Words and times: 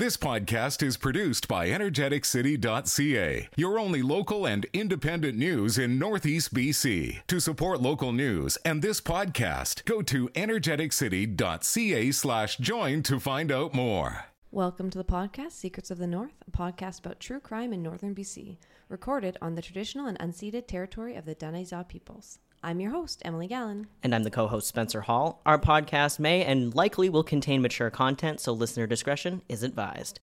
This 0.00 0.16
podcast 0.16 0.82
is 0.82 0.96
produced 0.96 1.46
by 1.46 1.68
energeticcity.ca, 1.68 3.48
your 3.54 3.78
only 3.78 4.00
local 4.00 4.46
and 4.46 4.64
independent 4.72 5.36
news 5.36 5.76
in 5.76 5.98
Northeast 5.98 6.54
BC. 6.54 7.18
To 7.26 7.38
support 7.38 7.82
local 7.82 8.10
news 8.10 8.56
and 8.64 8.80
this 8.80 8.98
podcast, 8.98 9.84
go 9.84 10.00
to 10.00 10.30
energeticcity.ca 10.30 12.12
slash 12.12 12.56
join 12.56 13.02
to 13.02 13.20
find 13.20 13.52
out 13.52 13.74
more. 13.74 14.24
Welcome 14.50 14.88
to 14.88 14.96
the 14.96 15.04
podcast 15.04 15.52
Secrets 15.52 15.90
of 15.90 15.98
the 15.98 16.06
North, 16.06 16.42
a 16.48 16.50
podcast 16.50 17.00
about 17.00 17.20
true 17.20 17.38
crime 17.38 17.74
in 17.74 17.82
northern 17.82 18.14
BC, 18.14 18.56
recorded 18.88 19.36
on 19.42 19.54
the 19.54 19.60
traditional 19.60 20.06
and 20.06 20.18
unceded 20.18 20.66
territory 20.66 21.14
of 21.14 21.26
the 21.26 21.34
Dane-zaa 21.34 21.86
peoples. 21.86 22.38
I'm 22.62 22.78
your 22.78 22.90
host, 22.90 23.22
Emily 23.24 23.46
Gallen. 23.46 23.86
And 24.02 24.14
I'm 24.14 24.22
the 24.22 24.30
co 24.30 24.46
host, 24.46 24.68
Spencer 24.68 25.00
Hall. 25.00 25.40
Our 25.46 25.58
podcast 25.58 26.18
may 26.18 26.44
and 26.44 26.74
likely 26.74 27.08
will 27.08 27.22
contain 27.22 27.62
mature 27.62 27.88
content, 27.88 28.38
so 28.38 28.52
listener 28.52 28.86
discretion 28.86 29.40
is 29.48 29.62
advised. 29.62 30.20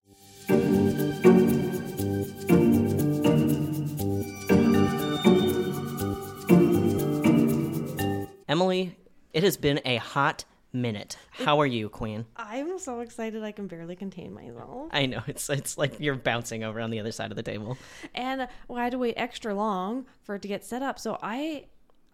Emily, 8.48 8.96
it 9.32 9.42
has 9.42 9.56
been 9.56 9.80
a 9.84 9.96
hot 9.96 10.44
minute. 10.72 11.18
How 11.30 11.60
are 11.60 11.66
you, 11.66 11.88
Queen? 11.88 12.24
I'm 12.36 12.78
so 12.78 13.00
excited 13.00 13.42
I 13.42 13.50
can 13.50 13.66
barely 13.66 13.96
contain 13.96 14.32
myself. 14.32 14.90
I 14.92 15.06
know 15.06 15.22
it's 15.26 15.50
it's 15.50 15.76
like 15.76 15.98
you're 15.98 16.14
bouncing 16.14 16.62
over 16.62 16.80
on 16.80 16.90
the 16.90 17.00
other 17.00 17.10
side 17.10 17.32
of 17.32 17.36
the 17.36 17.42
table. 17.42 17.76
And 18.14 18.46
well, 18.68 18.78
I 18.78 18.84
had 18.84 18.92
to 18.92 18.98
wait 18.98 19.14
extra 19.16 19.54
long 19.54 20.06
for 20.22 20.36
it 20.36 20.42
to 20.42 20.48
get 20.48 20.64
set 20.64 20.82
up. 20.82 21.00
So 21.00 21.18
I 21.20 21.64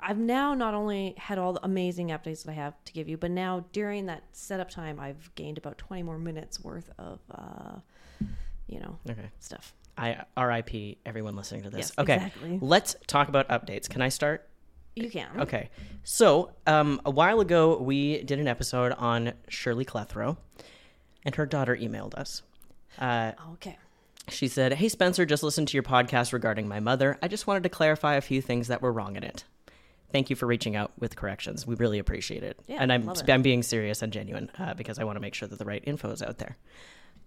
I've 0.00 0.18
now 0.18 0.54
not 0.54 0.74
only 0.74 1.14
had 1.16 1.38
all 1.38 1.52
the 1.54 1.64
amazing 1.64 2.08
updates 2.08 2.44
that 2.44 2.50
I 2.50 2.54
have 2.54 2.74
to 2.84 2.92
give 2.92 3.08
you, 3.08 3.16
but 3.16 3.30
now 3.30 3.64
during 3.72 4.06
that 4.06 4.22
setup 4.32 4.68
time, 4.70 5.00
I've 5.00 5.30
gained 5.34 5.56
about 5.58 5.78
20 5.78 6.02
more 6.02 6.18
minutes 6.18 6.60
worth 6.62 6.90
of, 6.98 7.20
uh, 7.30 7.78
you 8.66 8.80
know, 8.80 8.98
Okay. 9.08 9.30
stuff. 9.40 9.72
I 9.96 10.24
RIP 10.36 10.98
everyone 11.06 11.36
listening 11.36 11.62
to 11.62 11.70
this. 11.70 11.78
Yes, 11.90 11.98
okay. 11.98 12.16
exactly. 12.16 12.58
Let's 12.60 12.96
talk 13.06 13.28
about 13.28 13.48
updates. 13.48 13.88
Can 13.88 14.02
I 14.02 14.08
start? 14.08 14.48
You 14.96 15.08
can. 15.10 15.28
Okay. 15.40 15.70
So, 16.02 16.50
um, 16.66 17.00
a 17.04 17.10
while 17.10 17.40
ago, 17.40 17.78
we 17.78 18.22
did 18.22 18.38
an 18.38 18.46
episode 18.48 18.92
on 18.92 19.32
Shirley 19.48 19.84
Clethrow, 19.84 20.36
and 21.24 21.34
her 21.36 21.46
daughter 21.46 21.76
emailed 21.76 22.14
us. 22.14 22.42
Uh, 22.98 23.32
Okay. 23.54 23.76
she 24.28 24.48
said, 24.48 24.74
Hey, 24.74 24.88
Spencer, 24.88 25.24
just 25.26 25.42
listened 25.42 25.68
to 25.68 25.74
your 25.76 25.82
podcast 25.82 26.32
regarding 26.32 26.68
my 26.68 26.78
mother. 26.80 27.18
I 27.22 27.28
just 27.28 27.46
wanted 27.46 27.62
to 27.64 27.68
clarify 27.68 28.14
a 28.16 28.20
few 28.20 28.40
things 28.42 28.68
that 28.68 28.82
were 28.82 28.92
wrong 28.92 29.16
in 29.16 29.24
it. 29.24 29.44
Thank 30.12 30.30
you 30.30 30.36
for 30.36 30.46
reaching 30.46 30.76
out 30.76 30.92
with 30.98 31.16
corrections. 31.16 31.66
We 31.66 31.74
really 31.74 31.98
appreciate 31.98 32.42
it. 32.42 32.58
Yeah, 32.66 32.78
and 32.80 32.92
I'm, 32.92 33.08
it. 33.08 33.28
I'm 33.28 33.42
being 33.42 33.62
serious 33.62 34.00
and 34.02 34.12
genuine 34.12 34.50
uh, 34.58 34.74
because 34.74 34.98
I 34.98 35.04
want 35.04 35.16
to 35.16 35.20
make 35.20 35.34
sure 35.34 35.48
that 35.48 35.58
the 35.58 35.64
right 35.64 35.82
info 35.84 36.10
is 36.10 36.22
out 36.22 36.38
there. 36.38 36.56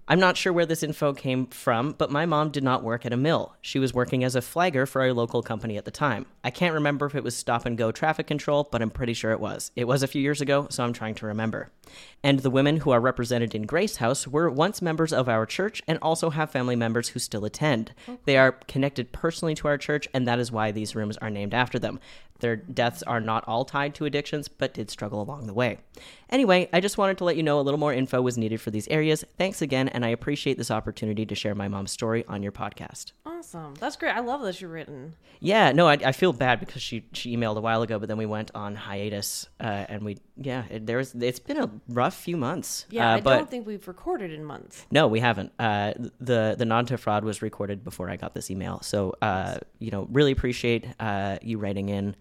I'm 0.10 0.22
not 0.22 0.38
sure 0.38 0.54
where 0.54 0.66
this 0.66 0.84
info 0.84 1.14
came 1.14 1.48
from, 1.48 1.92
but 1.92 2.10
my 2.10 2.26
mom 2.26 2.52
did 2.52 2.64
not 2.64 2.82
work 2.82 3.06
at 3.06 3.12
a 3.12 3.18
mill. 3.18 3.58
She 3.62 3.78
was 3.78 3.94
working 3.94 4.24
as 4.24 4.38
a 4.38 4.42
flagger 4.42 4.86
for 4.86 5.06
a 5.06 5.14
local 5.14 5.44
company 5.44 5.76
at 5.76 5.84
the 5.84 5.92
time. 5.92 6.26
I 6.46 6.50
can't 6.50 6.76
remember 6.76 7.08
if 7.08 7.16
it 7.16 7.26
was 7.26 7.36
stop 7.36 7.66
and 7.66 7.78
go 7.78 7.92
traffic 7.92 8.26
control, 8.26 8.70
but 8.72 8.82
I'm 8.82 8.90
pretty 8.90 9.14
sure 9.14 9.34
it 9.34 9.42
was. 9.42 9.70
It 9.76 9.86
was 9.86 10.04
a 10.04 10.08
few 10.08 10.22
years 10.22 10.40
ago, 10.40 10.68
so 10.70 10.86
I'm 10.86 10.94
trying 10.94 11.16
to 11.16 11.26
remember. 11.26 11.72
And 12.24 12.40
the 12.40 12.50
women 12.50 12.78
who 12.78 12.92
are 12.92 13.02
represented 13.02 13.54
in 13.54 13.64
Grace 13.64 13.98
House 13.98 14.26
were 14.26 14.50
once 14.50 14.82
members 14.82 15.12
of 15.12 15.28
our 15.28 15.46
church 15.46 15.82
and 15.90 16.00
also 16.02 16.30
have 16.30 16.52
family 16.52 16.78
members 16.78 17.10
who 17.10 17.20
still 17.20 17.44
attend. 17.44 17.92
They 18.24 18.38
are 18.38 18.54
connected 18.54 19.12
personally 19.12 19.56
to 19.56 19.68
our 19.68 19.78
church, 19.78 20.08
and 20.14 20.26
that 20.26 20.40
is 20.40 20.54
why 20.54 20.72
these 20.72 20.96
rooms 20.96 21.18
are 21.18 21.30
named 21.30 21.54
after 21.54 21.80
them. 21.80 22.00
Their 22.40 22.56
deaths 22.56 23.04
are 23.04 23.20
not 23.20 23.44
all 23.48 23.66
tied 23.66 23.96
to 23.96 24.06
addictions, 24.06 24.48
but 24.48 24.74
did 24.74 24.90
struggle 24.90 25.22
along 25.22 25.48
the 25.48 25.54
way. 25.54 25.80
Anyway, 26.30 26.70
I 26.74 26.80
just 26.80 26.98
wanted 26.98 27.18
to 27.20 27.24
let 27.24 27.38
you 27.38 27.44
know 27.44 27.60
a 27.60 27.62
little 27.62 27.80
more 27.80 27.94
info 27.94 28.22
was 28.22 28.38
needed 28.38 28.60
for 28.60 28.72
these 28.72 28.88
areas. 28.90 29.24
Thanks 29.38 29.62
again, 29.62 29.88
and 29.88 30.04
I 30.04 30.10
appreciate 30.10 30.58
this 30.58 30.70
opportunity 30.70 31.26
to 31.26 31.36
share 31.36 31.56
my 31.56 31.68
mom's 31.68 31.92
story 31.92 32.26
on 32.28 32.44
your 32.44 32.52
podcast. 32.52 33.14
Awesome. 33.26 33.76
That's 33.80 33.96
great. 33.96 34.12
I 34.16 34.20
love 34.20 34.42
that 34.42 34.60
you're 34.60 34.70
written. 34.70 35.16
Yeah, 35.40 35.72
no, 35.72 35.88
I, 35.88 35.94
I 35.94 36.12
feel 36.12 36.34
bad 36.34 36.60
because 36.60 36.82
she 36.82 37.06
she 37.14 37.36
emailed 37.36 37.58
a 37.58 37.62
while 37.62 37.82
ago, 37.82 38.00
but 38.00 38.08
then 38.08 38.18
we 38.18 38.26
went 38.26 38.52
on 38.56 38.76
hiatus, 38.76 39.48
uh, 39.60 39.86
and 39.88 40.04
we 40.04 40.18
yeah, 40.36 40.64
it, 40.70 40.86
there's 40.86 41.14
it's 41.14 41.40
been 41.40 41.58
a 41.58 41.70
rough 41.88 42.16
few 42.16 42.36
months. 42.38 42.86
Yeah, 42.90 43.14
uh, 43.14 43.18
I 43.18 43.22
but 43.22 43.38
don't 43.38 43.50
think 43.50 43.68
we've 43.68 43.88
recorded 43.88 44.32
in 44.32 44.44
months. 44.44 44.86
no, 44.92 45.08
we 45.08 45.20
haven't. 45.20 45.52
Uh, 45.60 45.94
the 46.20 46.56
the 46.58 46.66
non 46.66 46.86
to 46.88 46.98
fraud 46.98 47.24
was 47.24 47.42
recorded 47.42 47.84
before 47.84 48.10
I 48.10 48.16
got 48.18 48.34
this 48.34 48.50
email, 48.50 48.82
so 48.82 49.14
uh, 49.22 49.60
you 49.80 49.92
know, 49.92 50.08
really 50.12 50.32
appreciate 50.32 50.88
uh, 51.00 51.38
you 51.42 51.58
writing 51.60 51.90
in, 51.90 52.16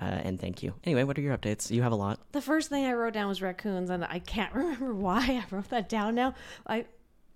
uh, 0.00 0.04
and 0.04 0.40
thank 0.40 0.62
you. 0.62 0.74
Anyway, 0.84 1.04
what 1.04 1.18
are 1.18 1.22
your 1.22 1.36
updates? 1.36 1.70
You 1.70 1.82
have 1.82 1.92
a 1.92 1.96
lot. 1.96 2.20
The 2.32 2.40
first 2.42 2.68
thing 2.68 2.84
I 2.86 2.92
wrote 2.92 3.14
down 3.14 3.28
was 3.28 3.40
raccoons, 3.42 3.90
and 3.90 4.04
I 4.04 4.18
can't 4.18 4.54
remember 4.54 4.94
why 4.94 5.18
I 5.20 5.44
wrote 5.54 5.70
that 5.70 5.88
down 5.88 6.14
now. 6.14 6.34
I 6.66 6.86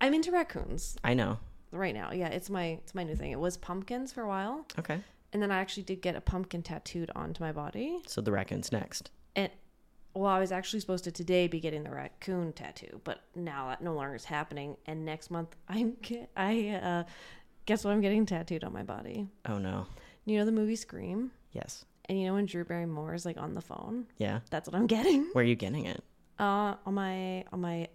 I'm 0.01 0.13
into 0.15 0.31
raccoons 0.31 0.97
I 1.03 1.15
know. 1.15 1.39
right 1.73 1.95
now. 1.95 2.13
Yeah, 2.13 2.29
it's 2.29 2.51
my 2.51 2.65
it's 2.83 2.95
my 2.95 3.05
new 3.05 3.17
thing. 3.17 3.33
It 3.33 3.41
was 3.41 3.57
pumpkins 3.57 4.13
for 4.13 4.23
a 4.23 4.29
while, 4.29 4.67
Okay, 4.79 5.01
and 5.33 5.43
then 5.43 5.51
I 5.51 5.59
actually 5.59 5.85
did 5.85 6.03
get 6.03 6.15
a 6.17 6.21
pumpkin 6.21 6.63
tattooed 6.63 7.11
onto 7.17 7.43
my 7.43 7.53
body. 7.53 8.01
so 8.07 8.21
the 8.21 8.33
raccoon's 8.33 8.71
next. 8.73 9.11
And 9.37 9.51
well, 10.15 10.31
I 10.31 10.39
was 10.39 10.53
actually 10.53 10.79
supposed 10.79 11.03
to 11.05 11.11
today 11.11 11.49
be 11.49 11.59
getting 11.59 11.83
the 11.83 11.91
raccoon 11.91 12.53
tattoo, 12.53 13.01
but 13.03 13.21
now 13.35 13.69
that 13.69 13.83
no 13.83 13.95
longer 13.95 14.15
is 14.15 14.25
happening. 14.25 14.77
And 14.87 15.05
next 15.05 15.29
month, 15.31 15.57
I'm 15.69 15.97
get, 16.03 16.31
I 16.37 16.69
uh, 16.81 17.05
guess 17.67 17.85
what 17.85 17.91
I'm 17.93 18.01
getting 18.01 18.25
tattooed 18.25 18.63
on 18.63 18.73
my 18.73 18.85
body. 18.85 19.27
Oh 19.49 19.59
no. 19.59 19.87
You 20.25 20.39
know 20.39 20.45
the 20.45 20.53
movie 20.53 20.77
Scream, 20.77 21.33
Yes. 21.53 21.85
And 22.09 22.19
you 22.19 22.27
know 22.27 22.35
when 22.35 22.47
Drew 22.47 22.65
Barrymore 22.65 23.15
is 23.15 23.25
like 23.25 23.37
on 23.37 23.55
the 23.55 23.61
phone. 23.61 24.07
Yeah. 24.19 24.41
That's 24.51 24.69
what 24.69 24.77
I'm 24.77 24.87
getting. 24.87 25.25
Where 25.33 25.45
are 25.45 25.47
you 25.47 25.55
getting 25.55 25.87
it? 25.87 26.03
Uh, 26.39 26.75
on 26.85 26.95
my 26.95 27.45
on 27.53 27.61
my 27.61 27.89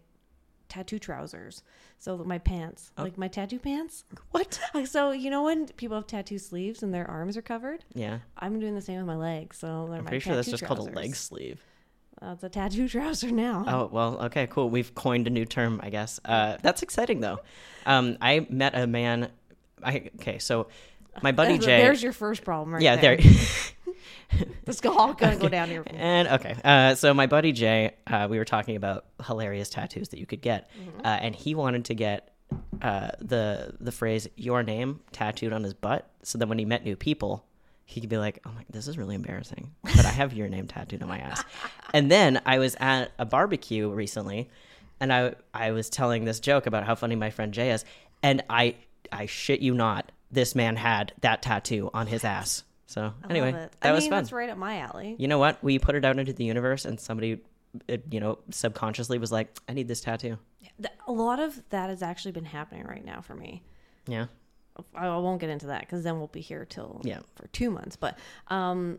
tattoo 0.70 1.00
trousers. 1.00 1.64
So 1.98 2.18
my 2.18 2.38
pants, 2.38 2.92
like 2.98 3.18
my 3.18 3.28
tattoo 3.28 3.60
pants. 3.60 4.06
What? 4.32 4.60
So 4.86 5.12
you 5.12 5.30
know 5.30 5.44
when 5.44 5.68
people 5.68 5.98
have 5.98 6.08
tattoo 6.08 6.40
sleeves 6.40 6.82
and 6.84 6.94
their 6.94 7.10
arms 7.10 7.36
are 7.36 7.42
covered. 7.42 7.84
Yeah. 7.94 8.20
I'm 8.38 8.60
doing 8.60 8.76
the 8.76 8.82
same 8.82 8.98
with 8.98 9.08
my 9.08 9.16
legs. 9.16 9.58
So 9.58 9.88
they're 9.90 9.98
I'm 9.98 10.06
my 10.06 10.10
pretty 10.10 10.24
sure 10.24 10.36
that's 10.36 10.50
just 10.50 10.64
called 10.64 10.80
a 10.80 10.92
leg 10.94 11.16
sleeve. 11.16 11.62
Uh, 12.22 12.32
it's 12.34 12.44
a 12.44 12.50
tattoo 12.50 12.88
trouser 12.90 13.32
now. 13.32 13.66
Oh 13.68 13.90
well, 13.92 14.22
okay, 14.26 14.48
cool. 14.48 14.70
We've 14.70 14.94
coined 14.96 15.28
a 15.28 15.30
new 15.30 15.46
term, 15.46 15.80
I 15.84 15.90
guess. 15.90 16.20
Uh, 16.24 16.58
that's 16.62 16.82
exciting 16.82 17.20
though. 17.20 17.40
Um, 17.86 18.18
I 18.22 18.46
met 18.50 18.76
a 18.76 18.88
man. 18.88 19.30
I 19.84 20.10
okay, 20.20 20.40
so 20.40 20.68
my 21.22 21.32
buddy 21.32 21.58
Jay. 21.60 21.82
There's 21.82 22.04
your 22.04 22.14
first 22.14 22.44
problem, 22.44 22.74
right 22.74 22.82
yeah, 22.82 22.96
there. 22.96 23.18
there. 23.18 23.32
This 24.66 24.86
all 24.86 25.14
gonna 25.14 25.36
go 25.38 25.50
down 25.50 25.70
here. 25.70 25.84
and 25.88 26.28
okay, 26.28 26.56
uh, 26.64 26.96
so 26.96 27.14
my 27.14 27.26
buddy 27.28 27.52
Jay, 27.52 27.96
uh, 28.08 28.28
we 28.30 28.38
were 28.38 28.46
talking 28.46 28.76
about 28.76 29.06
hilarious 29.26 29.70
tattoos 29.70 30.10
that 30.10 30.20
you 30.20 30.26
could 30.26 30.42
get, 30.42 30.70
Mm-hmm. 30.72 31.00
uh, 31.06 31.10
and 31.22 31.36
he 31.36 31.56
wanted 31.56 31.86
to 31.86 31.94
get 31.96 32.34
uh, 32.82 33.10
the 33.20 33.76
the 33.80 33.92
phrase 33.92 34.28
"your 34.36 34.64
name" 34.64 35.00
tattooed 35.12 35.54
on 35.54 35.64
his 35.64 35.74
butt, 35.74 36.10
so 36.24 36.38
that 36.38 36.48
when 36.48 36.60
he 36.60 36.66
met 36.66 36.84
new 36.84 36.96
people, 36.96 37.46
he 37.86 38.00
could 38.02 38.10
be 38.10 38.18
like, 38.18 38.40
"Oh 38.46 38.52
my, 38.56 38.64
this 38.70 38.88
is 38.88 38.98
really 38.98 39.16
embarrassing," 39.16 39.72
but 39.84 40.06
I 40.06 40.10
have 40.10 40.34
your 40.34 40.48
name 40.50 40.68
tattooed 40.68 41.02
on 41.02 41.10
my 41.10 41.20
ass. 41.20 41.44
and 41.94 42.10
then 42.12 42.42
I 42.46 42.60
was 42.60 42.76
at 42.80 43.12
a 43.20 43.26
barbecue 43.26 43.90
recently, 43.90 44.50
and 45.00 45.12
I 45.14 45.34
I 45.54 45.72
was 45.72 45.90
telling 45.90 46.26
this 46.26 46.40
joke 46.40 46.66
about 46.68 46.86
how 46.86 46.96
funny 46.96 47.16
my 47.16 47.30
friend 47.32 47.54
Jay 47.54 47.72
is, 47.72 47.86
and 48.24 48.44
I 48.50 48.76
I 49.12 49.26
shit 49.26 49.60
you 49.62 49.74
not, 49.74 50.12
this 50.32 50.54
man 50.56 50.76
had 50.76 51.14
that 51.22 51.42
tattoo 51.42 51.90
on 51.94 52.08
his 52.08 52.24
ass. 52.24 52.64
So 52.90 53.14
anyway, 53.30 53.52
Love 53.52 53.62
it. 53.62 53.76
that 53.82 53.90
I 53.90 53.92
was 53.94 54.06
mean, 54.06 54.10
fun 54.10 54.24
That's 54.24 54.32
right 54.32 54.50
up 54.50 54.58
my 54.58 54.80
alley. 54.80 55.16
you 55.20 55.28
know 55.28 55.38
what? 55.38 55.64
We 55.64 55.78
put 55.78 55.94
it 55.94 56.04
out 56.04 56.18
into 56.18 56.34
the 56.34 56.44
universe, 56.44 56.86
and 56.86 57.00
somebody, 57.00 57.40
uh, 57.88 57.98
you 58.10 58.20
know, 58.20 58.40
subconsciously 58.50 59.20
was 59.20 59.32
like, 59.32 59.56
"I 59.70 59.74
need 59.74 59.88
this 59.88 60.02
tattoo." 60.02 60.40
A 61.08 61.12
lot 61.12 61.40
of 61.40 61.62
that 61.70 61.90
has 61.92 62.02
actually 62.02 62.32
been 62.32 62.46
happening 62.46 62.86
right 62.86 63.06
now 63.06 63.22
for 63.22 63.36
me. 63.36 63.62
Yeah, 64.08 64.26
I 64.96 65.06
I 65.06 65.18
won't 65.18 65.40
get 65.40 65.52
into 65.52 65.68
that 65.68 65.82
because 65.82 66.04
then 66.04 66.18
we'll 66.18 66.28
be 66.30 66.42
here 66.42 66.66
till 66.66 67.00
Yeah. 67.04 67.20
for 67.36 67.46
two 67.50 67.70
months. 67.70 67.96
But 67.96 68.18
um, 68.48 68.98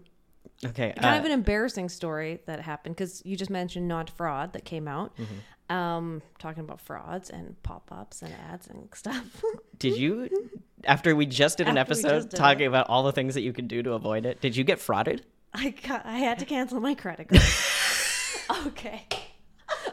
okay. 0.65 0.93
kind 0.97 1.17
of 1.19 1.25
uh, 1.25 1.27
an 1.27 1.33
embarrassing 1.33 1.89
story 1.89 2.39
that 2.47 2.61
happened 2.61 2.95
because 2.95 3.23
you 3.25 3.37
just 3.37 3.51
mentioned 3.51 3.89
not 3.89 4.09
fraud 4.09 4.53
that 4.53 4.65
came 4.65 4.87
out. 4.87 5.17
Mm-hmm. 5.17 5.75
Um, 5.77 6.23
talking 6.41 6.65
about 6.65 6.81
frauds 6.81 7.31
and 7.31 7.61
pop 7.63 7.91
ups 7.93 8.23
and 8.23 8.33
ads 8.51 8.67
and 8.67 8.89
stuff. 8.95 9.43
did 9.79 9.97
you, 9.97 10.29
after 10.85 11.15
we 11.15 11.27
just 11.27 11.59
did 11.59 11.69
an 11.69 11.79
After 11.79 11.93
episode 11.93 12.31
did 12.31 12.37
talking 12.37 12.65
it. 12.65 12.69
about 12.69 12.89
all 12.89 13.03
the 13.03 13.13
things 13.13 13.35
that 13.35 13.43
you 13.43 13.53
can 13.53 13.67
do 13.67 13.83
to 13.83 13.93
avoid 13.93 14.27
it, 14.27 14.41
did 14.41 14.57
you 14.57 14.65
get 14.65 14.79
frauded? 14.79 15.23
I 15.53 15.71
got, 15.71 16.07
I 16.07 16.19
had 16.19 16.39
to 16.39 16.45
cancel 16.45 16.81
my 16.81 16.95
credit 16.95 17.29
card. 17.29 18.67
okay. 18.67 19.07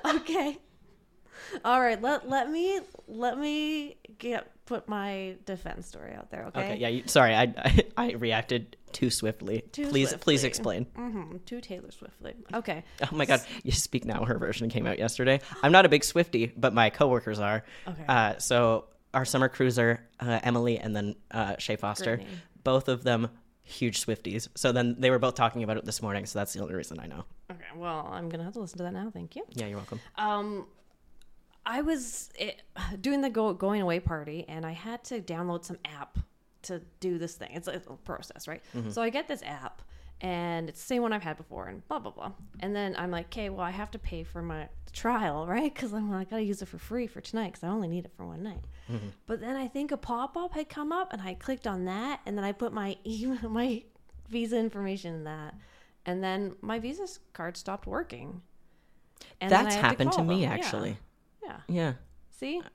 Okay. 0.06 0.58
All 1.64 1.80
right, 1.80 2.02
let 2.02 2.28
let 2.30 2.50
me 2.50 2.80
let 3.08 3.40
me 3.40 3.96
get 4.18 4.52
put 4.66 4.88
my 4.88 5.36
defense 5.46 5.88
story 5.88 6.14
out 6.14 6.30
there, 6.30 6.46
okay? 6.48 6.60
Okay. 6.60 6.76
Yeah. 6.78 6.88
You, 6.90 7.04
sorry, 7.06 7.34
I, 7.34 7.54
I 7.58 7.84
I 7.98 8.12
reacted 8.14 8.76
too 8.92 9.10
swiftly. 9.10 9.64
Too 9.72 9.88
please 9.88 10.14
please 10.14 10.44
explain. 10.44 10.86
Mm-hmm. 10.98 11.38
To 11.46 11.62
Taylor 11.62 11.92
Swiftly. 11.92 12.34
Okay. 12.54 12.84
Oh 13.02 13.16
my 13.16 13.26
God! 13.26 13.42
You 13.64 13.72
speak 13.72 14.06
now. 14.06 14.26
Her 14.26 14.38
version 14.38 14.70
came 14.70 14.86
out 14.86 15.00
yesterday. 15.00 15.40
I'm 15.64 15.72
not 15.72 15.86
a 15.86 15.90
big 15.90 16.04
Swifty, 16.04 16.52
but 16.56 16.74
my 16.74 16.90
coworkers 16.90 17.40
are. 17.40 17.64
Okay. 17.88 18.04
Uh, 18.08 18.38
so 18.40 18.86
our 19.18 19.26
summer 19.26 19.50
cruiser, 19.50 20.00
uh, 20.20 20.40
Emily, 20.44 20.78
and 20.78 20.96
then 20.96 21.16
uh, 21.32 21.56
Shay 21.58 21.76
Foster, 21.76 22.22
both 22.64 22.88
of 22.88 23.04
them 23.04 23.30
huge 23.64 24.06
Swifties. 24.06 24.48
So 24.56 24.72
then 24.72 24.96
they 25.00 25.10
were 25.10 25.18
both 25.18 25.34
talking 25.34 25.64
about 25.64 25.78
it 25.78 25.86
this 25.86 26.02
morning. 26.04 26.28
So 26.28 26.38
that's 26.40 26.54
the 26.54 26.62
only 26.62 26.76
reason 26.76 27.00
I 27.00 27.08
know. 27.08 27.26
Okay. 27.52 27.66
Well, 27.76 28.08
I'm 28.12 28.30
gonna 28.30 28.44
have 28.44 28.54
to 28.54 28.60
listen 28.60 28.78
to 28.78 28.84
that 28.84 28.94
now. 28.94 29.10
Thank 29.12 29.36
you. 29.36 29.44
Yeah, 29.54 29.66
you're 29.66 29.78
welcome. 29.78 30.00
Um, 30.18 30.68
I 31.66 31.82
was 31.82 32.30
it, 32.38 32.62
doing 33.02 33.22
the 33.22 33.30
go 33.30 33.54
going 33.54 33.82
away 33.82 34.00
party, 34.00 34.46
and 34.48 34.66
I 34.66 34.72
had 34.72 35.04
to 35.06 35.20
download 35.20 35.66
some 35.66 35.80
app 35.84 36.20
to 36.64 36.82
do 37.00 37.18
this 37.18 37.36
thing. 37.36 37.50
It's, 37.54 37.68
it's 37.68 37.88
a 37.88 37.94
process, 37.94 38.48
right? 38.48 38.62
So 38.90 39.02
I 39.02 39.10
get 39.10 39.28
this 39.28 39.42
app, 39.44 39.82
and 40.22 40.70
it's 40.70 40.80
the 40.80 40.86
same 40.88 41.02
one 41.02 41.14
I've 41.14 41.24
had 41.24 41.38
before, 41.38 41.68
and 41.68 41.88
blah 41.88 42.00
blah 42.00 42.12
blah. 42.12 42.32
And 42.60 42.76
then 42.76 42.96
I'm 42.98 43.12
like, 43.12 43.28
okay, 43.28 43.50
well, 43.50 43.62
I 43.62 43.72
have 43.72 43.92
to 43.92 44.00
pay 44.00 44.24
for 44.24 44.42
my 44.42 44.70
trial, 44.94 45.46
right? 45.48 45.74
Because 45.74 45.94
I'm 45.94 46.12
like, 46.12 46.28
I 46.28 46.30
gotta 46.32 46.44
use 46.44 46.62
it 46.62 46.68
for 46.68 46.78
free 46.78 47.08
for 47.08 47.22
tonight, 47.22 47.54
because 47.54 47.64
I 47.64 47.68
only 47.68 47.88
need 47.88 48.06
it 48.06 48.12
for 48.16 48.26
one 48.26 48.44
night. 48.44 48.66
Mm-hmm. 48.92 49.08
But 49.26 49.42
then 49.42 49.56
I 49.56 49.68
think 49.68 49.92
a 49.92 49.98
pop 49.98 50.36
up 50.38 50.54
had 50.54 50.70
come 50.70 50.92
up, 50.92 51.14
and 51.14 51.22
I 51.22 51.34
clicked 51.36 51.68
on 51.68 51.86
that, 51.86 52.22
and 52.26 52.38
then 52.38 52.46
I 52.46 52.52
put 52.52 52.74
my 52.74 52.98
email, 53.06 53.50
my 53.50 53.84
visa 54.30 54.58
information 54.58 55.14
in 55.16 55.24
that, 55.26 55.56
and 56.06 56.24
then 56.24 56.56
my 56.62 56.80
visa 56.80 57.08
card 57.34 57.58
stopped 57.58 57.88
working. 57.88 58.42
And 59.42 59.52
That's 59.52 59.76
had 59.76 59.82
to 59.82 59.88
happened 59.88 60.12
to 60.14 60.24
me 60.24 60.42
them. 60.42 60.52
Actually. 60.52 60.98
Yeah. 61.44 61.58
Yeah. 61.68 61.94
See, 62.30 62.58
we're 62.58 62.70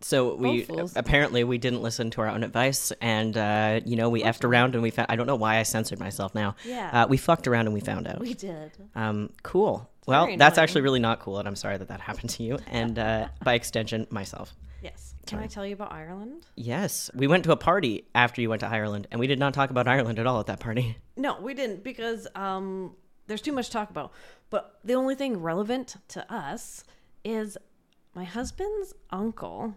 So 0.00 0.34
we 0.34 0.66
apparently 0.96 1.44
we 1.44 1.58
didn't 1.58 1.80
listen 1.80 2.10
to 2.10 2.22
our 2.22 2.28
own 2.28 2.42
advice, 2.42 2.92
and 3.00 3.36
uh, 3.36 3.80
you 3.84 3.96
know 3.96 4.08
we 4.08 4.22
effed 4.22 4.44
around 4.44 4.74
and 4.74 4.82
we 4.82 4.90
found. 4.90 5.06
I 5.08 5.16
don't 5.16 5.26
know 5.26 5.36
why 5.36 5.58
I 5.58 5.62
censored 5.62 6.00
myself 6.00 6.34
now. 6.34 6.56
Yeah. 6.64 7.04
Uh, 7.04 7.06
we 7.06 7.16
fucked 7.16 7.46
around 7.46 7.66
and 7.66 7.74
we 7.74 7.80
found 7.80 8.08
out. 8.08 8.18
we 8.18 8.34
did. 8.34 8.72
Um, 8.94 9.30
cool. 9.42 9.88
Well, 10.06 10.26
that's 10.36 10.56
annoying. 10.56 10.64
actually 10.64 10.80
really 10.80 10.98
not 10.98 11.20
cool, 11.20 11.38
and 11.38 11.46
I'm 11.46 11.54
sorry 11.54 11.76
that 11.76 11.88
that 11.88 12.00
happened 12.00 12.30
to 12.30 12.42
you, 12.42 12.58
and 12.66 12.98
uh, 12.98 13.28
by 13.44 13.54
extension, 13.54 14.06
myself. 14.10 14.52
Yes. 14.82 15.14
Can 15.26 15.38
I 15.38 15.46
tell 15.46 15.64
you 15.64 15.74
about 15.74 15.92
Ireland? 15.92 16.46
Yes, 16.56 17.08
we 17.14 17.28
went 17.28 17.44
to 17.44 17.52
a 17.52 17.56
party 17.56 18.06
after 18.12 18.40
you 18.40 18.50
went 18.50 18.60
to 18.60 18.66
Ireland, 18.66 19.06
and 19.12 19.20
we 19.20 19.28
did 19.28 19.38
not 19.38 19.54
talk 19.54 19.70
about 19.70 19.86
Ireland 19.86 20.18
at 20.18 20.26
all 20.26 20.40
at 20.40 20.46
that 20.46 20.60
party. 20.60 20.96
No, 21.14 21.38
we 21.42 21.52
didn't 21.52 21.84
because 21.84 22.26
um, 22.34 22.96
there's 23.26 23.42
too 23.42 23.52
much 23.52 23.66
to 23.66 23.72
talk 23.72 23.90
about. 23.90 24.12
But 24.48 24.78
the 24.82 24.94
only 24.94 25.14
thing 25.14 25.42
relevant 25.42 25.96
to 26.08 26.32
us 26.32 26.84
is 27.22 27.58
my 28.14 28.24
husband's 28.24 28.94
uncle 29.10 29.74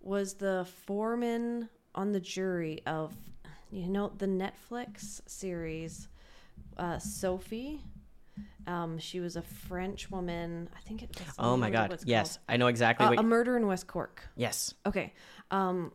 was 0.00 0.34
the 0.34 0.66
foreman 0.86 1.68
on 1.94 2.12
the 2.12 2.20
jury 2.20 2.80
of, 2.86 3.14
you 3.70 3.88
know, 3.88 4.12
the 4.16 4.26
Netflix 4.26 5.20
series 5.26 6.08
uh, 6.78 6.98
Sophie. 6.98 7.80
Um, 8.66 8.98
she 8.98 9.20
was 9.20 9.36
a 9.36 9.42
French 9.42 10.10
woman. 10.10 10.68
I 10.76 10.80
think 10.80 11.02
it 11.02 11.10
was. 11.18 11.34
Oh 11.38 11.56
my 11.56 11.70
god! 11.70 11.98
Yes, 12.04 12.38
I 12.48 12.56
know 12.56 12.66
exactly 12.66 13.04
called. 13.04 13.16
what. 13.16 13.24
Uh, 13.24 13.26
a 13.26 13.30
murder 13.30 13.56
in 13.56 13.66
West 13.66 13.86
Cork. 13.86 14.22
yes. 14.36 14.74
Okay. 14.84 15.14
Um, 15.50 15.92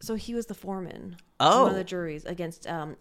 so 0.00 0.14
he 0.14 0.34
was 0.34 0.46
the 0.46 0.54
foreman. 0.54 1.16
Oh. 1.38 1.62
One 1.64 1.72
of 1.72 1.76
the 1.76 1.84
juries 1.84 2.24
against 2.24 2.66
um, 2.66 2.96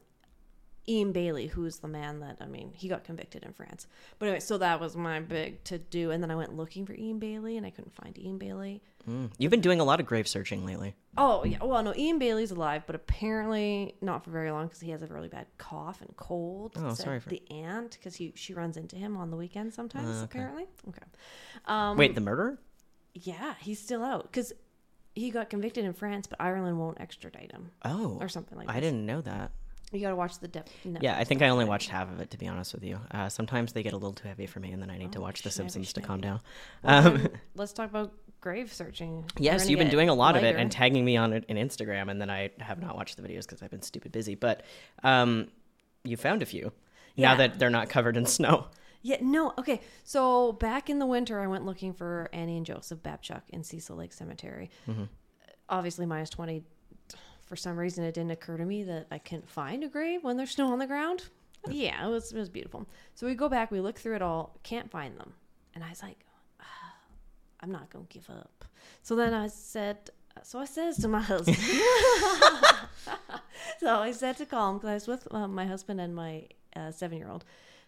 Ian 0.89 1.12
Bailey, 1.12 1.48
who's 1.48 1.80
the 1.80 1.88
man 1.88 2.19
that 2.22 2.38
I 2.39 2.45
mean, 2.45 2.72
he 2.74 2.88
got 2.88 3.04
convicted 3.04 3.44
in 3.44 3.51
France. 3.54 3.88
But 4.19 4.28
anyway, 4.28 4.39
so 4.39 4.57
that 4.60 4.80
was 4.80 4.95
my 4.95 5.19
big 5.19 5.63
to 5.66 5.78
do, 5.78 6.12
and 6.12 6.24
then 6.24 6.31
I 6.31 6.36
went 6.36 6.56
looking 6.56 6.86
for 6.86 6.94
Ian 6.94 7.19
Bailey, 7.19 7.57
and 7.57 7.66
I 7.66 7.69
couldn't 7.72 7.94
find 7.94 8.18
Ian 8.18 8.38
Bailey. 8.38 8.81
Mm. 9.10 9.31
You've 9.38 9.51
been 9.51 9.62
doing 9.62 9.80
a 9.80 9.84
lot 9.84 10.00
of 10.00 10.06
grave 10.06 10.28
searching 10.28 10.66
lately. 10.66 10.95
Oh 11.18 11.44
yeah, 11.45 11.57
well 11.63 11.81
no, 11.84 11.94
Ian 11.95 12.19
Bailey's 12.19 12.51
alive, 12.51 12.84
but 12.88 12.95
apparently 12.95 13.95
not 14.01 14.24
for 14.24 14.31
very 14.31 14.51
long 14.51 14.68
because 14.68 14.80
he 14.81 14.92
has 14.92 15.01
a 15.01 15.07
really 15.07 15.28
bad 15.30 15.48
cough 15.57 16.01
and 16.01 16.16
cold. 16.16 16.74
Oh, 16.78 16.94
Said 16.94 17.04
sorry 17.06 17.19
for- 17.19 17.30
the 17.30 17.42
aunt 17.51 17.92
because 17.92 18.16
he 18.16 18.31
she 18.36 18.54
runs 18.54 18.78
into 18.78 18.95
him 18.95 19.18
on 19.18 19.30
the 19.31 19.38
weekend 19.38 19.74
sometimes. 19.74 20.22
Apparently, 20.22 20.66
okay. 20.89 21.04
Um, 21.66 21.98
Wait, 21.98 22.16
the 22.16 22.22
murderer? 22.22 22.60
yeah, 23.13 23.56
he's 23.60 23.80
still 23.80 24.04
out 24.04 24.24
because 24.24 24.54
he 25.16 25.31
got 25.31 25.50
convicted 25.50 25.84
in 25.84 25.94
France, 25.94 26.28
but 26.28 26.39
Ireland 26.39 26.78
won't 26.80 27.00
extradite 27.01 27.51
him 27.51 27.72
Oh, 27.84 28.18
or 28.22 28.30
something 28.30 28.57
like 28.57 28.68
that. 28.68 28.72
I 28.72 28.75
that. 28.75 28.81
didn't 28.81 29.06
know 29.06 29.22
that. 29.22 29.51
You 29.94 30.01
got 30.01 30.10
to 30.10 30.16
watch 30.18 30.39
the 30.39 30.50
depth. 30.50 30.74
Yeah, 31.00 31.18
I 31.18 31.24
think 31.24 31.42
I 31.42 31.48
only 31.48 31.63
watched 31.63 31.89
half 31.89 32.12
of 32.12 32.19
it 32.19 32.30
to 32.31 32.38
be 32.38 32.45
honest 32.48 32.74
with 32.74 32.84
you. 32.84 33.00
Uh, 33.10 33.30
sometimes 33.30 33.72
they 33.72 33.84
get 33.84 33.94
a 33.94 33.95
little 33.98 34.12
too 34.13 34.28
heavy 34.28 34.45
for 34.45 34.60
me, 34.60 34.72
and 34.72 34.81
then 34.81 34.89
I 34.89 34.98
need 34.98 35.13
to 35.13 35.19
Oh, 35.19 35.22
watch 35.22 35.44
The 35.44 35.50
Simpsons 35.51 35.94
to 35.94 36.01
calm 36.01 36.19
down. 36.19 36.42
Well, 36.84 37.07
Um, 37.07 37.28
let's 37.56 37.72
talk 37.72 37.89
about 37.89 38.12
grave 38.42 38.74
searching. 38.74 39.24
Yes, 39.38 39.69
you've 39.69 39.80
been 39.80 39.89
doing 39.89 40.10
a 40.10 40.13
lot 40.13 40.36
of 40.36 40.44
it 40.44 40.57
and 40.57 40.69
tagging 40.72 41.06
me 41.06 41.16
on 41.16 41.31
it 41.31 41.45
in 41.48 41.56
Instagram, 41.56 42.10
and 42.12 42.19
then 42.22 42.30
I 42.30 42.50
have 42.60 42.80
not 42.81 42.95
watched 42.98 43.16
the 43.16 43.24
videos 43.24 43.44
because 43.44 43.62
I've 43.62 43.72
been 43.72 43.81
stupid 43.81 44.12
busy. 44.12 44.36
But 44.36 44.63
um, 45.04 45.48
you 46.04 46.18
found 46.18 46.42
a 46.42 46.45
few 46.45 46.74
now 47.16 47.31
Yeah. 47.31 47.36
that 47.36 47.57
they're 47.60 47.69
not 47.69 47.88
covered 47.89 48.18
in 48.18 48.25
snow. 48.25 48.68
Yeah, 49.04 49.18
no, 49.22 49.54
okay. 49.57 49.80
So 50.04 50.51
back 50.54 50.89
in 50.89 51.00
the 51.00 51.06
winter, 51.06 51.39
I 51.39 51.48
went 51.48 51.66
looking 51.66 51.94
for 51.94 52.28
Annie 52.34 52.57
and 52.57 52.66
Joseph 52.66 53.00
Babchuk 53.04 53.44
in 53.50 53.63
Cecil 53.63 53.95
Lake 53.95 54.12
Cemetery. 54.12 54.69
Mm-hmm. 54.88 55.04
Obviously, 55.69 56.06
minus 56.06 56.30
20. 56.30 56.63
For 57.48 57.56
some 57.56 57.78
reason, 57.78 58.04
it 58.04 58.14
didn't 58.14 58.32
occur 58.32 58.58
to 58.58 58.66
me 58.66 58.84
that 58.84 59.08
I 59.10 59.18
couldn't 59.18 59.50
find 59.50 59.84
a 59.84 59.88
grave 59.88 60.24
when 60.24 60.38
there's 60.38 60.52
snow 60.52 60.72
on 60.72 60.80
the 60.80 60.88
ground. 60.88 61.24
Yeah, 61.70 62.06
it 62.06 62.10
was, 62.10 62.32
it 62.32 62.38
was 62.38 62.50
beautiful. 62.50 62.86
So 63.16 63.26
we 63.26 63.36
go 63.36 63.50
back, 63.50 63.72
we 63.72 63.80
look 63.80 63.98
through 63.98 64.16
it 64.16 64.22
all, 64.22 64.58
can't 64.64 64.92
find 64.92 65.18
them. 65.18 65.34
And 65.74 65.84
I 65.84 65.90
was 65.90 66.04
like, 66.04 66.20
"Ah, 66.62 66.94
I'm 67.62 67.72
not 67.72 67.90
going 67.90 68.06
to 68.06 68.14
give 68.14 68.30
up. 68.30 68.66
So 69.02 69.16
then 69.16 69.34
I 69.34 69.48
said, 69.48 69.98
so 70.44 70.60
I 70.60 70.66
says 70.66 70.98
to 71.00 71.08
my 71.08 71.22
husband, 71.32 71.58
so 73.80 74.00
I 74.00 74.12
said 74.12 74.38
to 74.38 74.46
call 74.46 74.72
him 74.72 74.78
because 74.78 74.90
I 74.90 74.94
was 74.94 75.08
with 75.08 75.28
uh, 75.34 75.48
my 75.48 75.66
husband 75.66 76.02
and 76.02 76.16
my 76.16 76.44
uh, 76.76 76.92
seven 76.92 77.18
year 77.18 77.30
old. 77.30 77.44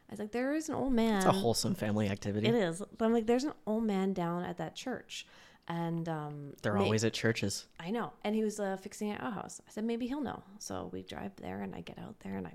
I 0.10 0.14
was 0.14 0.20
like, 0.20 0.32
there 0.32 0.56
is 0.56 0.70
an 0.70 0.76
old 0.76 0.94
man. 0.94 1.18
It's 1.18 1.26
a 1.26 1.32
wholesome 1.32 1.76
family 1.76 2.10
activity. 2.10 2.48
It 2.48 2.56
is. 2.56 2.82
But 2.98 3.06
I'm 3.06 3.14
like, 3.14 3.28
there's 3.28 3.44
an 3.44 3.54
old 3.68 3.84
man 3.84 4.14
down 4.14 4.44
at 4.44 4.58
that 4.58 4.76
church. 4.76 5.28
And 5.70 6.10
um, 6.10 6.54
They're 6.64 6.78
always 6.78 7.04
at 7.04 7.14
churches. 7.14 7.68
I 7.80 7.92
know. 7.92 8.12
And 8.24 8.34
he 8.36 8.44
was 8.44 8.60
uh, 8.60 8.76
fixing 8.78 9.12
an 9.12 9.20
outhouse. 9.22 9.62
I 9.68 9.72
said, 9.72 9.84
maybe 9.86 10.08
he'll 10.08 10.22
know. 10.22 10.42
So 10.58 10.90
we 10.92 11.04
drive 11.04 11.32
there 11.40 11.62
and 11.62 11.76
I 11.76 11.82
get 11.82 12.00
out 12.00 12.20
there 12.22 12.38
and 12.38 12.48
I 12.48 12.54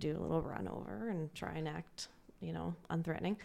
do 0.00 0.16
a 0.18 0.20
little 0.20 0.42
run 0.42 0.66
over 0.66 1.08
and 1.08 1.32
try 1.34 1.52
and 1.52 1.68
act, 1.68 2.08
you 2.40 2.52
know, 2.52 2.74
unthreatening. 2.90 3.36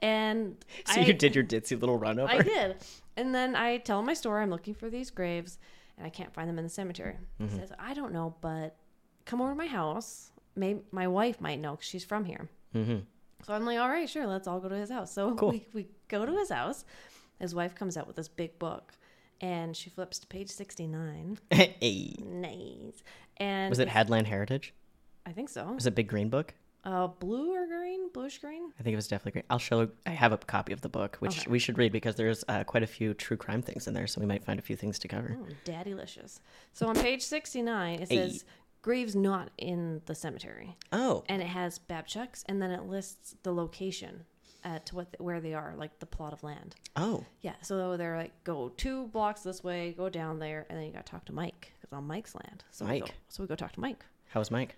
And 0.00 0.62
So 0.86 1.00
I, 1.00 1.04
you 1.04 1.14
did 1.14 1.34
your 1.34 1.44
ditzy 1.44 1.80
little 1.80 1.96
run 1.98 2.18
over. 2.18 2.30
I 2.30 2.42
did. 2.42 2.76
And 3.16 3.34
then 3.34 3.56
I 3.56 3.78
tell 3.78 4.00
him 4.00 4.06
my 4.06 4.14
story. 4.14 4.42
I'm 4.42 4.50
looking 4.50 4.74
for 4.74 4.90
these 4.90 5.10
graves 5.10 5.58
and 5.96 6.06
I 6.06 6.10
can't 6.10 6.32
find 6.34 6.46
them 6.48 6.58
in 6.58 6.64
the 6.64 6.70
cemetery. 6.70 7.16
Mm-hmm. 7.40 7.54
He 7.54 7.58
says, 7.58 7.72
I 7.78 7.94
don't 7.94 8.12
know, 8.12 8.34
but 8.42 8.76
come 9.24 9.40
over 9.40 9.52
to 9.52 9.56
my 9.56 9.66
house. 9.66 10.30
Maybe 10.56 10.80
my 10.90 11.08
wife 11.08 11.40
might 11.40 11.58
know 11.58 11.72
because 11.72 11.86
she's 11.88 12.04
from 12.04 12.26
here. 12.26 12.50
Mm-hmm. 12.74 12.98
So 13.44 13.54
I'm 13.54 13.64
like, 13.64 13.78
all 13.78 13.88
right, 13.88 14.08
sure, 14.08 14.26
let's 14.26 14.46
all 14.46 14.60
go 14.60 14.68
to 14.68 14.76
his 14.76 14.90
house. 14.90 15.10
So 15.12 15.34
Cool. 15.34 15.50
we, 15.52 15.66
we 15.72 15.86
go 16.08 16.26
to 16.26 16.32
his 16.32 16.50
house. 16.50 16.84
His 17.42 17.54
wife 17.54 17.74
comes 17.74 17.96
out 17.98 18.06
with 18.06 18.16
this 18.16 18.28
big 18.28 18.58
book 18.58 18.92
and 19.40 19.76
she 19.76 19.90
flips 19.90 20.18
to 20.20 20.26
page 20.28 20.48
69. 20.48 21.38
hey. 21.50 22.14
Nice. 22.24 23.02
And 23.36 23.68
Was 23.68 23.80
it 23.80 23.88
Headland 23.88 24.28
Heritage? 24.28 24.72
I 25.26 25.32
think 25.32 25.48
so. 25.50 25.72
Was 25.72 25.86
it 25.86 25.94
Big 25.94 26.06
Green 26.08 26.28
Book? 26.30 26.54
Uh, 26.84 27.06
blue 27.08 27.52
or 27.52 27.66
green? 27.66 28.08
Bluish 28.12 28.38
green? 28.38 28.70
I 28.78 28.82
think 28.82 28.92
it 28.92 28.96
was 28.96 29.06
definitely 29.08 29.32
green. 29.32 29.44
I'll 29.50 29.58
show. 29.58 29.88
I 30.06 30.10
have 30.10 30.32
a 30.32 30.38
copy 30.38 30.72
of 30.72 30.80
the 30.80 30.88
book, 30.88 31.16
which 31.20 31.40
Okay. 31.40 31.50
we 31.50 31.58
should 31.60 31.78
read 31.78 31.92
because 31.92 32.16
there's 32.16 32.44
uh, 32.48 32.64
quite 32.64 32.82
a 32.82 32.88
few 32.88 33.14
true 33.14 33.36
crime 33.36 33.62
things 33.62 33.86
in 33.86 33.94
there, 33.94 34.06
so 34.08 34.20
we 34.20 34.26
might 34.26 34.44
find 34.44 34.58
a 34.58 34.62
few 34.62 34.74
things 34.74 34.98
to 35.00 35.08
cover. 35.08 35.36
Oh, 35.40 35.46
daddylicious. 35.64 36.40
So 36.72 36.88
on 36.88 36.94
page 36.96 37.22
69, 37.22 38.00
it 38.02 38.08
Hey. 38.08 38.16
says 38.16 38.44
graves 38.82 39.14
not 39.14 39.50
in 39.58 40.02
the 40.06 40.14
cemetery. 40.14 40.76
Oh, 40.92 41.22
And 41.28 41.40
it 41.40 41.46
has 41.48 41.78
Babchucks 41.78 42.42
and 42.46 42.60
then 42.60 42.70
it 42.72 42.82
lists 42.84 43.36
the 43.44 43.52
location 43.52 44.24
at 44.64 44.86
to 44.86 44.96
what 44.96 45.08
where 45.18 45.40
they 45.40 45.54
are, 45.54 45.74
like 45.76 45.98
the 45.98 46.06
plot 46.06 46.32
of 46.32 46.42
land. 46.42 46.76
oh, 46.96 47.24
Yeah, 47.40 47.54
so 47.62 47.96
they're 47.96 48.16
like, 48.16 48.32
go 48.44 48.68
two 48.76 49.06
blocks 49.08 49.42
this 49.42 49.62
way, 49.64 49.92
go 49.96 50.08
down 50.08 50.38
there, 50.38 50.66
and 50.68 50.78
then 50.78 50.86
you 50.86 50.92
got 50.92 51.04
to 51.06 51.10
talk 51.10 51.24
to 51.26 51.32
Mike 51.32 51.72
because 51.80 51.92
on 51.92 52.06
Mike's 52.06 52.34
land. 52.34 52.64
So 52.70 52.84
We 52.84 53.00
go, 53.00 53.06
Mike. 53.06 53.14
so 53.28 53.42
we 53.42 53.46
go 53.48 53.54
talk 53.56 53.72
to 53.72 53.80
Mike. 53.80 54.04
How 54.30 54.40
was 54.40 54.50
Mike? 54.50 54.76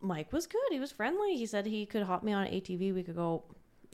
Mike 0.00 0.32
was 0.32 0.46
good. 0.46 0.60
He 0.70 0.78
was 0.80 0.92
friendly. 0.92 1.36
He 1.36 1.46
said 1.46 1.64
he 1.66 1.86
could 1.86 2.02
hop 2.02 2.22
me 2.22 2.32
on 2.32 2.46
ATV. 2.46 2.94
We 2.94 3.02
could 3.02 3.16
go, 3.16 3.44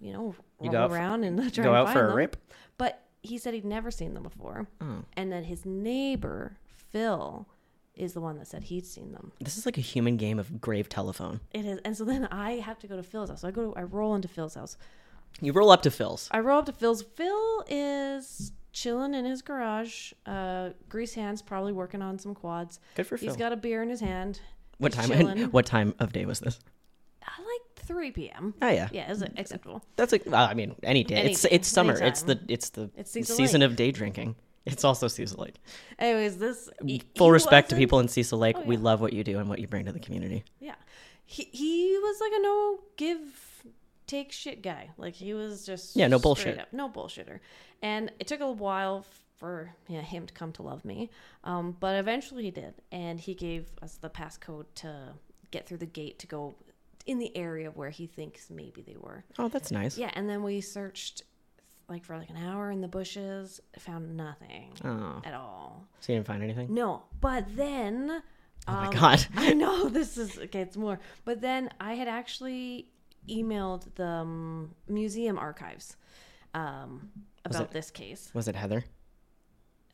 you 0.00 0.12
know, 0.12 0.34
You 0.60 0.70
roll 0.72 0.82
out 0.82 0.90
around 0.90 1.24
and 1.24 1.38
try 1.54 1.62
Go 1.64 1.70
and 1.74 1.88
out 1.88 1.92
for 1.92 2.04
a 2.04 2.06
them. 2.08 2.16
rip? 2.16 2.36
But 2.78 3.02
he 3.22 3.38
said 3.38 3.54
he'd 3.54 3.64
never 3.64 3.90
seen 3.90 4.14
them 4.14 4.22
before. 4.24 4.66
Oh, 4.80 5.04
And 5.16 5.30
then 5.30 5.44
his 5.44 5.64
neighbor 5.64 6.56
Phil 6.90 7.46
is 7.94 8.14
the 8.14 8.20
one 8.20 8.38
that 8.38 8.46
said 8.46 8.64
he'd 8.64 8.86
seen 8.86 9.12
them. 9.12 9.30
this 9.40 9.58
is 9.58 9.66
like 9.66 9.76
a 9.76 9.82
human 9.82 10.16
game 10.16 10.38
of 10.38 10.60
grave 10.60 10.88
telephone. 10.88 11.40
It 11.52 11.64
is, 11.66 11.78
and 11.84 11.96
so 11.96 12.04
then 12.04 12.26
I 12.30 12.52
have 12.52 12.78
to 12.80 12.86
go 12.86 12.96
to 12.96 13.02
Phil's 13.02 13.28
house. 13.30 13.42
So 13.42 13.48
I 13.48 13.50
go, 13.50 13.72
to, 13.72 13.78
I 13.78 13.82
roll 13.82 14.14
into 14.14 14.26
Phil's 14.28 14.54
house. 14.54 14.76
You 15.40 15.52
roll 15.52 15.70
up 15.70 15.82
to 15.82 15.90
Phil's. 15.90 16.28
I 16.30 16.40
roll 16.40 16.58
up 16.58 16.66
to 16.66 16.72
Phil's. 16.72 17.02
Phil 17.02 17.64
is 17.68 18.52
chilling 18.72 19.14
in 19.14 19.24
his 19.24 19.42
garage. 19.42 20.12
Uh, 20.26 20.70
grease 20.88 21.14
hands, 21.14 21.40
probably 21.42 21.72
working 21.72 22.02
on 22.02 22.18
some 22.18 22.34
quads. 22.34 22.78
Good 22.94 23.06
for 23.06 23.16
He's 23.16 23.30
Phil. 23.30 23.36
got 23.38 23.52
a 23.52 23.56
beer 23.56 23.82
in 23.82 23.88
his 23.88 24.00
hand. 24.00 24.40
what 24.78 24.94
He's 24.94 25.06
time? 25.08 25.18
chilling. 25.18 25.42
what 25.50 25.66
time 25.66 25.94
of 25.98 26.12
day 26.12 26.26
was 26.26 26.40
this? 26.40 26.58
I 27.22 27.40
like 27.40 27.84
3 27.86 28.10
p.m. 28.12 28.54
Oh 28.62 28.68
yeah, 28.68 28.88
Yeah, 28.92 29.10
is 29.10 29.22
it 29.22 29.32
acceptable? 29.36 29.82
that's 29.96 30.12
like. 30.12 30.24
Well, 30.26 30.34
I 30.46 30.54
mean, 30.54 30.74
any 30.82 31.04
day. 31.04 31.16
Any 31.16 31.30
it's 31.32 31.42
day, 31.42 31.48
it's 31.52 31.68
summer. 31.68 31.92
It's 32.02 32.22
the 32.22 32.38
it's 32.48 32.70
the 32.70 32.90
It's 32.96 33.10
Cecil 33.10 33.36
season 33.36 33.60
Lake. 33.62 33.70
of 33.70 33.76
day 33.76 33.90
drinking. 33.92 34.36
It's 34.66 34.84
also 34.84 35.08
Cecil 35.08 35.42
Lake. 35.42 35.54
Anyways, 35.98 36.36
this 36.38 36.68
he- 36.84 37.02
Full 37.16 37.28
he 37.28 37.32
respect 37.32 37.70
to 37.70 37.74
wasn't- 37.74 37.80
people 37.82 38.00
in 38.00 38.08
Cecil 38.08 38.38
Lake. 38.38 38.56
Oh, 38.58 38.62
We 38.64 38.76
yeah. 38.76 38.82
love 38.82 39.00
what 39.00 39.12
you 39.14 39.24
do 39.24 39.38
and 39.38 39.48
what 39.48 39.58
you 39.58 39.66
bring 39.66 39.86
to 39.86 39.92
the 39.92 39.98
community. 40.00 40.44
Yeah, 40.60 40.74
he 41.24 41.44
he 41.50 41.98
was 41.98 42.20
like 42.20 42.32
a 42.34 42.42
no 42.42 42.80
give 42.96 43.18
take 44.10 44.32
shit 44.32 44.62
guy. 44.62 44.90
Like 44.98 45.14
he 45.14 45.34
was 45.34 45.64
just 45.66 45.96
Yeah, 45.96 46.08
no 46.08 46.18
bullshit. 46.18 46.58
up, 46.58 46.72
no 46.72 46.88
bullshitter. 46.88 47.40
And 47.82 48.10
it 48.18 48.26
took 48.26 48.40
a 48.40 48.50
while 48.50 49.06
for 49.38 49.72
yeah, 49.88 50.02
him 50.02 50.26
to 50.26 50.34
come 50.34 50.52
to 50.52 50.62
love 50.62 50.84
me, 50.84 51.08
um, 51.44 51.74
but 51.80 51.94
eventually 51.96 52.42
he 52.42 52.50
did, 52.50 52.74
and 52.92 53.18
he 53.18 53.34
gave 53.34 53.66
us 53.80 53.96
the 53.96 54.10
passcode 54.10 54.66
to 54.74 55.14
get 55.50 55.66
through 55.66 55.78
the 55.78 55.86
gate 55.86 56.18
to 56.18 56.26
go 56.26 56.54
in 57.06 57.18
the 57.18 57.34
area 57.34 57.70
where 57.70 57.88
he 57.88 58.06
thinks 58.06 58.50
maybe 58.50 58.82
they 58.82 58.96
were. 59.00 59.24
Oh, 59.38 59.48
that's 59.48 59.70
nice. 59.70 59.96
Yeah, 59.96 60.10
and 60.12 60.28
then 60.28 60.42
we 60.42 60.60
searched 60.60 61.22
like 61.88 62.04
for 62.04 62.18
like 62.18 62.28
an 62.30 62.36
hour 62.36 62.70
in 62.70 62.82
the 62.82 62.88
bushes, 62.88 63.60
found 63.78 64.16
nothing 64.16 64.72
Oh, 64.84 65.22
at 65.24 65.32
all. 65.34 65.86
so 66.00 66.12
you 66.12 66.18
didn't 66.18 66.26
find 66.28 66.42
anything? 66.42 66.72
No, 66.74 67.04
but 67.20 67.44
then 67.56 68.22
Oh 68.68 68.72
my 68.72 68.88
um, 68.88 68.92
God. 68.92 69.26
I 69.36 69.54
know 69.54 69.88
this 69.88 70.18
is 70.18 70.38
okay. 70.38 70.60
It's 70.60 70.76
more, 70.76 71.00
but 71.24 71.40
then 71.40 71.70
I 71.80 71.94
had 71.94 72.08
actually 72.08 72.88
emailed 73.28 73.94
the 73.94 74.06
um, 74.06 74.74
museum 74.88 75.38
archives 75.38 75.96
um, 76.54 77.10
about 77.44 77.62
it- 77.62 77.70
this 77.70 77.90
case. 77.90 78.30
Was 78.34 78.48
it 78.48 78.56
Heather? 78.56 78.84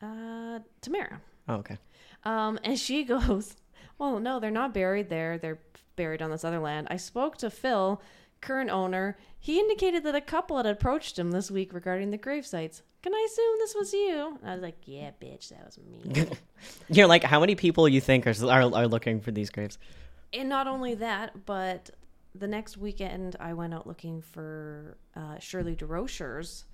Uh, 0.01 0.59
Tamara, 0.81 1.21
Oh, 1.49 1.55
okay. 1.55 1.77
um, 2.23 2.59
and 2.63 2.77
she 2.77 3.03
goes, 3.13 3.55
"Well, 3.97 4.19
no, 4.19 4.39
they're 4.39 4.51
not 4.51 4.73
buried 4.73 5.09
there. 5.09 5.37
They're 5.39 5.59
buried 5.95 6.21
on 6.21 6.29
this 6.29 6.43
other 6.43 6.59
land." 6.59 6.87
I 6.91 6.97
spoke 6.97 7.37
to 7.37 7.49
Phil, 7.49 7.99
current 8.41 8.69
owner. 8.69 9.17
He 9.39 9.59
indicated 9.59 10.03
that 10.03 10.13
a 10.13 10.21
couple 10.21 10.57
had 10.57 10.67
approached 10.67 11.17
him 11.17 11.31
this 11.31 11.49
week 11.49 11.73
regarding 11.73 12.11
the 12.11 12.17
grave 12.17 12.45
sites. 12.45 12.83
Can 13.01 13.13
I 13.15 13.27
assume 13.27 13.55
this 13.59 13.73
was 13.75 13.93
you? 13.93 14.37
And 14.41 14.51
I 14.51 14.53
was 14.53 14.61
like, 14.61 14.77
"Yeah, 14.85 15.11
bitch, 15.19 15.49
that 15.49 15.65
was 15.65 15.79
me." 15.79 16.27
You're 16.89 17.07
like, 17.07 17.23
how 17.23 17.39
many 17.39 17.55
people 17.55 17.87
you 17.89 17.99
think 18.01 18.27
are, 18.27 18.33
are, 18.45 18.61
are 18.75 18.87
looking 18.87 19.19
for 19.19 19.31
these 19.31 19.49
graves? 19.49 19.79
and 20.33 20.49
not 20.49 20.67
only 20.67 20.93
that, 20.95 21.45
but 21.45 21.89
the 22.39 22.47
next 22.47 22.77
weekend 22.77 23.35
I 23.39 23.53
went 23.53 23.73
out 23.73 23.87
looking 23.87 24.21
for 24.21 24.97
uh, 25.15 25.39
Shirley 25.39 25.75
DeRocher's 25.75 26.65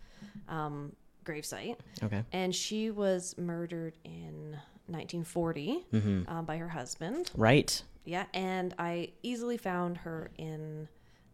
um, 0.50 0.94
gravesite, 1.26 1.78
Okay. 2.04 2.24
and 2.32 2.54
she 2.54 2.92
was 2.92 3.36
murdered 3.38 3.98
in 4.04 4.58
1940 4.88 5.86
Mm-hmm. 5.94 6.22
uh, 6.32 6.42
by 6.42 6.58
her 6.58 6.70
husband. 6.70 7.32
Right. 7.36 7.82
Yeah, 8.06 8.26
and 8.34 8.74
I 8.78 9.10
easily 9.22 9.58
found 9.58 9.98
her 10.00 10.32
in 10.38 10.88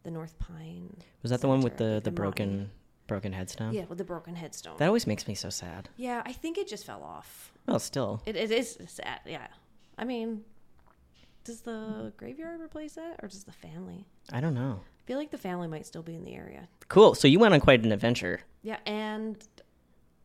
the 0.04 0.12
North 0.12 0.38
Pine. 0.40 0.96
Was 1.24 1.32
that 1.32 1.42
the 1.42 1.48
one 1.48 1.62
with 1.62 1.78
the, 1.78 2.00
the 2.04 2.12
broken 2.12 2.70
broken 3.08 3.34
headstone? 3.34 3.74
Yeah, 3.74 3.86
with 3.90 3.98
the 3.98 4.04
broken 4.04 4.36
headstone. 4.36 4.76
That 4.78 4.86
always 4.88 5.08
makes 5.08 5.28
me 5.28 5.34
so 5.34 5.50
sad. 5.50 5.90
yeah, 5.98 6.22
I 6.26 6.32
think 6.32 6.58
it 6.60 6.68
just 6.68 6.86
fell 6.86 7.02
off. 7.04 7.52
Well, 7.68 7.80
still. 7.80 8.22
It, 8.28 8.36
it 8.36 8.52
is 8.52 8.78
sad. 8.88 9.22
Yeah, 9.26 9.48
I 9.98 10.06
mean, 10.06 10.44
does 11.44 11.62
the 11.62 12.14
graveyard 12.18 12.62
replace 12.62 12.94
that, 12.94 13.20
or 13.24 13.28
does 13.28 13.44
the 13.44 13.52
family? 13.52 14.06
I 14.32 14.42
don't 14.42 14.54
know. 14.54 14.82
I 14.84 15.02
feel 15.08 15.18
like 15.18 15.32
the 15.32 15.38
family 15.38 15.68
might 15.68 15.86
still 15.86 16.04
be 16.04 16.14
in 16.16 16.24
the 16.24 16.36
area. 16.36 16.68
Cool. 16.88 17.16
So 17.16 17.28
you 17.28 17.40
went 17.40 17.54
on 17.54 17.60
quite 17.60 17.84
an 17.84 17.92
adventure. 17.92 18.42
Yeah, 18.62 18.78
and 18.86 19.36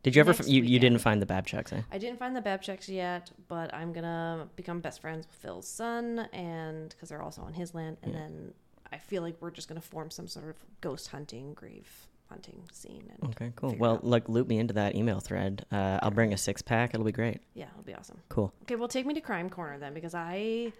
Did 0.03 0.15
you 0.15 0.19
ever? 0.19 0.31
F- 0.31 0.47
You, 0.47 0.61
you 0.61 0.77
didn't 0.79 0.99
find 0.99 1.21
the 1.21 1.25
Babchucks, 1.25 1.73
eh? 1.73 1.81
I 1.91 1.97
didn't 1.97 2.19
find 2.19 2.35
the 2.35 2.41
Babcheks 2.41 2.87
yet, 2.89 3.31
but 3.47 3.73
I'm 3.73 3.91
gonna 3.93 4.47
become 4.55 4.79
best 4.81 5.01
friends 5.01 5.25
with 5.25 5.35
Phil's 5.35 5.67
son, 5.67 6.27
and 6.33 6.89
because 6.89 7.09
they're 7.09 7.23
also 7.23 7.41
on 7.41 7.53
his 7.53 7.73
land, 7.73 7.97
and 8.03 8.13
then 8.13 8.53
I 8.93 8.97
feel 8.99 9.23
like 9.23 9.35
we're 9.41 9.51
just 9.51 9.67
gonna 9.67 9.81
form 9.81 10.11
some 10.11 10.27
sort 10.27 10.47
of 10.49 10.57
ghost 10.81 11.07
hunting, 11.07 11.53
grave 11.55 11.89
hunting 12.29 12.61
scene. 12.71 13.11
And 13.21 13.29
Okay, 13.31 13.51
cool. 13.55 13.75
Well, 13.79 13.99
like 14.03 14.27
loop 14.29 14.47
me 14.47 14.57
into 14.59 14.73
that 14.75 14.95
email 14.95 15.19
thread. 15.19 15.65
Uh, 15.71 15.99
I'll 16.03 16.11
bring 16.11 16.33
a 16.33 16.37
six 16.37 16.61
pack. 16.61 16.93
It'll 16.93 17.05
be 17.05 17.11
great. 17.11 17.39
yeah, 17.55 17.65
it'll 17.71 17.83
be 17.83 17.93
awesome. 17.95 18.19
Cool. 18.29 18.51
Okay, 18.63 18.75
well, 18.75 18.87
take 18.87 19.05
me 19.07 19.13
to 19.15 19.21
Crime 19.21 19.49
Corner 19.49 19.79
then, 19.79 19.93
because 19.95 20.13
I 20.13 20.73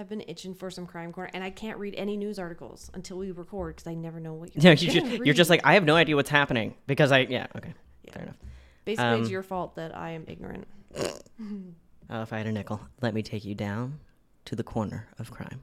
have 0.00 0.08
been 0.08 0.22
itching 0.26 0.54
for 0.54 0.70
some 0.70 0.86
Crime 0.86 1.12
Corner, 1.12 1.30
and 1.32 1.44
I 1.44 1.50
can't 1.50 1.78
read 1.78 1.94
any 1.96 2.16
news 2.16 2.38
articles 2.38 2.90
until 2.94 3.18
we 3.18 3.30
record 3.30 3.76
because 3.76 3.86
I 3.86 3.94
never 3.94 4.18
know 4.18 4.32
what 4.34 4.54
you're. 4.54 4.64
Yeah, 4.64 4.70
you 4.80 4.90
just, 4.90 5.24
you're 5.24 5.34
just 5.34 5.50
like 5.50 5.60
I 5.62 5.74
have 5.74 5.84
no 5.84 5.94
idea 5.94 6.16
what's 6.16 6.30
happening 6.30 6.74
because 6.86 7.12
I 7.12 7.20
yeah 7.20 7.46
okay 7.56 7.74
Yeah. 8.02 8.12
fair 8.12 8.22
enough. 8.24 8.36
basically 8.84 9.08
um, 9.10 9.20
it's 9.20 9.30
your 9.30 9.42
fault 9.42 9.76
that 9.76 9.96
I 9.96 10.10
am 10.12 10.24
ignorant. 10.26 10.66
oh, 10.98 12.22
if 12.22 12.32
I 12.32 12.38
had 12.38 12.46
a 12.46 12.52
nickel, 12.52 12.80
let 13.00 13.14
me 13.14 13.22
take 13.22 13.44
you 13.44 13.54
down 13.54 14.00
to 14.46 14.56
the 14.56 14.64
corner 14.64 15.06
of 15.18 15.30
crime. 15.30 15.62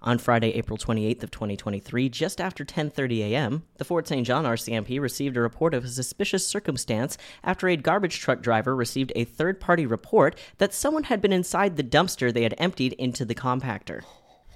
On 0.00 0.16
Friday, 0.16 0.50
April 0.54 0.78
28th 0.78 1.24
of 1.24 1.30
2023, 1.32 2.08
just 2.08 2.40
after 2.40 2.64
10:30 2.64 3.18
a.m., 3.32 3.64
the 3.78 3.84
Fort 3.84 4.06
St. 4.06 4.24
John 4.24 4.44
RCMP 4.44 5.00
received 5.00 5.36
a 5.36 5.40
report 5.40 5.74
of 5.74 5.84
a 5.84 5.88
suspicious 5.88 6.46
circumstance 6.46 7.18
after 7.42 7.66
a 7.66 7.76
garbage 7.76 8.20
truck 8.20 8.40
driver 8.40 8.76
received 8.76 9.10
a 9.16 9.24
third-party 9.24 9.86
report 9.86 10.38
that 10.58 10.72
someone 10.72 11.04
had 11.04 11.20
been 11.20 11.32
inside 11.32 11.76
the 11.76 11.82
dumpster 11.82 12.32
they 12.32 12.44
had 12.44 12.54
emptied 12.58 12.92
into 12.92 13.24
the 13.24 13.34
compactor. 13.34 14.02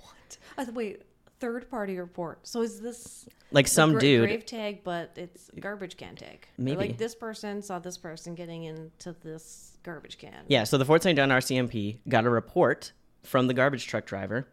What? 0.00 0.38
th- 0.58 0.68
wait, 0.68 1.02
third 1.40 1.68
party 1.68 1.98
report. 1.98 2.46
So 2.46 2.62
is 2.62 2.80
this 2.80 3.28
Like 3.50 3.66
some 3.66 3.92
gra- 3.92 4.00
dude 4.00 4.28
grave 4.28 4.46
tag, 4.46 4.84
but 4.84 5.10
it's 5.16 5.50
garbage 5.58 5.96
can 5.96 6.14
tag? 6.14 6.46
Maybe. 6.56 6.76
like 6.76 6.98
this 6.98 7.16
person 7.16 7.62
saw 7.62 7.80
this 7.80 7.98
person 7.98 8.36
getting 8.36 8.62
into 8.62 9.12
this 9.24 9.76
garbage 9.82 10.18
can. 10.18 10.44
Yeah, 10.46 10.62
so 10.62 10.78
the 10.78 10.84
Fort 10.84 11.02
St. 11.02 11.16
John 11.16 11.30
RCMP 11.30 11.98
got 12.08 12.26
a 12.26 12.30
report 12.30 12.92
from 13.24 13.48
the 13.48 13.54
garbage 13.54 13.88
truck 13.88 14.06
driver 14.06 14.46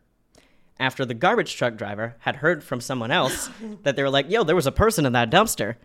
after 0.79 1.05
the 1.05 1.13
garbage 1.13 1.55
truck 1.55 1.75
driver 1.75 2.15
had 2.19 2.37
heard 2.37 2.63
from 2.63 2.81
someone 2.81 3.11
else 3.11 3.49
that 3.83 3.95
they 3.95 4.03
were 4.03 4.09
like, 4.09 4.29
yo, 4.29 4.43
there 4.43 4.55
was 4.55 4.67
a 4.67 4.71
person 4.71 5.05
in 5.05 5.13
that 5.13 5.29
dumpster. 5.29 5.75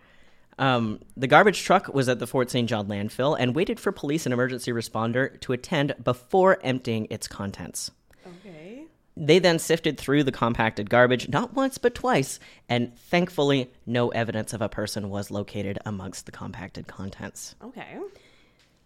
Um, 0.57 1.01
the 1.17 1.27
garbage 1.27 1.63
truck 1.63 1.93
was 1.93 2.07
at 2.07 2.19
the 2.19 2.27
Fort 2.27 2.49
St. 2.49 2.69
John 2.69 2.87
landfill 2.87 3.35
and 3.37 3.55
waited 3.55 3.79
for 3.79 3.91
police 3.91 4.25
and 4.25 4.31
emergency 4.31 4.71
responder 4.71 5.39
to 5.41 5.53
attend 5.53 5.95
before 6.01 6.59
emptying 6.63 7.07
its 7.09 7.27
contents. 7.27 7.91
Okay. 8.25 8.85
They 9.17 9.39
then 9.39 9.59
sifted 9.59 9.97
through 9.97 10.23
the 10.23 10.31
compacted 10.31 10.89
garbage 10.89 11.29
not 11.29 11.53
once 11.53 11.77
but 11.77 11.95
twice, 11.95 12.39
and 12.69 12.97
thankfully, 12.97 13.71
no 13.85 14.09
evidence 14.09 14.53
of 14.53 14.61
a 14.61 14.69
person 14.69 15.09
was 15.09 15.31
located 15.31 15.77
amongst 15.85 16.25
the 16.25 16.31
compacted 16.31 16.87
contents. 16.87 17.55
Okay. 17.63 17.97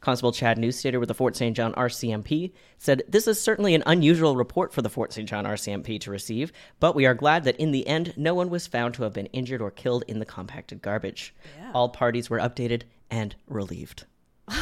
Constable 0.01 0.31
Chad 0.31 0.57
Newstater 0.57 0.99
with 0.99 1.07
the 1.07 1.13
Fort 1.13 1.35
St. 1.35 1.55
John 1.55 1.73
RCMP 1.73 2.51
said, 2.77 3.03
This 3.07 3.27
is 3.27 3.41
certainly 3.41 3.75
an 3.75 3.83
unusual 3.85 4.35
report 4.35 4.73
for 4.73 4.81
the 4.81 4.89
Fort 4.89 5.11
St. 5.13 5.27
John 5.27 5.45
RCMP 5.45 5.99
to 6.01 6.11
receive, 6.11 6.51
but 6.79 6.95
we 6.95 7.05
are 7.05 7.13
glad 7.13 7.43
that 7.43 7.57
in 7.57 7.71
the 7.71 7.87
end, 7.87 8.13
no 8.15 8.33
one 8.33 8.49
was 8.49 8.67
found 8.67 8.93
to 8.95 9.03
have 9.03 9.13
been 9.13 9.27
injured 9.27 9.61
or 9.61 9.71
killed 9.71 10.03
in 10.07 10.19
the 10.19 10.25
compacted 10.25 10.81
garbage. 10.81 11.33
Yeah. 11.57 11.71
All 11.73 11.89
parties 11.89 12.29
were 12.29 12.39
updated 12.39 12.83
and 13.09 13.35
relieved. 13.47 14.05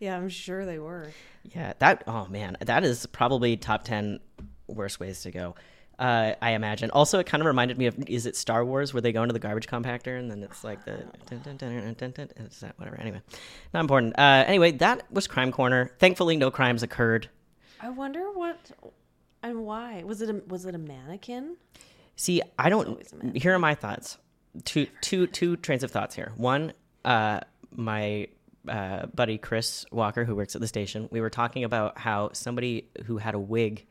Yeah, 0.00 0.16
I'm 0.16 0.28
sure 0.28 0.66
they 0.66 0.78
were. 0.78 1.12
Yeah, 1.44 1.74
that, 1.78 2.04
oh 2.06 2.26
man, 2.26 2.56
that 2.60 2.84
is 2.84 3.06
probably 3.06 3.56
top 3.56 3.84
10 3.84 4.20
worst 4.66 5.00
ways 5.00 5.22
to 5.22 5.30
go. 5.30 5.54
Uh, 5.98 6.34
I 6.42 6.52
imagine. 6.52 6.90
Also, 6.90 7.18
it 7.18 7.26
kind 7.26 7.40
of 7.40 7.46
reminded 7.46 7.78
me 7.78 7.86
of 7.86 7.96
is 8.08 8.26
it 8.26 8.36
Star 8.36 8.64
Wars 8.64 8.92
where 8.92 9.00
they 9.00 9.12
go 9.12 9.22
into 9.22 9.32
the 9.32 9.38
garbage 9.38 9.66
compactor 9.66 10.18
and 10.18 10.30
then 10.30 10.42
it's 10.42 10.64
like 10.64 10.84
the 10.84 11.04
dun, 11.30 11.40
dun, 11.42 11.56
dun, 11.56 11.94
dun, 11.96 12.10
dun, 12.10 12.28
it's 12.36 12.60
that 12.60 12.78
whatever. 12.78 13.00
Anyway, 13.00 13.20
not 13.72 13.80
important. 13.80 14.18
Uh, 14.18 14.44
anyway, 14.46 14.72
that 14.72 15.10
was 15.12 15.26
Crime 15.26 15.52
Corner. 15.52 15.92
Thankfully, 15.98 16.36
no 16.36 16.50
crimes 16.50 16.82
occurred. 16.82 17.28
I 17.80 17.90
wonder 17.90 18.30
what 18.32 18.72
and 19.42 19.64
why. 19.64 20.02
Was 20.04 20.20
it 20.22 20.30
a 20.30 20.42
was 20.48 20.64
it 20.64 20.74
a 20.74 20.78
mannequin? 20.78 21.56
See, 22.16 22.42
I 22.58 22.68
don't. 22.68 22.88
always 22.88 23.12
a 23.12 23.16
man. 23.16 23.34
Here 23.34 23.54
are 23.54 23.58
my 23.58 23.74
thoughts. 23.74 24.18
Two, 24.64 24.86
two, 25.00 25.26
two 25.26 25.56
trains 25.56 25.82
of 25.82 25.90
thoughts 25.90 26.14
here. 26.14 26.32
One, 26.36 26.72
uh, 27.04 27.40
my 27.72 28.28
uh, 28.68 29.06
buddy 29.06 29.36
Chris 29.36 29.84
Walker, 29.90 30.24
who 30.24 30.36
works 30.36 30.54
at 30.54 30.60
the 30.60 30.68
station, 30.68 31.08
we 31.10 31.20
were 31.20 31.30
talking 31.30 31.64
about 31.64 31.98
how 31.98 32.30
somebody 32.32 32.88
who 33.06 33.18
had 33.18 33.34
a 33.34 33.38
wig 33.38 33.84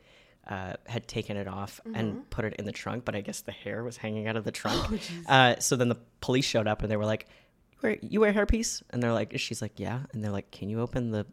uh, 0.47 0.73
had 0.87 1.07
taken 1.07 1.37
it 1.37 1.47
off 1.47 1.79
Mm-hmm. 1.85 1.95
and 1.95 2.29
put 2.29 2.45
it 2.45 2.53
in 2.59 2.65
the 2.65 2.71
trunk, 2.71 3.05
but 3.05 3.15
I 3.15 3.21
guess 3.21 3.41
the 3.41 3.51
hair 3.51 3.83
was 3.83 3.97
hanging 3.97 4.27
out 4.27 4.35
of 4.35 4.43
the 4.43 4.49
Oh, 4.51 4.51
trunk. 4.51 5.01
uh, 5.27 5.55
so 5.59 5.75
then 5.75 5.89
the 5.89 5.97
police 6.21 6.45
showed 6.45 6.67
up 6.67 6.81
and 6.83 6.91
they 6.91 6.97
were 6.97 7.05
like, 7.05 7.27
"You 7.71 7.77
wear, 7.81 7.97
you 8.01 8.19
wear 8.21 8.29
a 8.31 8.33
hairpiece?" 8.33 8.81
And 8.89 9.01
they're 9.01 9.13
like, 9.13 9.37
"She's 9.39 9.61
like, 9.61 9.79
yeah." 9.79 10.01
And 10.11 10.23
they're 10.23 10.31
like, 10.31 10.51
"Can 10.51 10.69
you 10.69 10.81
open 10.81 11.11
the 11.11 11.25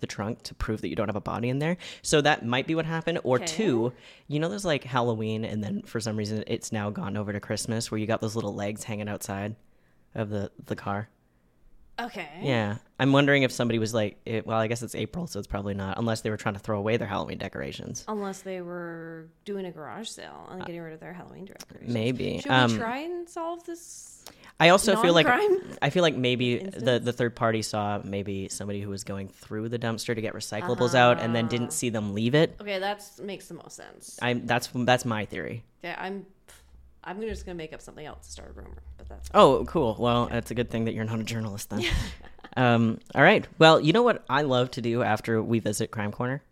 the 0.00 0.06
trunk 0.08 0.42
to 0.42 0.54
prove 0.54 0.80
that 0.82 0.88
you 0.88 0.96
don't 0.96 1.08
have 1.08 1.16
a 1.16 1.20
body 1.20 1.48
in 1.48 1.58
there?" 1.58 1.76
So 2.02 2.20
that 2.20 2.44
might 2.44 2.66
be 2.66 2.74
what 2.74 2.86
happened. 2.86 3.18
Or 3.24 3.36
Okay. 3.36 3.46
two, 3.46 3.92
you 4.28 4.38
know, 4.38 4.48
there's 4.48 4.64
like 4.64 4.84
Halloween, 4.84 5.44
and 5.44 5.62
then 5.64 5.82
for 5.82 5.98
some 6.00 6.16
reason 6.16 6.44
it's 6.46 6.70
now 6.72 6.90
gone 6.90 7.16
over 7.16 7.32
to 7.32 7.40
Christmas, 7.40 7.90
where 7.90 7.98
you 7.98 8.06
got 8.06 8.20
those 8.20 8.36
little 8.36 8.54
legs 8.54 8.84
hanging 8.84 9.08
outside 9.08 9.56
of 10.14 10.30
the 10.30 10.50
the 10.66 10.76
car. 10.76 11.08
Okay. 12.00 12.28
Yeah, 12.42 12.78
I'm 12.98 13.12
wondering 13.12 13.44
if 13.44 13.52
somebody 13.52 13.78
was 13.78 13.94
like, 13.94 14.18
it, 14.26 14.46
well, 14.46 14.58
I 14.58 14.66
guess 14.66 14.82
it's 14.82 14.94
April, 14.94 15.26
so 15.26 15.38
it's 15.38 15.46
probably 15.46 15.74
not, 15.74 15.98
unless 15.98 16.22
they 16.22 16.30
were 16.30 16.36
trying 16.36 16.54
to 16.54 16.60
throw 16.60 16.78
away 16.78 16.96
their 16.96 17.06
Halloween 17.06 17.38
decorations. 17.38 18.04
Unless 18.08 18.42
they 18.42 18.60
were 18.60 19.28
doing 19.44 19.64
a 19.66 19.70
garage 19.70 20.08
sale 20.08 20.48
and 20.50 20.64
getting 20.66 20.80
rid 20.80 20.92
of 20.94 21.00
their 21.00 21.12
Halloween 21.12 21.44
decorations. 21.44 21.92
Maybe. 21.92 22.38
Should 22.40 22.50
Um, 22.50 22.72
we 22.72 22.78
try 22.78 22.98
and 22.98 23.28
solve 23.28 23.64
this? 23.64 24.24
I 24.60 24.68
also 24.68 24.94
feel 25.02 25.14
like 25.14 25.26
I 25.82 25.90
feel 25.90 26.02
like 26.02 26.16
maybe 26.16 26.58
the 26.58 26.64
instance? 26.66 27.04
the 27.04 27.12
third 27.12 27.34
party 27.34 27.60
saw 27.60 28.00
maybe 28.04 28.48
somebody 28.48 28.80
who 28.80 28.88
was 28.88 29.02
going 29.02 29.28
through 29.28 29.68
the 29.68 29.80
dumpster 29.80 30.14
to 30.14 30.20
get 30.20 30.32
recyclables 30.32 30.94
out 30.94 31.20
and 31.20 31.34
then 31.34 31.48
didn't 31.48 31.72
see 31.72 31.90
them 31.90 32.14
leave 32.14 32.36
it. 32.36 32.56
Okay, 32.60 32.78
that 32.78 33.04
makes 33.20 33.48
the 33.48 33.54
most 33.54 33.74
sense. 33.74 34.16
I'm 34.22 34.46
that's 34.46 34.68
that's 34.72 35.04
my 35.04 35.24
theory. 35.24 35.64
Yeah, 35.82 35.96
I'm. 35.98 36.26
I'm 37.04 37.16
gonna- 37.16 37.28
just 37.28 37.44
gonna 37.46 37.56
make 37.56 37.72
up 37.72 37.80
something 37.82 38.04
else 38.06 38.26
to 38.26 38.32
start 38.32 38.50
a 38.50 38.52
rumor, 38.54 38.82
but 38.96 39.08
that's 39.08 39.28
Oh, 39.34 39.64
cool. 39.68 39.96
Well, 39.98 40.26
that's 40.26 40.50
a 40.50 40.54
good 40.54 40.70
thing 40.70 40.86
that 40.86 40.94
you're 40.94 41.04
not 41.04 41.20
a 41.20 41.24
journalist 41.24 41.70
then. 41.70 41.84
um, 42.56 42.98
all 43.14 43.22
right. 43.22 43.46
Well, 43.58 43.80
you 43.80 43.92
know 43.92 44.02
what 44.02 44.24
I 44.28 44.42
love 44.42 44.70
to 44.72 44.82
do 44.82 45.02
after 45.02 45.42
we 45.42 45.58
visit 45.60 45.90
Crime 45.90 46.12
Corner? 46.12 46.42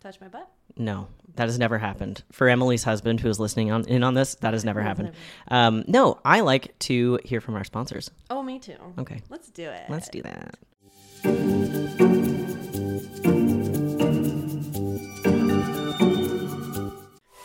touch 0.00 0.20
my 0.20 0.28
butt. 0.28 0.46
No, 0.76 1.08
that 1.36 1.48
has 1.48 1.58
never 1.58 1.78
happened. 1.78 2.22
For 2.30 2.46
Emily's 2.48 2.84
husband, 2.84 3.20
who 3.20 3.28
is 3.30 3.40
listening 3.40 3.70
on 3.72 3.86
in 3.86 4.02
on 4.02 4.12
this, 4.12 4.34
that 4.36 4.52
has 4.52 4.62
never 4.64 4.82
happened. 4.82 5.12
Um, 5.48 5.82
no, 5.86 6.18
I 6.26 6.40
like 6.40 6.78
to 6.80 7.18
hear 7.24 7.40
from 7.40 7.54
our 7.54 7.64
sponsors. 7.64 8.10
Oh, 8.28 8.42
me 8.42 8.58
too. 8.58 8.76
Okay, 8.98 9.22
Let's 9.30 9.48
do 9.48 9.70
it. 9.70 9.84
let's 9.88 10.10
do 10.10 10.20
that. 10.22 10.58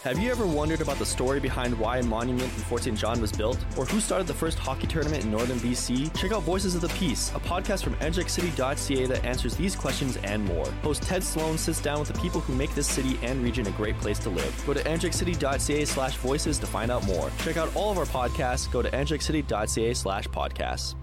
Have 0.10 0.18
you 0.18 0.32
ever 0.32 0.48
wondered 0.48 0.82
about 0.82 0.98
the 0.98 1.06
story 1.06 1.40
behind 1.40 1.78
why 1.78 2.00
a 2.00 2.04
monument 2.04 2.46
in 2.46 2.62
Fort 2.62 2.82
St. 2.82 2.98
John 2.98 3.22
was 3.22 3.32
built? 3.32 3.64
Or 3.78 3.86
who 3.86 4.00
started 4.00 4.26
the 4.26 4.34
first 4.34 4.58
hockey 4.58 4.88
tournament 4.88 5.24
in 5.24 5.30
northern 5.30 5.60
BC? 5.60 6.20
Check 6.20 6.32
out 6.32 6.42
Voices 6.42 6.74
of 6.74 6.82
the 6.82 6.90
Peace, 6.90 7.30
a 7.36 7.40
podcast 7.40 7.84
from 7.84 7.94
energeticcity.ca 7.98 9.06
that 9.06 9.24
answers 9.24 9.56
these 9.56 9.76
questions 9.76 10.18
and 10.24 10.44
more. 10.46 10.66
Host 10.82 11.04
Ted 11.04 11.24
Sloan 11.24 11.60
sits 11.60 11.80
down 11.80 12.00
with 12.00 12.08
the 12.08 12.20
people 12.20 12.42
who 12.42 12.56
make 12.56 12.74
this 12.74 12.90
city 12.90 13.20
and 13.22 13.44
region 13.44 13.68
a 13.68 13.72
great 13.74 13.96
place 14.00 14.18
to 14.18 14.32
live. 14.32 14.64
Go 14.66 14.74
to 14.74 14.82
energeticcity.ca 14.82 15.86
slash 15.86 16.16
voices 16.16 16.58
to 16.58 16.66
find 16.66 16.90
out 16.90 17.06
more. 17.06 17.30
Check 17.44 17.58
out 17.58 17.70
all 17.76 17.92
of 17.92 18.00
our 18.00 18.06
podcasts. 18.06 18.72
Go 18.72 18.82
to 18.82 18.90
energeticcity.ca 18.90 19.94
slash 19.94 20.28
podcasts. 20.30 20.96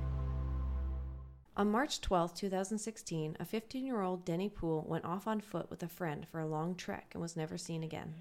On 1.57 1.71
March 1.71 2.01
12, 2.01 2.35
2016, 2.35 3.37
a 3.39 3.45
15 3.45 3.87
year 3.87 4.01
old 4.01 4.25
Denny 4.25 4.49
Poole 4.49 4.85
went 4.89 5.05
off 5.05 5.29
on 5.29 5.41
foot 5.41 5.71
with 5.71 5.85
a 5.85 5.89
friend 5.89 6.27
for 6.29 6.41
a 6.41 6.47
long 6.49 6.75
trek 6.75 7.13
and 7.13 7.23
was 7.23 7.37
never 7.37 7.57
seen 7.57 7.85
again. 7.85 8.13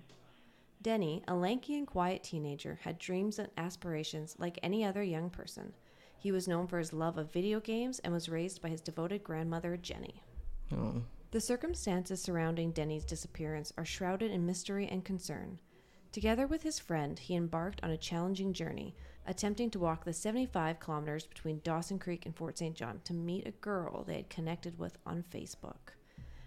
Denny, 0.86 1.24
a 1.28 1.34
lanky 1.34 1.80
and 1.80 1.88
quiet 1.88 2.22
teenager, 2.22 2.78
had 2.84 3.00
dreams 3.00 3.40
and 3.40 3.50
aspirations 3.58 4.36
like 4.38 4.60
any 4.62 4.86
other 4.86 5.02
young 5.02 5.32
person. 5.32 5.74
He 6.16 6.32
was 6.32 6.48
known 6.48 6.68
for 6.68 6.78
his 6.78 6.94
love 6.94 7.18
of 7.18 7.34
video 7.34 7.60
games 7.60 7.98
and 7.98 8.14
was 8.14 8.30
raised 8.30 8.62
by 8.62 8.70
his 8.70 8.82
devoted 8.82 9.24
grandmother, 9.24 9.78
Jenny. 9.78 10.22
Oh. 10.72 11.02
The 11.32 11.42
circumstances 11.42 12.22
surrounding 12.22 12.70
Denny's 12.70 13.04
disappearance 13.04 13.74
are 13.80 13.84
shrouded 13.84 14.30
in 14.30 14.46
mystery 14.46 14.88
and 14.88 15.04
concern. 15.04 15.58
Together 16.12 16.46
with 16.46 16.62
his 16.62 16.78
friend, 16.78 17.18
he 17.18 17.34
embarked 17.34 17.84
on 17.84 17.90
a 17.90 17.98
challenging 17.98 18.54
journey, 18.54 18.96
attempting 19.26 19.72
to 19.72 19.80
walk 19.80 20.06
the 20.06 20.14
75 20.14 20.80
kilometers 20.80 21.26
between 21.26 21.62
Dawson 21.64 21.98
Creek 21.98 22.28
and 22.28 22.36
Fort 22.36 22.60
St. 22.60 22.76
John 22.76 23.02
to 23.06 23.14
meet 23.16 23.48
a 23.48 23.52
girl 23.52 24.04
they 24.04 24.18
had 24.18 24.30
connected 24.30 24.78
with 24.78 25.00
on 25.04 25.24
Facebook. 25.24 25.96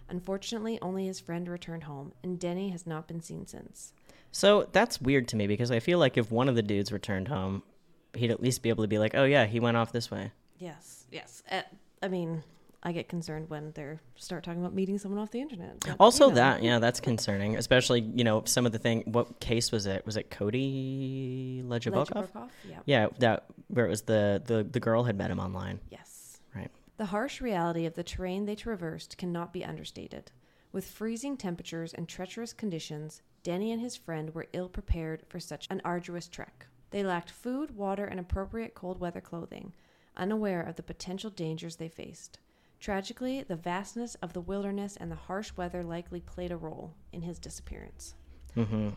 Unfortunately, 0.07 0.79
only 0.81 1.07
his 1.07 1.19
friend 1.19 1.49
returned 1.49 1.83
home, 1.83 2.13
and 2.23 2.39
Denny 2.39 2.69
has 2.69 2.87
not 2.87 3.05
been 3.05 3.21
seen 3.21 3.45
since. 3.45 3.91
So 4.31 4.67
that's 4.71 5.01
weird 5.01 5.27
to 5.29 5.35
me 5.35 5.47
because 5.47 5.71
I 5.71 5.79
feel 5.79 5.99
like 5.99 6.17
if 6.17 6.31
one 6.31 6.47
of 6.49 6.55
the 6.55 6.61
dudes 6.61 6.91
returned 6.91 7.27
home, 7.27 7.63
he'd 8.13 8.31
at 8.31 8.41
least 8.41 8.61
be 8.61 8.69
able 8.69 8.83
to 8.83 8.87
be 8.87 8.99
like, 8.99 9.15
"Oh 9.15 9.23
yeah, 9.25 9.45
he 9.45 9.59
went 9.59 9.77
off 9.77 9.91
this 9.91 10.09
way." 10.11 10.31
Yes, 10.57 11.05
yes. 11.11 11.41
Uh, 11.51 11.61
I 12.03 12.07
mean, 12.09 12.43
I 12.83 12.91
get 12.91 13.09
concerned 13.09 13.49
when 13.49 13.71
they 13.73 13.97
start 14.15 14.43
talking 14.43 14.61
about 14.61 14.73
meeting 14.73 14.97
someone 14.97 15.19
off 15.19 15.31
the 15.31 15.41
internet. 15.41 15.79
but, 15.81 15.95
Also, 15.99 16.25
you 16.25 16.29
know. 16.31 16.35
that 16.35 16.63
yeah, 16.63 16.79
that's 16.79 16.99
concerning. 16.99 17.55
Especially 17.57 18.01
you 18.01 18.23
know 18.23 18.43
some 18.45 18.65
of 18.65 18.71
the 18.71 18.79
thing. 18.79 19.03
What 19.05 19.39
case 19.39 19.71
was 19.71 19.85
it? 19.85 20.05
Was 20.05 20.15
it 20.17 20.29
Cody? 20.29 21.63
Legebokoff? 21.65 22.49
Yeah. 22.67 22.79
Yeah, 22.85 23.07
that 23.19 23.45
where 23.67 23.85
it 23.85 23.89
was 23.89 24.03
the 24.03 24.41
the 24.45 24.63
the 24.63 24.79
girl 24.79 25.03
had 25.03 25.17
met 25.17 25.31
him 25.31 25.39
online. 25.39 25.79
Yes. 25.89 26.39
Right. 26.55 26.69
The 26.97 27.05
harsh 27.05 27.41
reality 27.41 27.85
of 27.85 27.95
the 27.95 28.03
terrain 28.03 28.45
they 28.45 28.55
traversed 28.55 29.17
cannot 29.17 29.53
be 29.53 29.63
understated. 29.63 30.31
With 30.71 30.85
freezing 30.85 31.35
temperatures 31.37 31.93
and 31.93 32.07
treacherous 32.07 32.53
conditions, 32.53 33.21
Denny 33.43 33.71
and 33.71 33.81
his 33.81 33.95
friend 33.95 34.33
were 34.33 34.47
ill 34.53 34.69
prepared 34.69 35.23
for 35.27 35.39
such 35.39 35.67
an 35.69 35.81
arduous 35.85 36.27
trek. 36.27 36.67
They 36.91 37.03
lacked 37.03 37.31
food, 37.31 37.75
water, 37.75 38.05
and 38.05 38.19
appropriate 38.19 38.73
cold 38.73 38.99
weather 38.99 39.21
clothing, 39.21 39.73
unaware 40.17 40.61
of 40.61 40.75
the 40.75 40.83
potential 40.83 41.29
dangers 41.29 41.75
they 41.75 41.89
faced. 41.89 42.39
Tragically, 42.79 43.43
the 43.43 43.55
vastness 43.55 44.15
of 44.15 44.33
the 44.33 44.41
wilderness 44.41 44.95
and 44.95 45.11
the 45.11 45.15
harsh 45.15 45.51
weather 45.57 45.83
likely 45.83 46.21
played 46.21 46.51
a 46.51 46.57
role 46.57 46.93
in 47.11 47.21
his 47.21 47.37
disappearance. 47.37 48.15
Mm-hmm. 48.55 48.89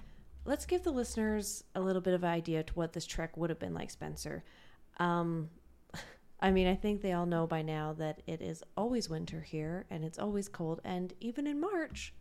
Let's 0.44 0.66
give 0.66 0.82
the 0.82 0.92
listeners 0.92 1.64
a 1.75 1.80
little 1.80 2.02
bit 2.02 2.14
of 2.14 2.25
an 2.25 2.30
idea 2.30 2.62
to 2.62 2.72
what 2.75 2.92
this 2.92 3.06
trek 3.06 3.37
would 3.37 3.50
have 3.50 3.58
been 3.58 3.75
like, 3.75 3.90
Spencer. 3.90 4.44
Um, 4.99 5.50
I 6.40 6.50
mean, 6.50 6.66
I 6.66 6.75
think 6.75 7.00
they 7.00 7.12
all 7.12 7.26
know 7.26 7.46
by 7.46 7.62
now 7.62 7.92
that 7.94 8.22
it 8.26 8.40
is 8.40 8.62
always 8.76 9.08
winter 9.08 9.40
here 9.40 9.87
and 9.90 10.04
it's 10.04 10.18
always 10.18 10.49
cold, 10.49 10.80
and 10.84 11.12
even 11.20 11.46
in 11.46 11.61
March, 11.61 12.14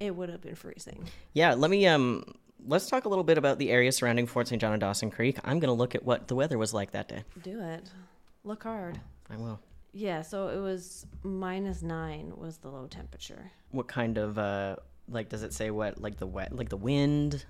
it 0.00 0.14
would 0.14 0.28
have 0.28 0.40
been 0.40 0.54
freezing. 0.54 1.04
Yeah, 1.32 1.54
let 1.54 1.70
me 1.70 1.86
um 1.86 2.24
let's 2.66 2.88
talk 2.88 3.04
a 3.04 3.08
little 3.08 3.24
bit 3.24 3.38
about 3.38 3.58
the 3.58 3.70
area 3.70 3.92
surrounding 3.92 4.26
Fort 4.26 4.48
St. 4.48 4.60
John 4.60 4.72
and 4.72 4.80
Dawson 4.80 5.10
Creek. 5.10 5.38
I'm 5.44 5.58
gonna 5.60 5.72
look 5.74 5.94
at 5.94 6.04
what 6.04 6.28
the 6.28 6.34
weather 6.34 6.58
was 6.58 6.72
like 6.74 6.92
that 6.92 7.08
day. 7.08 7.24
Do 7.42 7.60
it. 7.60 7.90
Look 8.44 8.62
hard. 8.62 9.00
I 9.30 9.36
will. 9.36 9.60
Yeah, 9.92 10.22
so 10.22 10.48
it 10.48 10.58
was 10.60 11.06
minus 11.22 11.82
nine 11.82 12.32
was 12.36 12.58
the 12.58 12.68
low 12.68 12.86
temperature. 12.86 13.50
What 13.70 13.88
kind 13.88 14.18
of 14.18 14.38
uh 14.38 14.76
like 15.08 15.28
does 15.28 15.42
it 15.42 15.52
say 15.54 15.70
what 15.70 16.00
like 16.00 16.16
the 16.18 16.26
wet 16.26 16.54
like 16.54 16.68
the 16.68 16.76
wind? 16.76 17.44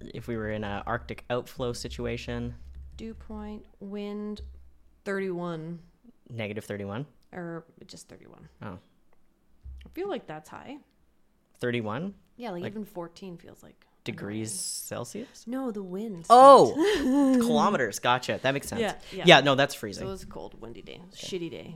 If 0.00 0.28
we 0.28 0.36
were 0.36 0.50
in 0.50 0.62
a 0.64 0.82
Arctic 0.86 1.24
outflow 1.30 1.72
situation, 1.72 2.54
Dew 2.96 3.14
point, 3.14 3.64
wind, 3.80 4.42
31, 5.04 5.78
negative 6.30 6.64
thirty 6.64 6.84
one. 6.84 7.06
or 7.32 7.64
just 7.86 8.08
31. 8.08 8.48
Oh. 8.62 8.78
I 9.86 9.88
feel 9.94 10.08
like 10.08 10.26
that's 10.26 10.48
high. 10.50 10.76
31 11.60 12.14
Yeah, 12.36 12.50
like, 12.50 12.62
Like- 12.62 12.72
even 12.72 12.84
14 12.84 13.38
feels 13.38 13.62
like 13.62 13.86
degrees 14.04 14.52
Celsius. 14.52 15.44
No, 15.46 15.70
the 15.72 15.82
wind. 15.82 16.26
Oh, 16.30 16.72
kilometers. 17.40 17.98
Gotcha. 17.98 18.38
That 18.42 18.52
makes 18.54 18.68
sense. 18.68 18.80
Yeah, 18.80 18.94
yeah. 19.12 19.24
yeah 19.26 19.40
no, 19.40 19.54
that's 19.56 19.74
freezing. 19.74 20.04
So 20.04 20.08
it 20.08 20.12
was 20.12 20.22
a 20.22 20.26
cold, 20.26 20.60
windy 20.60 20.82
day. 20.82 21.00
Shitty 21.14 21.50
day. 21.50 21.74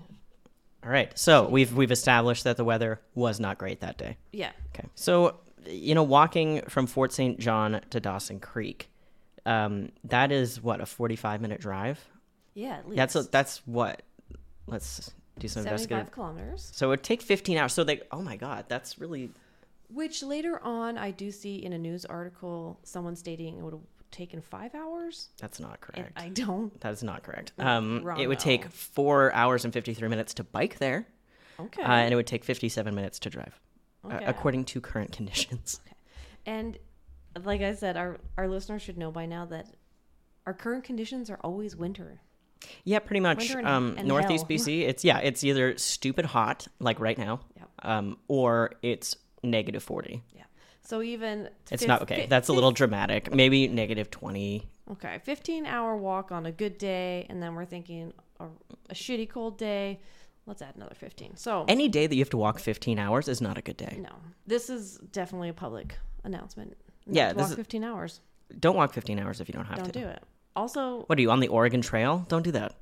All 0.84 0.90
right. 0.90 1.16
So 1.18 1.48
we've 1.48 1.74
we've 1.74 1.90
established 1.90 2.44
that 2.44 2.56
the 2.56 2.64
weather 2.64 3.00
was 3.14 3.40
not 3.40 3.58
great 3.58 3.80
that 3.80 3.98
day. 3.98 4.16
Yeah. 4.32 4.52
Okay. 4.74 4.88
So, 4.94 5.40
you 5.66 5.94
know, 5.94 6.02
walking 6.04 6.62
from 6.68 6.86
Fort 6.86 7.12
St. 7.12 7.38
John 7.38 7.80
to 7.90 8.00
Dawson 8.00 8.40
Creek, 8.40 8.88
um, 9.44 9.90
that 10.04 10.30
is 10.32 10.62
what 10.62 10.80
a 10.80 10.86
forty-five 10.86 11.40
minute 11.40 11.60
drive. 11.60 11.98
Yeah, 12.54 12.76
at 12.78 12.88
least. 12.88 12.96
That's 12.96 13.16
a, 13.16 13.22
that's 13.24 13.58
what. 13.66 14.02
Let's 14.66 15.12
do 15.38 15.48
some 15.48 15.64
75 15.64 15.72
investigative. 15.72 16.12
kilometers. 16.12 16.70
So 16.74 16.86
it 16.86 16.90
would 16.90 17.02
take 17.02 17.22
fifteen 17.22 17.58
hours. 17.58 17.72
So 17.72 17.84
they. 17.84 18.00
Oh 18.12 18.22
my 18.22 18.36
God, 18.36 18.64
that's 18.68 18.98
really. 18.98 19.30
Which 19.92 20.22
later 20.22 20.62
on, 20.62 20.96
I 20.98 21.10
do 21.10 21.30
see 21.30 21.56
in 21.56 21.72
a 21.72 21.78
news 21.78 22.04
article 22.04 22.78
someone 22.84 23.16
stating 23.16 23.58
it 23.58 23.62
would 23.62 23.72
have 23.72 23.82
taken 24.10 24.40
five 24.40 24.74
hours. 24.74 25.28
That's 25.38 25.58
not 25.60 25.72
And 25.72 25.80
correct. 25.80 26.12
I 26.16 26.28
don't. 26.28 26.78
that 26.80 26.92
is 26.92 27.02
not 27.02 27.22
correct. 27.22 27.52
Um, 27.58 28.06
it 28.18 28.26
would 28.28 28.38
take 28.38 28.66
four 28.66 29.32
hours 29.34 29.64
and 29.64 29.72
fifty-three 29.74 30.08
minutes 30.08 30.34
to 30.34 30.44
bike 30.44 30.78
there, 30.78 31.06
Okay. 31.58 31.82
uh, 31.82 31.86
and 31.92 32.12
it 32.12 32.16
would 32.16 32.26
take 32.26 32.44
fifty-seven 32.44 32.94
minutes 32.94 33.18
to 33.20 33.30
drive, 33.30 33.60
uh, 34.08 34.18
according 34.26 34.64
to 34.66 34.80
current 34.80 35.12
conditions. 35.16 35.80
and 36.46 36.78
like 37.44 37.60
I 37.62 37.74
said, 37.74 37.96
our, 37.96 38.18
our 38.36 38.48
listeners 38.48 38.82
should 38.82 38.98
know 38.98 39.12
by 39.12 39.26
now 39.26 39.44
that 39.46 39.66
our 40.46 40.54
current 40.54 40.82
conditions 40.84 41.30
are 41.30 41.38
always 41.44 41.76
winter. 41.76 42.20
Yeah, 42.84 42.98
pretty 42.98 43.20
much. 43.20 43.50
And- 43.50 43.66
Um, 43.66 43.94
and 43.96 44.08
Northeast 44.08 44.46
hell. 44.48 44.58
BC, 44.58 44.80
it's 44.88 45.04
yeah, 45.04 45.18
it's 45.18 45.44
either 45.44 45.76
stupid 45.78 46.24
hot 46.26 46.66
like 46.80 46.98
right 46.98 47.16
now, 47.18 47.40
Yep. 47.56 47.68
um, 47.82 48.18
or 48.28 48.72
it's 48.82 49.16
negative 49.42 49.82
forty. 49.82 50.22
Yeah. 50.34 50.44
So 50.82 51.02
even 51.02 51.48
It's 51.70 51.86
not 51.86 52.02
okay. 52.02 52.26
That's 52.28 52.48
a 52.48 52.52
little 52.52 52.72
dramatic. 52.72 53.32
Maybe 53.34 53.68
negative 53.68 54.10
twenty. 54.10 54.68
Okay, 54.90 55.20
15 55.22 55.66
hour 55.66 55.96
walk 55.96 56.32
on 56.32 56.46
a 56.46 56.50
good 56.52 56.76
day, 56.76 57.24
and 57.28 57.40
then 57.40 57.54
we're 57.54 57.64
thinking 57.64 58.12
a, 58.40 58.46
a 58.88 58.94
shitty 58.94 59.28
cold 59.28 59.56
day. 59.56 60.00
Let's 60.46 60.62
add 60.62 60.74
another 60.74 60.96
15. 60.96 61.36
So, 61.36 61.64
Any 61.68 61.88
day 61.88 62.08
that 62.08 62.14
you 62.16 62.20
have 62.22 62.30
to 62.30 62.36
walk 62.36 62.58
fifteen 62.58 62.98
hours 62.98 63.28
is 63.28 63.40
not 63.40 63.56
a 63.56 63.62
good 63.62 63.76
day. 63.76 63.98
no, 64.02 64.10
this 64.48 64.68
is 64.68 64.96
definitely 65.12 65.48
a 65.48 65.52
public 65.54 65.96
announcement. 66.24 66.76
Not 67.06 67.14
Yeah, 67.14 67.32
walk 67.34 67.50
is- 67.50 67.54
15 67.54 67.84
hours. 67.84 68.20
Don't 68.58 68.74
walk 68.74 68.92
fifteen 68.92 69.20
hours 69.20 69.40
if 69.40 69.48
you 69.48 69.52
don't 69.52 69.66
have 69.66 69.76
Don't 69.76 69.92
to. 69.92 70.00
do 70.00 70.06
it. 70.08 70.24
Also, 70.56 71.04
What 71.06 71.16
are 71.18 71.22
you 71.22 71.30
on 71.30 71.38
the 71.38 71.48
Oregon 71.48 71.82
Trail? 71.82 72.24
Don't 72.28 72.42
do 72.42 72.50
that. 72.52 72.74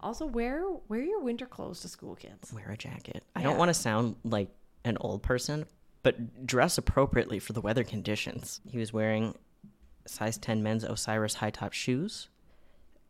also 0.00 0.26
wear 0.26 0.62
wear 0.88 1.00
your 1.00 1.20
winter 1.22 1.46
clothes 1.46 1.80
to 1.80 1.88
school, 1.88 2.16
kids. 2.16 2.52
Wear 2.52 2.68
a 2.70 2.76
jacket. 2.76 3.22
I 3.34 3.42
don't 3.42 3.56
want 3.56 3.70
to 3.70 3.74
sound 3.74 4.16
like 4.24 4.50
an 4.84 4.96
old 5.00 5.22
person, 5.22 5.66
but 6.02 6.46
dress 6.46 6.76
appropriately 6.78 7.38
for 7.38 7.52
the 7.52 7.60
weather 7.60 7.84
conditions. 7.84 8.60
He 8.68 8.78
was 8.78 8.92
wearing 8.92 9.34
size 10.06 10.36
10 10.38 10.62
men's 10.62 10.84
Osiris 10.84 11.34
high 11.34 11.50
top 11.50 11.72
shoes, 11.72 12.28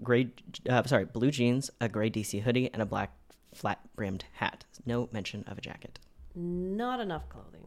gray, 0.03 0.29
uh, 0.69 0.83
sorry, 0.85 1.05
blue 1.05 1.31
jeans, 1.31 1.71
a 1.81 1.89
gray 1.89 2.11
DC 2.11 2.43
hoodie, 2.43 2.71
and 2.73 2.81
a 2.83 2.87
black 2.87 3.11
flat 3.55 3.81
brimmed 3.97 4.25
hat. 4.35 4.65
No 4.87 5.09
mention 5.13 5.45
of 5.47 5.59
a 5.59 5.61
jacket. 5.61 5.99
Not 6.35 7.01
enough 7.01 7.29
clothing. 7.29 7.63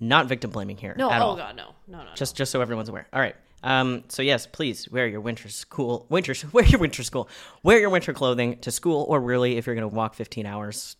Not 0.00 0.26
victim 0.26 0.50
blaming 0.50 0.76
here 0.76 0.94
No, 0.96 1.10
at 1.10 1.20
oh 1.20 1.26
all. 1.26 1.36
god, 1.36 1.56
no, 1.56 1.74
no, 1.88 1.98
no. 2.04 2.10
Just 2.14 2.36
just 2.36 2.52
so 2.52 2.60
everyone's 2.60 2.88
aware. 2.88 3.08
All 3.12 3.20
right. 3.20 3.34
Um, 3.64 4.04
so 4.08 4.22
yes, 4.22 4.46
please 4.46 4.88
wear 4.88 5.08
your 5.08 5.20
winter 5.20 5.48
school 5.48 6.06
winter 6.08 6.34
wear 6.52 6.64
your 6.64 6.78
winter 6.78 7.02
school 7.02 7.28
wear 7.64 7.80
your 7.80 7.90
winter 7.90 8.12
clothing 8.12 8.58
to 8.58 8.70
school, 8.70 9.04
or 9.08 9.20
really 9.20 9.56
if 9.56 9.66
you're 9.66 9.74
going 9.74 9.88
to 9.88 9.94
walk 9.94 10.14
15 10.14 10.46
hours, 10.46 10.96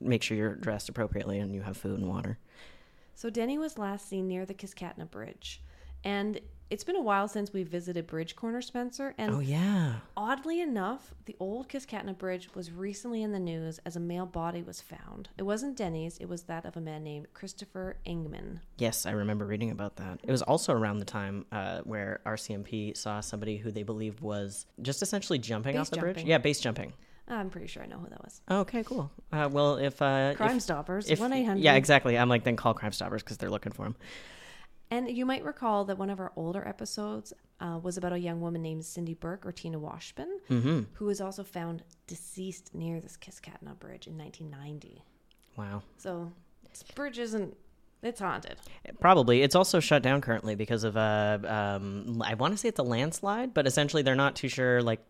make 0.00 0.22
sure 0.22 0.36
you're 0.36 0.54
dressed 0.54 0.88
appropriately 0.88 1.38
and 1.38 1.54
you 1.54 1.62
have 1.62 1.76
food 1.76 1.98
and 1.98 2.08
water. 2.08 2.38
So 3.14 3.30
Denny 3.30 3.58
was 3.58 3.78
last 3.78 4.08
seen 4.08 4.28
near 4.28 4.46
the 4.46 4.54
Kiskatinaw 4.54 5.10
Bridge, 5.10 5.60
and 6.04 6.40
it's 6.70 6.84
been 6.84 6.96
a 6.96 7.02
while 7.02 7.28
since 7.28 7.52
we 7.52 7.62
visited 7.62 8.06
Bridge 8.06 8.36
Corner, 8.36 8.60
Spencer. 8.60 9.14
And 9.16 9.34
Oh 9.34 9.40
yeah. 9.40 9.94
Oddly 10.16 10.60
enough, 10.60 11.14
the 11.24 11.34
old 11.40 11.68
Kiskatinaw 11.68 12.18
Bridge 12.18 12.50
was 12.54 12.70
recently 12.70 13.22
in 13.22 13.32
the 13.32 13.40
news 13.40 13.80
as 13.86 13.96
a 13.96 14.00
male 14.00 14.26
body 14.26 14.62
was 14.62 14.80
found. 14.80 15.30
It 15.38 15.44
wasn't 15.44 15.76
Denny's, 15.76 16.18
it 16.18 16.28
was 16.28 16.42
that 16.42 16.66
of 16.66 16.76
a 16.76 16.80
man 16.80 17.02
named 17.04 17.28
Christopher 17.32 17.96
Ingman. 18.06 18.60
Yes, 18.76 19.06
I 19.06 19.12
remember 19.12 19.46
reading 19.46 19.70
about 19.70 19.96
that. 19.96 20.20
It 20.22 20.30
was 20.30 20.42
also 20.42 20.72
around 20.74 20.98
the 20.98 21.04
time 21.06 21.46
uh, 21.52 21.80
where 21.84 22.20
RCMP 22.26 22.96
saw 22.96 23.20
somebody 23.20 23.56
who 23.56 23.70
they 23.70 23.82
believed 23.82 24.20
was 24.20 24.66
just 24.82 25.02
essentially 25.02 25.38
jumping 25.38 25.72
Base 25.72 25.80
off 25.80 25.90
the 25.90 25.98
bridge. 25.98 26.22
Yeah, 26.22 26.38
base 26.38 26.60
jumping. 26.60 26.92
I'm 27.28 27.50
pretty 27.50 27.66
sure 27.66 27.82
I 27.82 27.86
know 27.86 27.98
who 27.98 28.08
that 28.08 28.22
was. 28.24 28.40
Okay, 28.50 28.82
cool. 28.82 29.10
Uh, 29.32 29.48
well, 29.52 29.76
if 29.76 30.00
uh, 30.00 30.34
Crime 30.34 30.56
if, 30.56 30.62
Stoppers, 30.62 31.10
1 31.10 31.32
800. 31.32 31.60
yeah, 31.62 31.74
exactly. 31.74 32.16
I'm 32.16 32.28
like 32.28 32.44
then 32.44 32.56
call 32.56 32.72
Crime 32.74 32.92
Stoppers 32.92 33.22
because 33.22 33.36
they're 33.36 33.50
looking 33.50 33.72
for 33.72 33.84
him. 33.86 33.96
And 34.90 35.10
you 35.10 35.26
might 35.26 35.44
recall 35.44 35.84
that 35.84 35.98
one 35.98 36.08
of 36.08 36.18
our 36.18 36.32
older 36.36 36.66
episodes 36.66 37.34
uh, 37.60 37.78
was 37.82 37.98
about 37.98 38.14
a 38.14 38.18
young 38.18 38.40
woman 38.40 38.62
named 38.62 38.86
Cindy 38.86 39.12
Burke 39.12 39.44
or 39.44 39.52
Tina 39.52 39.78
Washburn, 39.78 40.38
Mm-hmm. 40.48 40.80
who 40.94 41.04
was 41.04 41.20
also 41.20 41.44
found 41.44 41.82
deceased 42.06 42.74
near 42.74 42.98
this 42.98 43.16
Kiskatinaw 43.18 43.78
Bridge 43.78 44.06
in 44.06 44.16
1990. 44.16 45.02
Wow. 45.56 45.82
So 45.98 46.32
this 46.70 46.82
bridge 46.94 47.18
isn't, 47.18 47.54
it's 48.02 48.20
haunted. 48.20 48.56
Probably. 49.00 49.42
It's 49.42 49.54
also 49.54 49.78
shut 49.80 50.02
down 50.02 50.22
currently 50.22 50.54
because 50.54 50.84
of 50.84 50.96
uh, 50.96 51.38
um, 51.44 52.22
I 52.24 52.32
want 52.34 52.54
to 52.54 52.56
say 52.58 52.68
it's 52.68 52.78
a 52.78 52.82
landslide, 52.84 53.52
but 53.52 53.66
essentially 53.66 54.02
they're 54.02 54.14
not 54.14 54.36
too 54.36 54.48
sure. 54.48 54.80
Like 54.80 55.04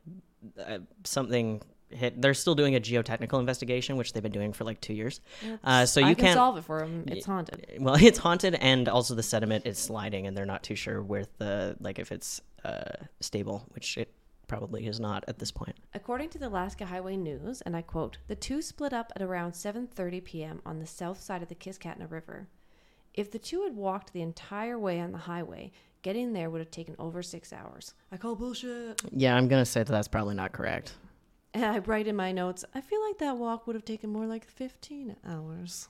uh, 0.59 0.79
something 1.05 1.63
hit. 1.90 2.20
They're 2.20 2.35
still 2.35 2.55
doing 2.55 2.74
a 2.74 2.81
geotechnical 2.81 3.38
investigation, 3.40 3.96
which 3.96 4.12
they've 4.12 4.22
been 4.22 4.33
doing 4.33 4.53
for 4.53 4.64
like 4.64 4.81
two 4.81 4.94
years. 4.94 5.20
Uh, 5.64 5.87
so 5.87 6.03
I 6.03 6.11
you 6.11 6.16
can 6.16 6.27
can't. 6.27 6.37
solve 6.37 6.59
it 6.59 6.64
for 6.64 6.81
them. 6.81 7.05
It's 7.07 7.27
haunted. 7.27 7.66
well, 7.81 7.94
it's 7.94 8.18
haunted, 8.18 8.55
and 8.55 8.88
also 8.88 9.14
the 9.14 9.22
sediment 9.22 9.66
is 9.66 9.79
sliding, 9.79 10.27
and 10.27 10.37
they're 10.37 10.46
not 10.46 10.62
too 10.62 10.74
sure 10.74 11.03
where 11.03 11.24
the 11.38 11.77
like 11.81 11.98
if 11.98 12.12
it's 12.12 12.40
uh, 12.64 12.92
stable, 13.20 13.66
which 13.74 13.96
it 13.96 14.12
probably 14.46 14.87
is 14.87 14.98
not 14.98 15.24
at 15.29 15.38
this 15.38 15.51
point. 15.51 15.77
According 15.94 16.31
to 16.31 16.38
the 16.38 16.48
Alaska 16.48 16.87
Highway 16.87 17.16
News, 17.16 17.61
and 17.62 17.77
I 17.77 17.83
quote, 17.83 18.18
the 18.29 18.35
two 18.35 18.62
split 18.62 18.92
up 18.92 19.12
at 19.14 19.22
around 19.22 19.53
7:30 19.53 20.24
p.m. 20.24 20.62
on 20.66 20.79
the 20.79 20.87
south 20.87 21.20
side 21.20 21.42
of 21.42 21.48
the 21.48 21.55
Kiskatinaw 21.55 22.11
River. 22.11 22.48
If 23.14 23.31
the 23.31 23.38
two 23.38 23.62
had 23.62 23.74
walked 23.74 24.12
the 24.12 24.22
entire 24.22 24.79
way 24.79 25.01
on 25.01 25.12
the 25.12 25.18
highway, 25.18 25.72
getting 26.03 26.33
there 26.33 26.51
would 26.51 26.61
have 26.61 26.70
taken 26.70 26.94
over 26.98 27.22
six 27.22 27.53
hours. 27.53 27.94
I 28.12 28.16
call 28.16 28.37
bullshit. 28.37 29.01
Yeah, 29.12 29.37
I'm 29.37 29.48
gonna 29.48 29.64
say 29.66 29.81
that 29.83 29.90
that's 29.92 30.09
probably 30.09 30.35
not 30.35 30.53
correct. 30.53 30.94
And 31.55 31.65
I 31.65 31.79
write 31.79 32.07
in 32.07 32.15
my 32.17 32.31
notes, 32.33 32.65
I 32.75 32.81
feel 32.81 33.03
like 33.07 33.19
that 33.19 33.37
walk 33.39 33.67
would 33.67 33.75
have 33.75 33.85
taken 33.85 34.11
more 34.11 34.27
like 34.27 34.45
15 34.45 35.17
hours. 35.27 35.89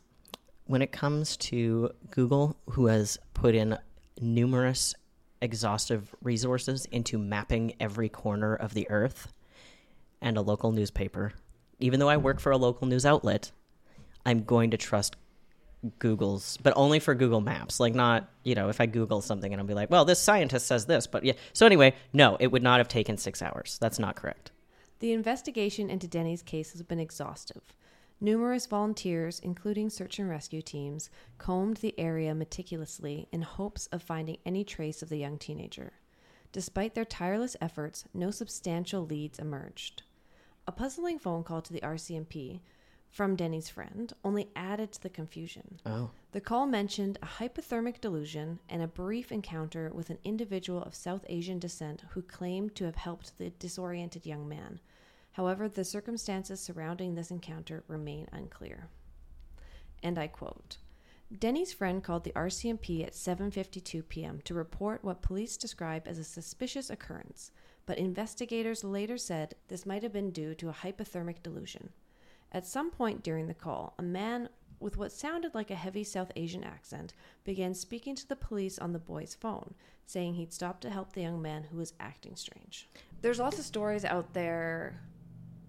when 0.66 0.82
it 0.82 0.92
comes 0.92 1.36
to 1.38 1.90
Google, 2.10 2.56
who 2.70 2.86
has 2.86 3.18
put 3.32 3.54
in 3.54 3.76
numerous 4.20 4.94
exhaustive 5.40 6.14
resources 6.22 6.84
into 6.92 7.16
mapping 7.18 7.72
every 7.80 8.08
corner 8.10 8.54
of 8.54 8.74
the 8.74 8.88
earth, 8.90 9.32
and 10.20 10.36
a 10.36 10.42
local 10.42 10.70
newspaper, 10.72 11.32
even 11.78 12.00
though 12.00 12.08
I 12.08 12.16
work 12.18 12.38
for 12.40 12.52
a 12.52 12.56
local 12.58 12.86
news 12.86 13.06
outlet, 13.06 13.50
I'm 14.26 14.42
going 14.44 14.72
to 14.72 14.76
trust 14.76 15.16
Google's, 16.00 16.58
but 16.62 16.72
only 16.76 16.98
for 16.98 17.14
Google 17.14 17.40
Maps. 17.40 17.78
Like, 17.80 17.94
not, 17.94 18.28
you 18.42 18.54
know, 18.54 18.68
if 18.68 18.80
I 18.80 18.86
Google 18.86 19.22
something 19.22 19.52
and 19.52 19.60
I'll 19.60 19.66
be 19.66 19.74
like, 19.74 19.90
well, 19.90 20.04
this 20.04 20.20
scientist 20.20 20.66
says 20.66 20.86
this, 20.86 21.06
but 21.06 21.24
yeah. 21.24 21.34
So, 21.52 21.64
anyway, 21.66 21.94
no, 22.12 22.36
it 22.40 22.48
would 22.48 22.62
not 22.64 22.78
have 22.78 22.88
taken 22.88 23.16
six 23.16 23.40
hours. 23.40 23.78
That's 23.80 23.98
not 23.98 24.16
correct. 24.16 24.50
The 25.00 25.12
investigation 25.12 25.90
into 25.90 26.08
Denny's 26.08 26.42
case 26.42 26.72
has 26.72 26.82
been 26.82 26.98
exhaustive. 26.98 27.62
Numerous 28.20 28.66
volunteers, 28.66 29.38
including 29.38 29.90
search 29.90 30.18
and 30.18 30.28
rescue 30.28 30.60
teams, 30.60 31.08
combed 31.38 31.76
the 31.76 31.98
area 31.98 32.34
meticulously 32.34 33.28
in 33.30 33.42
hopes 33.42 33.86
of 33.88 34.02
finding 34.02 34.38
any 34.44 34.64
trace 34.64 35.00
of 35.00 35.08
the 35.08 35.18
young 35.18 35.38
teenager. 35.38 35.92
Despite 36.50 36.94
their 36.94 37.04
tireless 37.04 37.56
efforts, 37.60 38.06
no 38.12 38.32
substantial 38.32 39.06
leads 39.06 39.38
emerged. 39.38 40.02
A 40.66 40.72
puzzling 40.72 41.20
phone 41.20 41.44
call 41.44 41.62
to 41.62 41.72
the 41.72 41.80
RCMP 41.80 42.60
from 43.10 43.36
Denny's 43.36 43.68
friend 43.68 44.12
only 44.24 44.48
added 44.54 44.92
to 44.92 45.02
the 45.02 45.08
confusion. 45.08 45.80
Oh. 45.84 46.10
The 46.32 46.40
call 46.40 46.66
mentioned 46.66 47.18
a 47.22 47.26
hypothermic 47.26 48.00
delusion 48.00 48.58
and 48.68 48.82
a 48.82 48.86
brief 48.86 49.32
encounter 49.32 49.90
with 49.92 50.10
an 50.10 50.18
individual 50.24 50.82
of 50.82 50.94
South 50.94 51.24
Asian 51.28 51.58
descent 51.58 52.04
who 52.10 52.22
claimed 52.22 52.74
to 52.76 52.84
have 52.84 52.96
helped 52.96 53.38
the 53.38 53.50
disoriented 53.50 54.26
young 54.26 54.48
man. 54.48 54.80
However, 55.32 55.68
the 55.68 55.84
circumstances 55.84 56.60
surrounding 56.60 57.14
this 57.14 57.30
encounter 57.30 57.84
remain 57.88 58.28
unclear. 58.32 58.88
And 60.02 60.18
I 60.18 60.26
quote 60.26 60.78
Denny's 61.36 61.72
friend 61.72 62.02
called 62.02 62.24
the 62.24 62.32
RCMP 62.32 63.04
at 63.04 63.12
7:52 63.12 64.08
p.m. 64.08 64.40
to 64.44 64.54
report 64.54 65.04
what 65.04 65.22
police 65.22 65.56
describe 65.56 66.08
as 66.08 66.18
a 66.18 66.24
suspicious 66.24 66.88
occurrence, 66.88 67.50
but 67.84 67.98
investigators 67.98 68.82
later 68.82 69.18
said 69.18 69.54
this 69.68 69.84
might 69.84 70.02
have 70.02 70.12
been 70.12 70.30
due 70.30 70.54
to 70.54 70.70
a 70.70 70.72
hypothermic 70.72 71.42
delusion. 71.42 71.90
At 72.52 72.66
some 72.66 72.90
point 72.90 73.22
during 73.22 73.46
the 73.46 73.54
call, 73.54 73.94
a 73.98 74.02
man 74.02 74.48
with 74.80 74.96
what 74.96 75.12
sounded 75.12 75.54
like 75.54 75.70
a 75.70 75.74
heavy 75.74 76.04
South 76.04 76.30
Asian 76.36 76.64
accent 76.64 77.12
began 77.44 77.74
speaking 77.74 78.14
to 78.14 78.28
the 78.28 78.36
police 78.36 78.78
on 78.78 78.92
the 78.92 78.98
boy's 78.98 79.34
phone, 79.34 79.74
saying 80.06 80.34
he'd 80.34 80.52
stopped 80.52 80.82
to 80.82 80.90
help 80.90 81.12
the 81.12 81.22
young 81.22 81.42
man 81.42 81.64
who 81.64 81.76
was 81.76 81.94
acting 82.00 82.36
strange. 82.36 82.88
There's 83.20 83.40
lots 83.40 83.58
of 83.58 83.64
stories 83.64 84.04
out 84.04 84.32
there 84.32 85.00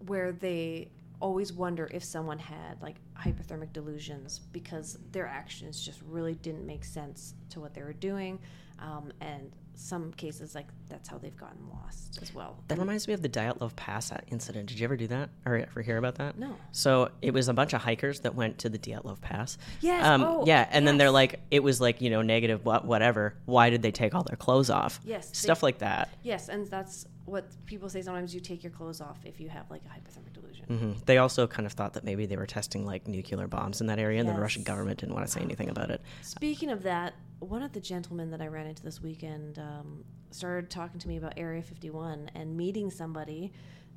where 0.05 0.31
they 0.31 0.91
always 1.21 1.51
wonder 1.51 1.89
if 1.93 2.03
someone 2.03 2.39
had 2.39 2.81
like 2.81 2.95
hypothermic 3.17 3.73
delusions 3.73 4.39
because 4.53 4.97
their 5.11 5.27
actions 5.27 5.83
just 5.83 6.01
really 6.07 6.35
didn't 6.35 6.65
make 6.65 6.85
sense 6.85 7.33
to 7.49 7.59
what 7.59 7.73
they 7.73 7.81
were 7.81 7.93
doing. 7.93 8.39
Um, 8.79 9.11
and 9.19 9.51
some 9.79 10.11
cases, 10.13 10.53
like 10.55 10.67
that's 10.89 11.07
how 11.07 11.17
they've 11.17 11.35
gotten 11.37 11.67
lost 11.69 12.19
as 12.21 12.33
well. 12.33 12.61
That 12.67 12.77
reminds 12.79 13.07
me 13.07 13.13
of 13.13 13.21
the 13.21 13.29
Dyatlov 13.29 13.75
Pass 13.75 14.11
incident. 14.27 14.67
Did 14.67 14.79
you 14.79 14.83
ever 14.83 14.97
do 14.97 15.07
that 15.07 15.29
or 15.45 15.55
ever 15.55 15.81
hear 15.81 15.97
about 15.97 16.15
that? 16.15 16.37
No. 16.37 16.55
So 16.71 17.11
it 17.21 17.33
was 17.33 17.47
a 17.47 17.53
bunch 17.53 17.73
of 17.73 17.81
hikers 17.81 18.19
that 18.21 18.35
went 18.35 18.57
to 18.59 18.69
the 18.69 18.77
Dyatlov 18.77 19.21
Pass. 19.21 19.57
Yes, 19.81 20.05
Um, 20.05 20.23
oh, 20.23 20.43
yeah, 20.45 20.67
and 20.71 20.85
then 20.87 20.97
they're 20.97 21.11
like, 21.11 21.39
it 21.49 21.63
was 21.63 21.79
like 21.79 22.01
you 22.01 22.09
know 22.09 22.21
negative 22.21 22.65
what 22.65 22.85
whatever. 22.85 23.35
Why 23.45 23.69
did 23.69 23.81
they 23.81 23.91
take 23.91 24.13
all 24.13 24.23
their 24.23 24.35
clothes 24.37 24.69
off? 24.69 24.99
Yes, 25.05 25.29
they- 25.29 25.35
Stuff 25.37 25.63
like 25.63 25.79
that. 25.79 26.09
Yes, 26.23 26.49
and 26.49 26.67
that's 26.67 27.05
what 27.25 27.45
people 27.65 27.87
say. 27.89 28.01
Sometimes 28.01 28.33
you 28.33 28.41
take 28.41 28.63
your 28.63 28.71
clothes 28.71 28.99
off 29.01 29.19
if 29.23 29.39
you 29.39 29.47
have 29.49 29.69
like 29.71 29.81
a 29.85 29.89
hypothermic 29.89 30.33
delusion. 30.33 30.65
hmm 30.67 30.91
They 31.05 31.19
also 31.19 31.47
kind 31.47 31.65
of 31.65 31.73
thought 31.73 31.93
that 31.93 32.03
maybe 32.03 32.25
they 32.25 32.35
were 32.37 32.47
testing 32.47 32.85
like 32.85 33.07
nuclear 33.07 33.47
bombs 33.47 33.79
in 33.81 33.87
that 33.87 33.99
area, 33.99 34.19
and 34.19 34.27
the 34.27 34.33
Russian 34.33 34.63
government 34.63 34.99
didn't 34.99 35.13
want 35.15 35.25
to 35.25 35.31
say 35.31 35.39
anything 35.41 35.69
about 35.69 35.89
it. 35.91 36.01
Speaking 36.21 36.69
of 36.69 36.83
that, 36.83 37.13
one 37.39 37.63
of 37.63 37.71
the 37.73 37.79
gentlemen 37.79 38.31
that 38.31 38.41
I 38.41 38.47
ran 38.47 38.67
into 38.67 38.83
this 38.83 39.01
weekend 39.01 39.59
um, 39.59 40.03
started 40.31 40.69
talking 40.69 40.99
to 40.99 41.07
me 41.07 41.17
about 41.17 41.33
Area 41.37 41.61
51 41.61 42.31
and 42.35 42.55
meeting 42.55 42.91
somebody 42.91 43.51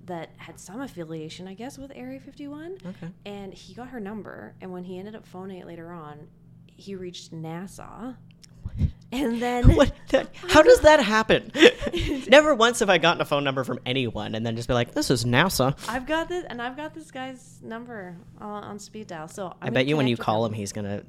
that 0.05 0.31
had 0.37 0.59
some 0.59 0.81
affiliation, 0.81 1.47
I 1.47 1.55
guess, 1.55 1.79
with 1.79 1.93
Area 1.95 2.21
51. 2.21 2.79
Okay. 2.87 3.09
And 3.25 3.55
he 3.55 3.75
got 3.75 3.89
her 3.89 4.01
number, 4.01 4.55
and 4.61 4.73
when 4.73 4.85
he 4.85 4.99
ended 4.99 5.15
up 5.15 5.27
phoning 5.27 5.59
it 5.59 5.67
later 5.67 5.93
on, 5.93 6.29
he 6.67 6.95
reached 6.95 7.33
NASA. 7.33 8.17
And 9.13 9.41
then 9.43 9.77
What? 9.77 9.93
the- 10.09 10.27
how 10.49 10.63
does 10.63 10.81
that 10.81 11.01
happen? 11.05 11.53
Never 12.29 12.55
once 12.55 12.81
have 12.81 12.89
I 12.89 12.97
gotten 12.99 13.21
a 13.21 13.25
phone 13.27 13.45
number 13.45 13.63
from 13.63 13.79
anyone 13.85 14.35
and 14.35 14.45
then 14.45 14.57
just 14.57 14.69
be 14.69 14.75
like, 14.75 14.93
"This 14.95 15.11
is 15.11 15.25
NASA." 15.27 15.79
I've 15.89 16.07
got 16.07 16.29
this, 16.29 16.45
and 16.49 16.63
I've 16.63 16.77
got 16.77 16.95
this 16.95 17.11
guy's 17.11 17.61
number 17.63 18.17
uh, 18.41 18.45
on 18.45 18.79
speed 18.79 19.09
dial. 19.09 19.29
So 19.29 19.49
I'm 19.49 19.55
i 19.61 19.71
bet 19.71 19.87
you 19.87 19.97
when 19.99 20.09
you 20.09 20.17
call 20.17 20.47
him, 20.47 20.53
he's 20.55 20.73
gonna, 20.73 21.03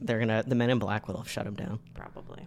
they're 0.00 0.18
gonna, 0.18 0.42
the 0.46 0.54
Men 0.54 0.70
in 0.70 0.78
Black 0.78 1.08
will 1.08 1.18
have 1.18 1.28
shut 1.28 1.46
him 1.46 1.54
down. 1.54 1.78
probably. 1.94 2.46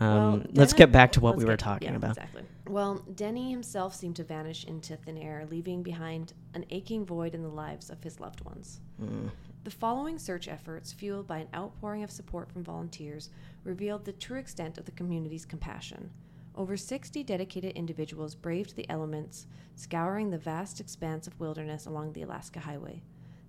Um, 0.00 0.08
Well, 0.08 0.42
let's 0.54 0.72
get 0.72 0.90
back 0.90 1.12
to 1.12 1.20
what 1.20 1.36
we 1.36 1.44
were 1.44 1.52
get- 1.52 1.58
talking 1.60 1.90
yeah, 1.90 1.96
about. 1.96 2.10
Exactly. 2.16 2.42
Well, 2.68 3.04
Denny 3.14 3.50
himself 3.50 3.94
seemed 3.94 4.16
to 4.16 4.24
vanish 4.24 4.64
into 4.64 4.96
thin 4.96 5.18
air, 5.18 5.46
leaving 5.50 5.82
behind 5.82 6.32
an 6.54 6.64
aching 6.70 7.04
void 7.04 7.34
in 7.34 7.42
the 7.42 7.48
lives 7.48 7.90
of 7.90 8.02
his 8.02 8.18
loved 8.18 8.40
ones. 8.44 8.80
Mm. 9.00 9.30
The 9.64 9.70
following 9.70 10.18
search 10.18 10.48
efforts, 10.48 10.92
fueled 10.92 11.26
by 11.28 11.38
an 11.38 11.48
outpouring 11.54 12.02
of 12.02 12.10
support 12.10 12.50
from 12.50 12.64
volunteers, 12.64 13.30
revealed 13.64 14.04
the 14.04 14.12
true 14.12 14.38
extent 14.38 14.78
of 14.78 14.84
the 14.84 14.90
community's 14.92 15.44
compassion. 15.44 16.10
Over 16.54 16.76
60 16.76 17.22
dedicated 17.24 17.72
individuals 17.72 18.34
braved 18.34 18.76
the 18.76 18.88
elements, 18.90 19.46
scouring 19.74 20.30
the 20.30 20.38
vast 20.38 20.80
expanse 20.80 21.26
of 21.26 21.38
wilderness 21.40 21.86
along 21.86 22.12
the 22.12 22.22
Alaska 22.22 22.60
Highway. 22.60 23.02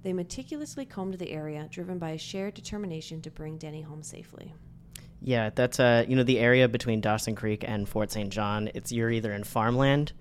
They 0.04 0.14
meticulously 0.14 0.86
combed 0.86 1.16
the 1.16 1.32
area, 1.32 1.68
driven 1.70 1.98
by 1.98 2.12
a 2.12 2.18
shared 2.18 2.54
determination 2.54 3.22
to 3.22 3.32
bring 3.32 3.58
Denny 3.58 3.82
home 3.82 4.04
safely. 4.04 4.54
Yeah, 5.22 5.50
that's 5.56 5.80
uh, 5.80 6.04
you 6.08 6.16
know, 6.18 6.24
the 6.24 6.40
area 6.40 6.68
between 6.68 7.00
Dawson 7.00 7.36
Creek 7.36 7.64
and 7.66 7.88
Fort 7.88 8.12
St. 8.12 8.30
John. 8.30 8.70
It's 8.74 8.92
you're 8.92 9.10
either 9.10 9.32
in 9.32 9.46
farmland, 9.46 10.12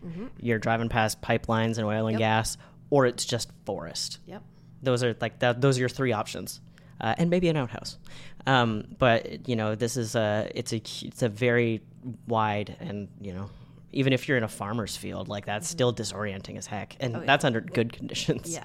you're 0.40 0.60
driving 0.60 0.88
past 0.88 1.20
pipelines 1.20 1.78
and 1.78 1.86
oil 1.86 2.06
and 2.06 2.14
Yep. 2.14 2.18
gas, 2.20 2.56
or 2.90 3.06
it's 3.06 3.24
just 3.24 3.50
forest. 3.66 4.18
Yep. 4.26 4.42
Those 4.82 5.02
are 5.02 5.16
like 5.20 5.40
that. 5.40 5.60
Those 5.60 5.76
are 5.76 5.80
your 5.80 5.88
three 5.88 6.12
options, 6.12 6.60
uh, 7.02 7.14
and 7.18 7.28
maybe 7.30 7.48
an 7.48 7.56
outhouse. 7.56 7.98
Um, 8.46 8.84
but 8.98 9.48
you 9.48 9.56
know, 9.56 9.74
this 9.74 9.96
is 9.96 10.14
a 10.14 10.50
it's 10.54 10.72
a 10.72 10.76
it's 11.06 11.22
a 11.22 11.28
very 11.28 11.82
wide 12.26 12.76
and 12.80 13.08
you 13.20 13.32
know, 13.32 13.50
even 13.92 14.12
if 14.12 14.26
you're 14.28 14.38
in 14.38 14.44
a 14.44 14.48
farmer's 14.48 14.96
field, 14.96 15.28
like 15.28 15.44
that's 15.44 15.68
still 15.68 15.92
disorienting 15.92 16.56
as 16.56 16.66
heck, 16.66 16.96
and 17.00 17.16
Oh, 17.16 17.20
yeah. 17.20 17.26
that's 17.26 17.44
under 17.44 17.60
good 17.60 17.92
conditions. 17.92 18.52
Yeah. 18.52 18.64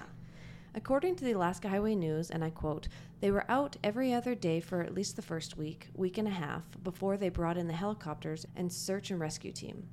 According 0.76 1.16
to 1.16 1.26
the 1.26 1.32
Alaska 1.32 1.70
Highway 1.70 1.96
News, 1.96 2.30
and 2.30 2.44
I 2.44 2.52
quote, 2.52 2.88
they 3.20 3.32
were 3.32 3.46
out 3.50 3.76
every 3.84 4.14
other 4.14 4.36
day 4.36 4.60
for 4.60 4.82
at 4.82 4.94
least 4.94 5.16
the 5.16 5.24
first 5.24 5.58
week, 5.58 5.88
week 5.96 6.20
and 6.20 6.28
a 6.28 6.32
half, 6.32 6.64
before 6.84 7.18
they 7.18 7.30
brought 7.30 7.58
in 7.58 7.66
the 7.68 7.74
helicopters 7.74 8.46
and 8.56 8.72
search 8.72 9.10
and 9.10 9.20
rescue 9.20 9.52
team. 9.52 9.88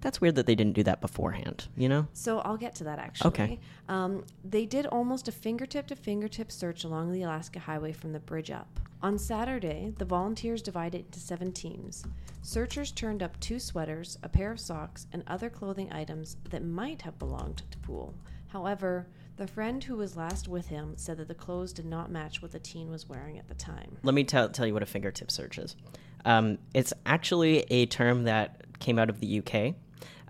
That's 0.00 0.20
weird 0.20 0.34
that 0.36 0.46
they 0.46 0.54
didn't 0.54 0.74
do 0.74 0.82
that 0.84 1.00
beforehand. 1.00 1.68
You 1.76 1.88
know. 1.88 2.08
So 2.12 2.40
I'll 2.40 2.56
get 2.56 2.74
to 2.76 2.84
that 2.84 2.98
actually. 2.98 3.28
Okay. 3.28 3.60
Um, 3.88 4.24
they 4.44 4.66
did 4.66 4.86
almost 4.86 5.28
a 5.28 5.32
fingertip 5.32 5.86
to 5.88 5.96
fingertip 5.96 6.52
search 6.52 6.84
along 6.84 7.12
the 7.12 7.22
Alaska 7.22 7.58
Highway 7.58 7.92
from 7.92 8.12
the 8.12 8.20
bridge 8.20 8.50
up. 8.50 8.80
On 9.00 9.16
Saturday, 9.16 9.94
the 9.98 10.04
volunteers 10.04 10.60
divided 10.60 11.06
into 11.06 11.20
seven 11.20 11.52
teams. 11.52 12.04
Searchers 12.42 12.90
turned 12.90 13.22
up 13.22 13.38
two 13.38 13.60
sweaters, 13.60 14.18
a 14.24 14.28
pair 14.28 14.50
of 14.50 14.58
socks, 14.58 15.06
and 15.12 15.22
other 15.26 15.48
clothing 15.48 15.92
items 15.92 16.36
that 16.50 16.64
might 16.64 17.02
have 17.02 17.18
belonged 17.18 17.62
to 17.70 17.78
Poole. 17.78 18.14
However, 18.48 19.06
the 19.36 19.46
friend 19.46 19.82
who 19.84 19.96
was 19.96 20.16
last 20.16 20.48
with 20.48 20.66
him 20.66 20.94
said 20.96 21.16
that 21.18 21.28
the 21.28 21.34
clothes 21.34 21.72
did 21.72 21.86
not 21.86 22.10
match 22.10 22.42
what 22.42 22.50
the 22.50 22.58
teen 22.58 22.90
was 22.90 23.08
wearing 23.08 23.38
at 23.38 23.46
the 23.48 23.54
time. 23.54 23.96
Let 24.02 24.14
me 24.14 24.24
tell, 24.24 24.48
tell 24.48 24.66
you 24.66 24.74
what 24.74 24.82
a 24.82 24.86
fingertip 24.86 25.30
search 25.30 25.58
is. 25.58 25.76
Um, 26.24 26.58
it's 26.74 26.92
actually 27.06 27.60
a 27.70 27.86
term 27.86 28.24
that 28.24 28.78
came 28.80 28.98
out 28.98 29.10
of 29.10 29.20
the 29.20 29.38
UK, 29.38 29.74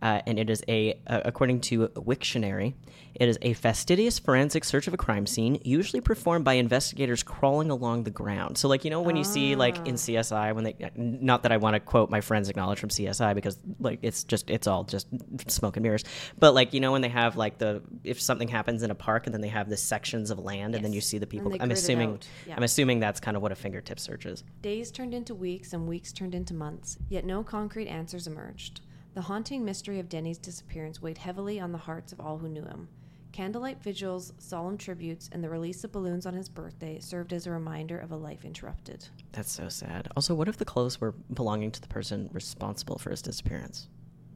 uh, 0.03 0.23
and 0.27 0.39
it 0.39 0.51
is 0.51 0.63
a, 0.69 0.99
uh, 1.07 1.21
according 1.25 1.61
to 1.61 1.89
Wiktionary, 1.89 2.75
it 3.15 3.29
is 3.29 3.39
a 3.43 3.53
fastidious 3.55 4.19
forensic 4.19 4.65
search 4.65 4.87
of 4.87 4.95
a 4.95 4.97
crime 4.97 5.27
scene, 5.27 5.61
usually 5.65 6.01
performed 6.01 6.45
by 6.45 6.55
investigators 6.55 7.23
crawling 7.25 7.71
along 7.71 8.05
the 8.05 8.11
ground. 8.11 8.57
So, 8.59 8.69
like 8.69 8.85
you 8.85 8.91
know, 8.91 9.01
when 9.01 9.17
you 9.17 9.25
see 9.25 9.57
like 9.57 9.77
in 9.79 9.97
CSI, 9.97 10.55
when 10.55 10.65
they, 10.65 10.77
not 10.95 11.43
that 11.43 11.51
I 11.51 11.57
want 11.57 11.75
to 11.75 11.81
quote 11.81 12.11
my 12.11 12.21
forensic 12.21 12.55
knowledge 12.55 12.79
from 12.79 12.91
CSI 12.91 13.35
because 13.35 13.59
like 13.81 13.99
it's 14.03 14.23
just 14.23 14.51
it's 14.51 14.69
all 14.69 14.85
just 14.85 15.09
smoke 15.49 15.77
and 15.77 15.83
mirrors, 15.83 16.05
but 16.39 16.55
like 16.55 16.73
you 16.73 16.81
know 16.81 16.93
when 16.93 17.03
they 17.03 17.09
have 17.09 17.37
like 17.37 17.59
the 17.59 17.83
if 18.05 18.21
something 18.21 18.47
happens 18.47 18.83
in 18.83 18.91
a 18.91 18.95
park 18.95 19.27
and 19.27 19.35
then 19.35 19.41
they 19.41 19.49
have 19.49 19.69
the 19.69 19.77
sections 19.77 20.31
of 20.31 20.39
land 20.39 20.77
and 20.77 20.85
then 20.85 20.93
you 20.93 21.01
see 21.01 21.19
the 21.19 21.27
people. 21.27 21.55
I'm 21.59 21.73
assuming. 21.73 22.21
Yeah. 22.47 22.55
I'm 22.57 22.63
assuming 22.63 23.01
that's 23.01 23.19
kind 23.19 23.37
of 23.37 23.43
what 23.43 23.51
a 23.51 23.57
fingertip 23.57 23.99
search 23.99 24.27
is. 24.27 24.45
Days 24.63 24.93
turned 24.93 25.13
into 25.13 25.35
weeks 25.35 25.73
and 25.73 25.89
weeks 25.89 26.13
turned 26.13 26.35
into 26.35 26.55
months, 26.55 26.99
yet 27.09 27.25
no 27.25 27.43
concrete 27.43 27.89
answers 27.89 28.29
emerged. 28.29 28.81
The 29.19 29.23
haunting 29.23 29.65
mystery 29.65 29.99
of 29.99 30.09
Denny's 30.09 30.39
disappearance 30.39 31.03
weighed 31.03 31.19
heavily 31.19 31.59
on 31.59 31.73
the 31.73 31.79
hearts 31.79 32.13
of 32.13 32.21
all 32.21 32.39
who 32.39 32.49
knew 32.49 32.63
him. 32.63 32.89
Candlelight 33.33 33.83
vigils, 33.83 34.33
solemn 34.39 34.79
tributes, 34.79 35.29
and 35.33 35.43
the 35.43 35.51
release 35.51 35.83
of 35.83 35.91
balloons 35.91 36.25
on 36.25 36.35
his 36.35 36.49
birthday 36.49 37.01
served 37.01 37.33
as 37.33 37.45
a 37.45 37.51
reminder 37.51 37.99
of 37.99 38.13
a 38.13 38.17
life 38.17 38.45
interrupted. 38.45 39.09
That's 39.33 39.51
so 39.51 39.69
sad. 39.71 40.07
Also, 40.15 40.37
what 40.37 40.47
if 40.47 40.57
the 40.57 40.65
clothes 40.65 41.01
were 41.01 41.17
belonging 41.35 41.73
to 41.73 41.81
the 41.81 41.89
person 41.89 42.31
responsible 42.33 42.97
for 42.97 43.11
his 43.11 43.21
disappearance? 43.21 43.89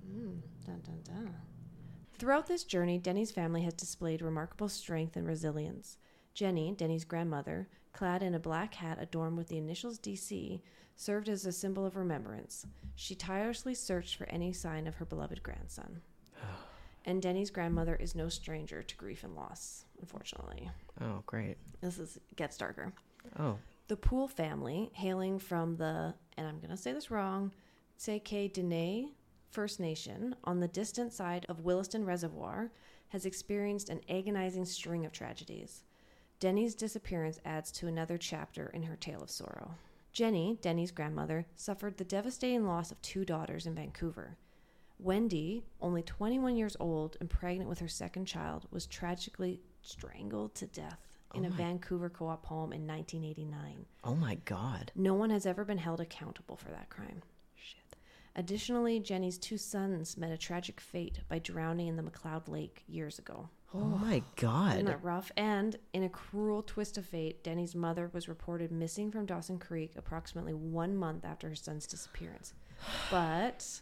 Hmm, 0.05 0.41
dun, 0.67 0.81
dun, 0.81 1.01
dun. 1.05 1.37
Throughout 2.19 2.49
this 2.49 2.65
journey, 2.65 2.99
Denny's 2.99 3.31
family 3.31 3.63
has 3.63 3.75
displayed 3.75 4.21
remarkable 4.21 4.69
strength 4.69 5.15
and 5.15 5.29
resilience. 5.29 5.97
Jenny, 6.35 6.73
Denny's 6.73 7.05
grandmother, 7.05 7.69
clad 7.93 8.23
in 8.23 8.35
a 8.35 8.41
black 8.41 8.75
hat 8.75 8.99
adorned 9.01 9.37
with 9.37 9.49
the 9.49 9.59
initials 9.59 9.99
DC, 9.99 10.61
served 10.97 11.29
as 11.29 11.47
a 11.47 11.53
symbol 11.53 11.85
of 11.85 11.97
remembrance. 11.97 12.67
She 12.95 13.15
tirelessly 13.15 13.75
searched 13.75 14.17
for 14.17 14.29
any 14.29 14.53
sign 14.53 14.87
of 14.87 14.97
her 14.97 15.05
beloved 15.05 15.43
grandson. 15.43 16.01
and 17.05 17.21
Denny's 17.21 17.51
grandmother 17.51 17.97
is 17.97 18.15
no 18.15 18.29
stranger 18.29 18.83
to 18.83 18.97
grief 18.97 19.25
and 19.25 19.35
loss, 19.35 19.85
unfortunately. 20.01 20.71
Oh, 21.01 21.23
great. 21.27 21.57
This 21.81 21.99
is 21.99 22.19
gets 22.37 22.57
darker. 22.57 22.93
Oh, 23.39 23.59
The 23.89 23.97
Poole 23.97 24.29
family, 24.29 24.91
hailing 24.95 25.39
from 25.39 25.77
the, 25.77 26.15
and 26.37 26.47
I'm 26.47 26.59
going 26.59 26.71
to 26.71 26.77
say 26.77 26.93
this 26.93 27.11
wrong, 27.11 27.53
Tsay 27.99 28.21
Keh 28.21 28.49
Dene 28.49 29.13
First 29.51 29.81
Nation 29.81 30.35
on 30.45 30.61
the 30.61 30.69
distant 30.69 31.13
side 31.13 31.45
of 31.49 31.61
Williston 31.61 32.07
Reservoir, 32.07 32.73
has 33.09 33.27
experienced 33.27 33.91
an 33.91 34.01
agonizing 34.09 34.65
string 34.65 35.05
of 35.05 35.13
tragedies. 35.13 35.85
Denny's 36.43 36.75
disappearance 36.75 37.39
adds 37.45 37.71
to 37.71 37.87
another 37.87 38.19
chapter 38.19 38.67
in 38.75 38.83
her 38.83 38.97
tale 38.97 39.23
of 39.23 39.31
sorrow. 39.31 39.77
Jenny, 40.13 40.59
Denny's 40.61 40.91
grandmother, 40.91 41.47
suffered 41.55 41.97
the 41.97 42.05
devastating 42.05 42.67
loss 42.67 42.91
of 42.91 43.01
two 43.01 43.25
daughters 43.25 43.65
in 43.65 43.77
Vancouver. 43.77 44.37
Wendy, 44.99 45.63
only 45.81 46.03
21 46.03 46.57
years 46.57 46.77
old 46.81 47.17
and 47.21 47.31
pregnant 47.31 47.69
with 47.71 47.79
her 47.79 47.87
second 47.87 48.25
child, 48.25 48.67
was 48.73 48.87
tragically 48.89 49.61
strangled 49.83 50.57
to 50.57 50.67
death 50.67 50.99
oh 51.33 51.39
in 51.39 51.45
a 51.45 51.51
Vancouver 51.51 52.11
co 52.11 52.27
op 52.27 52.45
home 52.45 52.73
in 52.73 52.89
1989. 52.89 53.87
oh 54.03 54.17
my 54.17 54.35
God. 54.45 54.91
No 54.97 55.15
one 55.15 55.31
has 55.31 55.47
ever 55.47 55.65
been 55.65 55.79
held 55.79 56.01
accountable 56.01 56.57
for 56.57 56.71
that 56.71 56.91
crime. 56.91 57.23
Shit. 57.55 57.97
Additionally, 58.35 58.99
Jenny's 58.99 59.39
two 59.39 59.59
sons 59.59 60.17
met 60.17 60.33
a 60.33 60.37
tragic 60.37 60.81
fate 60.81 61.21
by 61.29 61.39
drowning 61.39 61.87
in 61.87 61.95
the 61.95 62.03
McLeod 62.03 62.49
Lake 62.49 62.83
years 62.89 63.21
ago. 63.21 63.49
Oh 63.75 63.79
my 63.79 64.23
god. 64.37 64.75
Isn't 64.75 64.87
that 64.87 65.03
rough? 65.03 65.33
And 65.37 65.77
in 65.93 66.03
a 66.03 66.09
cruel 66.09 66.63
twist 66.63 66.99
of 66.99 67.07
fate, 67.07 67.43
Denny's 67.43 67.75
mother 67.75 68.11
was 68.13 68.29
reported 68.29 68.71
missing 68.71 69.11
from 69.11 69.25
Dawson 69.25 69.59
Creek 69.59 69.93
approximately 69.97 70.53
one 70.53 70.97
month 70.97 71.25
after 71.25 71.49
her 71.49 71.55
son's 71.55 71.87
disappearance. 71.87 72.53
But 73.11 73.81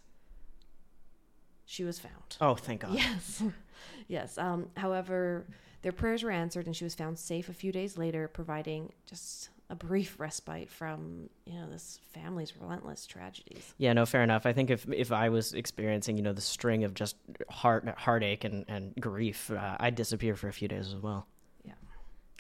she 1.65 1.85
was 1.85 1.99
found. 1.99 2.37
Oh, 2.41 2.55
thank 2.55 2.83
God. 2.83 2.95
Yes. 2.95 3.43
yes. 4.09 4.39
Um, 4.39 4.71
however, 4.77 5.47
their 5.83 5.93
prayers 5.93 6.23
were 6.23 6.31
answered 6.31 6.67
and 6.67 6.77
she 6.77 6.85
was 6.85 6.95
found 6.95 7.19
safe 7.19 7.49
a 7.49 7.55
few 7.55 7.73
days 7.73 7.99
later, 7.99 8.29
providing 8.29 8.93
just 9.07 9.51
a 9.71 9.75
brief 9.77 10.19
respite 10.19 10.69
from, 10.69 11.31
you 11.47 11.55
know, 11.55 11.71
this 11.71 12.01
family's 12.13 12.53
relentless 12.61 13.07
tragedies. 13.07 13.73
Yeah, 13.79 13.93
no, 13.93 14.05
fair 14.05 14.23
enough. 14.23 14.45
I 14.45 14.53
think 14.53 14.69
if 14.69 14.87
if 14.93 15.13
I 15.13 15.29
was 15.29 15.55
experiencing, 15.55 16.17
you 16.17 16.25
know, 16.25 16.33
the 16.33 16.41
string 16.41 16.83
of 16.83 16.93
just 16.93 17.17
heart 17.49 17.89
heartache 17.97 18.45
and 18.45 18.65
and 18.69 18.93
grief, 18.99 19.51
uh, 19.51 19.77
I'd 19.79 19.95
disappear 19.95 20.35
for 20.35 20.49
a 20.49 20.53
few 20.53 20.67
days 20.67 20.89
as 20.89 20.97
well. 20.97 21.27
Yeah. 21.65 21.75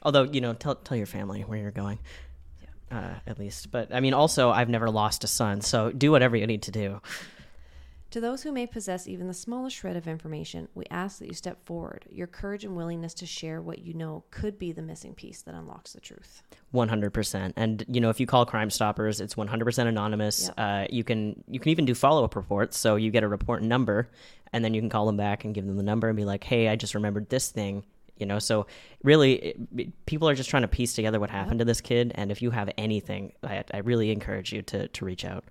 Although, 0.03 0.25
you 0.25 0.40
know, 0.40 0.55
tell 0.55 0.75
tell 0.75 0.97
your 0.97 1.07
family 1.07 1.43
where 1.43 1.59
you're 1.59 1.71
going. 1.71 2.01
Uh, 2.90 3.14
at 3.25 3.38
least, 3.38 3.71
but 3.71 3.95
I 3.95 4.01
mean, 4.01 4.14
also, 4.14 4.51
I've 4.51 4.69
never 4.69 4.90
lost 4.90 5.23
a 5.23 5.29
son, 5.29 5.61
so 5.61 5.93
do 5.93 6.11
whatever 6.11 6.37
you 6.37 6.49
need 6.49 6.62
to 6.62 6.73
do. 6.73 7.01
To 8.11 8.20
those 8.20 8.42
who 8.42 8.51
may 8.51 8.66
possess 8.66 9.07
even 9.07 9.29
the 9.29 9.35
smallest 9.35 9.77
shred 9.77 9.94
of 9.96 10.09
information, 10.09 10.66
we 10.75 10.85
ask 10.90 11.20
that 11.20 11.29
you 11.29 11.35
step 11.35 11.64
forward. 11.64 12.07
Your 12.11 12.27
courage 12.27 12.64
and 12.64 12.75
willingness 12.75 13.14
to 13.14 13.27
share 13.27 13.62
what 13.62 13.79
you 13.79 13.94
know 13.94 14.25
could 14.33 14.59
be 14.59 14.73
the 14.73 14.83
missing 14.83 15.14
piece 15.14 15.42
that 15.42 15.55
unlocks 15.55 15.92
the 15.92 16.01
truth. 16.01 16.42
One 16.73 16.88
hundred 16.88 17.11
percent, 17.14 17.55
and 17.57 17.85
you 17.88 18.01
know 18.01 18.11
if 18.11 18.18
you 18.18 18.27
call 18.27 18.44
Crime 18.46 18.68
Stoppers, 18.70 19.20
it's 19.20 19.37
one 19.37 19.46
hundred 19.46 19.64
percent 19.66 19.88
anonymous. 19.88 20.49
Uh, 20.59 20.87
you 20.90 21.05
can 21.05 21.44
you 21.46 21.61
can 21.61 21.70
even 21.70 21.85
do 21.85 21.94
follow 21.94 22.25
up 22.25 22.35
reports, 22.35 22.77
so 22.77 22.96
you 22.96 23.12
get 23.12 23.23
a 23.23 23.29
report 23.29 23.62
number, 23.62 24.11
and 24.53 24.64
then 24.64 24.75
you 24.75 24.81
can 24.81 24.90
call 24.90 25.07
them 25.07 25.16
back 25.16 25.44
and 25.44 25.55
give 25.55 25.64
them 25.64 25.77
the 25.77 25.83
number 25.85 26.09
and 26.09 26.16
be 26.16 26.25
like, 26.25 26.42
"Hey, 26.42 26.66
I 26.68 26.75
just 26.75 26.94
remembered 26.96 27.29
this 27.29 27.51
thing." 27.51 27.85
You 28.16 28.27
know, 28.27 28.38
so 28.40 28.66
really, 29.05 29.35
it, 29.35 29.57
it- 29.77 30.07
people 30.07 30.29
are 30.29 30.35
just 30.35 30.51
trying 30.51 30.62
to 30.62 30.68
piece 30.68 30.94
together 30.94 31.20
what 31.20 31.31
happened 31.31 31.61
to 31.61 31.64
this 31.64 31.81
kid, 31.81 32.11
and 32.16 32.33
if 32.33 32.42
you 32.42 32.51
have 32.51 32.70
anything, 32.77 33.33
I, 33.44 33.62
I 33.73 33.79
really 33.79 34.11
encourage 34.11 34.53
you 34.53 34.62
to 34.62 34.88
to 34.88 35.05
reach 35.05 35.25
out. 35.25 35.44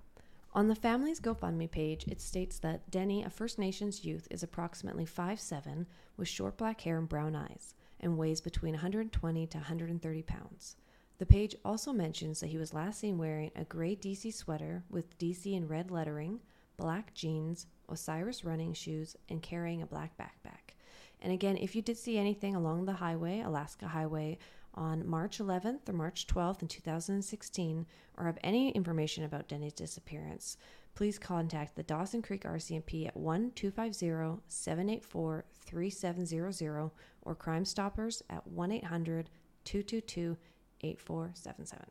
On 0.53 0.67
the 0.67 0.75
family's 0.75 1.19
GoFundMe 1.19 1.69
page, 1.69 2.05
it 2.07 2.19
states 2.19 2.57
that 2.59 2.89
Denny, 2.89 3.23
a 3.23 3.29
First 3.29 3.59
Nations 3.59 4.03
youth, 4.03 4.27
is 4.31 4.41
approximately 4.41 5.05
5'7 5.05 5.85
with 6.17 6.27
short 6.27 6.57
black 6.57 6.81
hair 6.81 6.97
and 6.97 7.07
brown 7.07 7.35
eyes 7.35 7.75
and 7.99 8.17
weighs 8.17 8.41
between 8.41 8.73
120 8.73 9.45
to 9.45 9.57
130 9.57 10.21
pounds. 10.23 10.75
The 11.19 11.25
page 11.25 11.55
also 11.63 11.93
mentions 11.93 12.39
that 12.39 12.47
he 12.47 12.57
was 12.57 12.73
last 12.73 12.99
seen 12.99 13.17
wearing 13.17 13.51
a 13.55 13.63
gray 13.63 13.95
DC 13.95 14.33
sweater 14.33 14.83
with 14.89 15.17
DC 15.19 15.53
in 15.53 15.67
red 15.67 15.91
lettering, 15.91 16.39
black 16.77 17.13
jeans, 17.13 17.67
Osiris 17.87 18.43
running 18.43 18.73
shoes, 18.73 19.15
and 19.29 19.43
carrying 19.43 19.83
a 19.83 19.87
black 19.87 20.17
backpack. 20.17 20.73
And 21.21 21.31
again, 21.31 21.57
if 21.57 21.75
you 21.75 21.81
did 21.81 21.97
see 21.97 22.17
anything 22.17 22.55
along 22.55 22.85
the 22.85 22.93
highway, 22.93 23.41
Alaska 23.41 23.87
Highway, 23.87 24.37
on 24.73 25.07
March 25.07 25.39
11th 25.39 25.87
or 25.89 25.93
March 25.93 26.27
12th 26.27 26.61
in 26.61 26.67
2016, 26.67 27.85
or 28.17 28.25
have 28.25 28.37
any 28.43 28.71
information 28.71 29.23
about 29.23 29.47
Denny's 29.47 29.73
disappearance, 29.73 30.57
please 30.95 31.17
contact 31.17 31.75
the 31.75 31.83
Dawson 31.83 32.21
Creek 32.21 32.43
RCMP 32.43 33.07
at 33.07 33.15
1 33.15 33.51
250 33.55 34.41
784 34.47 35.45
3700 35.65 36.91
or 37.21 37.35
Crime 37.35 37.65
Stoppers 37.65 38.23
at 38.29 38.45
1 38.47 38.71
800 38.71 39.29
222 39.65 40.37
8477. 40.81 41.85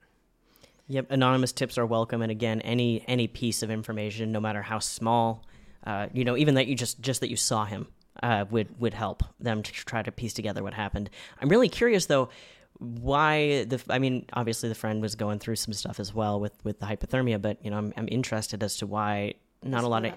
Yep, 0.90 1.10
anonymous 1.10 1.52
tips 1.52 1.76
are 1.76 1.84
welcome, 1.84 2.22
and 2.22 2.30
again, 2.30 2.62
any 2.62 3.04
any 3.06 3.28
piece 3.28 3.62
of 3.62 3.70
information, 3.70 4.32
no 4.32 4.40
matter 4.40 4.62
how 4.62 4.78
small, 4.78 5.44
uh, 5.84 6.08
you 6.14 6.24
know, 6.24 6.36
even 6.36 6.54
that 6.54 6.66
you 6.66 6.74
just 6.74 7.00
just 7.00 7.20
that 7.20 7.28
you 7.28 7.36
saw 7.36 7.66
him, 7.66 7.88
uh, 8.22 8.46
would 8.50 8.80
would 8.80 8.94
help 8.94 9.22
them 9.38 9.62
to 9.62 9.72
try 9.72 10.02
to 10.02 10.10
piece 10.10 10.32
together 10.32 10.62
what 10.62 10.72
happened. 10.72 11.10
I'm 11.40 11.50
really 11.50 11.68
curious 11.68 12.06
though, 12.06 12.30
why 12.78 13.64
the 13.64 13.82
I 13.88 13.98
mean, 13.98 14.26
obviously 14.32 14.68
the 14.68 14.74
friend 14.74 15.02
was 15.02 15.14
going 15.14 15.38
through 15.38 15.56
some 15.56 15.74
stuff 15.74 16.00
as 16.00 16.14
well 16.14 16.40
with 16.40 16.52
with 16.64 16.80
the 16.80 16.86
hypothermia, 16.86 17.40
but 17.40 17.64
you 17.64 17.70
know, 17.70 17.78
I'm 17.78 17.92
I'm 17.96 18.08
interested 18.10 18.62
as 18.62 18.76
to 18.78 18.86
why 18.86 19.34
not 19.62 19.84
a 19.84 19.88
lot 19.88 20.04
of 20.04 20.14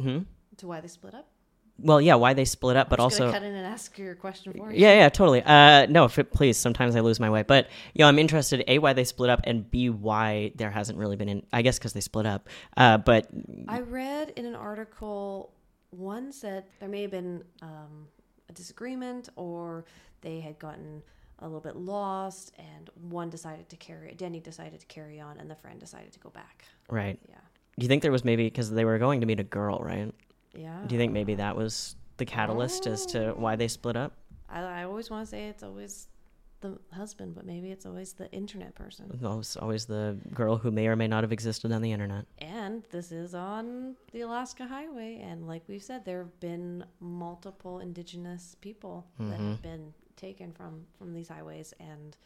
hmm? 0.00 0.18
To 0.58 0.66
why 0.66 0.80
they 0.80 0.88
split 0.88 1.14
up? 1.14 1.28
well, 1.78 2.00
yeah, 2.00 2.14
why 2.14 2.32
they 2.32 2.44
split 2.44 2.76
up, 2.76 2.88
but 2.88 3.00
also 3.00 3.30
cut 3.30 3.42
in 3.42 3.54
and 3.54 3.66
ask 3.66 3.98
your 3.98 4.14
question 4.14 4.52
for 4.54 4.72
you. 4.72 4.78
yeah, 4.78 4.94
yeah, 4.94 5.08
totally. 5.08 5.42
Uh, 5.42 5.86
no, 5.86 6.04
if 6.04 6.18
it, 6.18 6.32
please. 6.32 6.56
Sometimes 6.56 6.96
I 6.96 7.00
lose 7.00 7.20
my 7.20 7.28
way, 7.28 7.42
but 7.42 7.68
you 7.92 8.00
know, 8.00 8.08
I'm 8.08 8.18
interested. 8.18 8.64
A, 8.66 8.78
why 8.78 8.94
they 8.94 9.04
split 9.04 9.28
up, 9.28 9.40
and 9.44 9.70
B, 9.70 9.90
why 9.90 10.52
there 10.54 10.70
hasn't 10.70 10.98
really 10.98 11.16
been. 11.16 11.28
In, 11.28 11.46
I 11.52 11.62
guess 11.62 11.78
because 11.78 11.92
they 11.92 12.00
split 12.00 12.24
up. 12.24 12.48
Uh, 12.76 12.98
but 12.98 13.28
I 13.68 13.80
read 13.80 14.32
in 14.36 14.46
an 14.46 14.54
article, 14.54 15.52
one 15.90 16.32
said 16.32 16.64
there 16.80 16.88
may 16.88 17.02
have 17.02 17.10
been 17.10 17.44
um, 17.60 18.08
a 18.48 18.52
disagreement 18.52 19.28
or 19.36 19.84
they 20.22 20.40
had 20.40 20.58
gotten 20.58 21.02
a 21.40 21.44
little 21.44 21.60
bit 21.60 21.76
lost, 21.76 22.52
and 22.58 22.90
one 23.10 23.30
decided 23.30 23.68
to 23.68 23.76
carry, 23.76 24.14
Denny 24.14 24.40
decided 24.40 24.80
to 24.80 24.86
carry 24.86 25.20
on, 25.20 25.38
and 25.38 25.50
the 25.50 25.54
friend 25.54 25.78
decided 25.78 26.12
to 26.12 26.18
go 26.18 26.30
back. 26.30 26.64
right, 26.88 27.18
Yeah. 27.28 27.36
do 27.78 27.84
you 27.84 27.88
think 27.88 28.02
there 28.02 28.12
was 28.12 28.24
maybe 28.24 28.44
because 28.44 28.70
they 28.70 28.84
were 28.84 28.98
going 28.98 29.20
to 29.20 29.26
meet 29.26 29.40
a 29.40 29.44
girl, 29.44 29.78
right? 29.80 30.12
Yeah. 30.54 30.82
Do 30.86 30.94
you 30.94 30.98
think 30.98 31.12
maybe 31.12 31.34
that 31.34 31.56
was 31.56 31.96
the 32.16 32.24
catalyst 32.24 32.86
as 32.86 33.04
to 33.06 33.32
oh. 33.32 33.34
why 33.36 33.56
they 33.56 33.68
split 33.68 33.96
up? 33.96 34.12
I, 34.48 34.62
I 34.62 34.84
always 34.84 35.10
want 35.10 35.26
to 35.26 35.30
say 35.30 35.48
it's 35.48 35.62
always 35.62 36.08
the 36.60 36.78
husband, 36.92 37.34
but 37.34 37.44
maybe 37.44 37.70
it's 37.70 37.84
always 37.84 38.14
the 38.14 38.30
internet 38.32 38.74
person. 38.74 39.18
Always, 39.22 39.56
always 39.56 39.84
the 39.84 40.16
girl 40.32 40.56
who 40.56 40.70
may 40.70 40.86
or 40.86 40.96
may 40.96 41.06
not 41.06 41.22
have 41.24 41.32
existed 41.32 41.72
on 41.72 41.82
the 41.82 41.92
internet. 41.92 42.24
And 42.38 42.82
this 42.90 43.12
is 43.12 43.34
on 43.34 43.96
the 44.12 44.22
Alaska 44.22 44.66
Highway, 44.66 45.20
and 45.22 45.46
like 45.46 45.62
we've 45.68 45.82
said, 45.82 46.04
there 46.04 46.18
have 46.18 46.40
been 46.40 46.84
multiple 47.00 47.80
indigenous 47.80 48.56
people 48.60 49.06
that 49.18 49.32
have 49.32 49.40
mm-hmm. 49.40 49.62
been 49.62 49.94
taken 50.16 50.52
from 50.52 50.86
from 50.98 51.12
these 51.12 51.28
highways, 51.28 51.74
and 51.80 52.16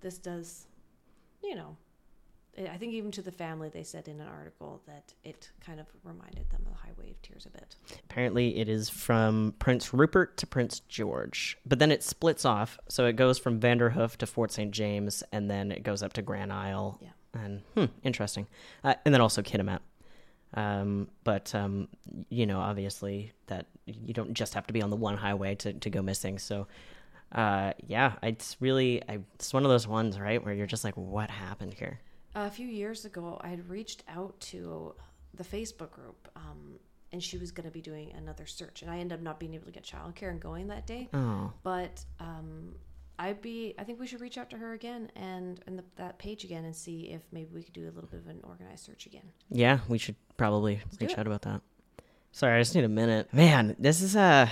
this 0.00 0.18
does, 0.18 0.66
you 1.42 1.54
know, 1.54 1.76
I 2.58 2.76
think 2.76 2.92
even 2.94 3.10
to 3.12 3.22
the 3.22 3.30
family, 3.30 3.68
they 3.68 3.84
said 3.84 4.08
in 4.08 4.20
an 4.20 4.26
article 4.26 4.82
that 4.86 5.14
it 5.22 5.50
kind 5.64 5.78
of 5.78 5.86
reminded 6.02 6.50
them 6.50 6.62
of 6.66 6.72
the 6.72 6.78
Highway 6.78 7.12
of 7.12 7.22
Tears 7.22 7.46
a 7.46 7.50
bit. 7.50 7.76
Apparently, 8.04 8.58
it 8.58 8.68
is 8.68 8.90
from 8.90 9.54
Prince 9.58 9.94
Rupert 9.94 10.36
to 10.38 10.46
Prince 10.46 10.80
George, 10.80 11.56
but 11.64 11.78
then 11.78 11.92
it 11.92 12.02
splits 12.02 12.44
off. 12.44 12.78
So 12.88 13.06
it 13.06 13.14
goes 13.14 13.38
from 13.38 13.60
Vanderhoof 13.60 14.16
to 14.16 14.26
Fort 14.26 14.52
St. 14.52 14.72
James, 14.72 15.22
and 15.32 15.50
then 15.50 15.70
it 15.70 15.82
goes 15.82 16.02
up 16.02 16.12
to 16.14 16.22
Granisle. 16.22 16.98
Yeah. 17.00 17.08
And 17.32 17.62
hmm, 17.74 17.84
interesting. 18.02 18.48
Uh, 18.82 18.94
and 19.04 19.14
then 19.14 19.20
also 19.20 19.42
Kitimat. 19.42 19.80
Um, 20.54 21.08
but 21.22 21.54
um, 21.54 21.88
you 22.28 22.46
know, 22.46 22.58
obviously, 22.58 23.32
that 23.46 23.66
you 23.86 24.12
don't 24.12 24.34
just 24.34 24.54
have 24.54 24.66
to 24.66 24.72
be 24.72 24.82
on 24.82 24.90
the 24.90 24.96
one 24.96 25.16
highway 25.16 25.54
to, 25.56 25.72
to 25.72 25.90
go 25.90 26.02
missing. 26.02 26.38
So, 26.40 26.66
uh, 27.32 27.72
yeah, 27.86 28.14
it's 28.22 28.56
really 28.60 29.02
I, 29.08 29.20
it's 29.34 29.52
one 29.52 29.64
of 29.64 29.70
those 29.70 29.86
ones, 29.86 30.18
right, 30.18 30.44
where 30.44 30.54
you're 30.54 30.66
just 30.66 30.84
like, 30.84 30.96
what 30.96 31.30
happened 31.30 31.74
here? 31.74 32.00
A 32.34 32.50
few 32.50 32.66
years 32.66 33.04
ago, 33.04 33.38
I 33.40 33.48
had 33.48 33.68
reached 33.68 34.04
out 34.08 34.38
to 34.40 34.94
the 35.34 35.44
Facebook 35.44 35.90
group, 35.90 36.28
um, 36.36 36.78
and 37.12 37.22
she 37.22 37.38
was 37.38 37.50
going 37.50 37.66
to 37.66 37.72
be 37.72 37.80
doing 37.80 38.12
another 38.16 38.46
search, 38.46 38.82
and 38.82 38.90
I 38.90 38.98
ended 38.98 39.18
up 39.18 39.22
not 39.22 39.40
being 39.40 39.54
able 39.54 39.66
to 39.66 39.72
get 39.72 39.84
childcare 39.84 40.30
and 40.30 40.40
going 40.40 40.68
that 40.68 40.86
day. 40.86 41.08
Oh, 41.12 41.52
But 41.62 42.04
um, 42.20 42.74
I'd 43.18 43.40
be, 43.42 43.74
I 43.78 43.84
think 43.84 44.00
we 44.00 44.06
should 44.06 44.20
reach 44.20 44.38
out 44.38 44.48
to 44.50 44.56
her 44.56 44.72
again 44.72 45.10
and 45.14 45.60
and 45.66 45.78
the, 45.78 45.84
that 45.96 46.18
page 46.18 46.44
again 46.44 46.64
and 46.64 46.74
see 46.74 47.10
if 47.10 47.20
maybe 47.32 47.50
we 47.52 47.62
could 47.62 47.74
do 47.74 47.84
a 47.84 47.92
little 47.92 48.08
bit 48.08 48.20
of 48.20 48.28
an 48.28 48.40
organized 48.44 48.84
search 48.84 49.06
again. 49.06 49.30
yeah, 49.50 49.80
we 49.88 49.98
should 49.98 50.16
probably 50.36 50.76
do 50.98 51.06
reach 51.06 51.18
out 51.18 51.26
about 51.26 51.42
that. 51.42 51.60
Sorry, 52.32 52.56
I 52.56 52.60
just 52.60 52.74
need 52.74 52.84
a 52.84 52.88
minute. 52.88 53.32
Man, 53.32 53.74
this 53.78 54.02
is 54.02 54.16
uh 54.16 54.48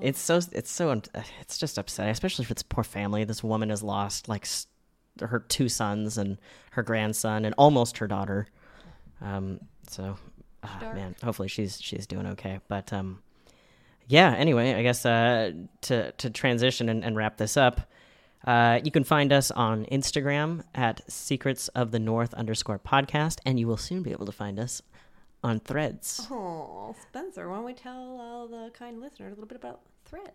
it's 0.00 0.20
so 0.20 0.40
it's 0.52 0.70
so 0.70 1.00
it's 1.40 1.58
just 1.58 1.78
upsetting, 1.78 2.10
especially 2.10 2.44
for 2.44 2.54
this 2.54 2.62
poor 2.62 2.84
family. 2.84 3.24
This 3.24 3.42
woman 3.42 3.70
has 3.70 3.82
lost 3.82 4.28
like 4.28 4.46
her 5.20 5.40
two 5.40 5.68
sons 5.68 6.18
and 6.18 6.38
her 6.72 6.82
grandson 6.82 7.44
and 7.44 7.54
almost 7.58 7.98
her 7.98 8.06
daughter. 8.06 8.46
Um, 9.20 9.60
so 9.88 10.16
ah, 10.62 10.92
man, 10.94 11.16
hopefully 11.22 11.48
she's 11.48 11.80
she's 11.80 12.06
doing 12.06 12.26
okay. 12.26 12.60
But 12.68 12.92
um, 12.92 13.22
yeah. 14.06 14.34
Anyway, 14.34 14.74
I 14.74 14.82
guess 14.82 15.04
uh, 15.04 15.52
to 15.82 16.12
to 16.12 16.30
transition 16.30 16.88
and, 16.88 17.04
and 17.04 17.16
wrap 17.16 17.36
this 17.36 17.56
up. 17.56 17.80
Uh, 18.46 18.78
you 18.84 18.92
can 18.92 19.02
find 19.02 19.32
us 19.32 19.50
on 19.50 19.84
Instagram 19.86 20.62
at 20.72 21.00
secrets 21.10 21.66
of 21.68 21.90
the 21.90 21.98
north 21.98 22.32
underscore 22.34 22.78
podcast, 22.78 23.38
and 23.44 23.58
you 23.58 23.66
will 23.66 23.76
soon 23.76 24.02
be 24.02 24.12
able 24.12 24.26
to 24.26 24.32
find 24.32 24.60
us 24.60 24.80
on 25.44 25.60
threads. 25.60 26.26
Oh, 26.30 26.94
Spencer, 27.08 27.48
why 27.48 27.56
don't 27.56 27.64
we 27.64 27.74
tell 27.74 28.18
all 28.20 28.48
the 28.48 28.70
kind 28.76 29.00
listeners 29.00 29.28
a 29.32 29.34
little 29.34 29.46
bit 29.46 29.56
about 29.56 29.80
Threads? 30.04 30.30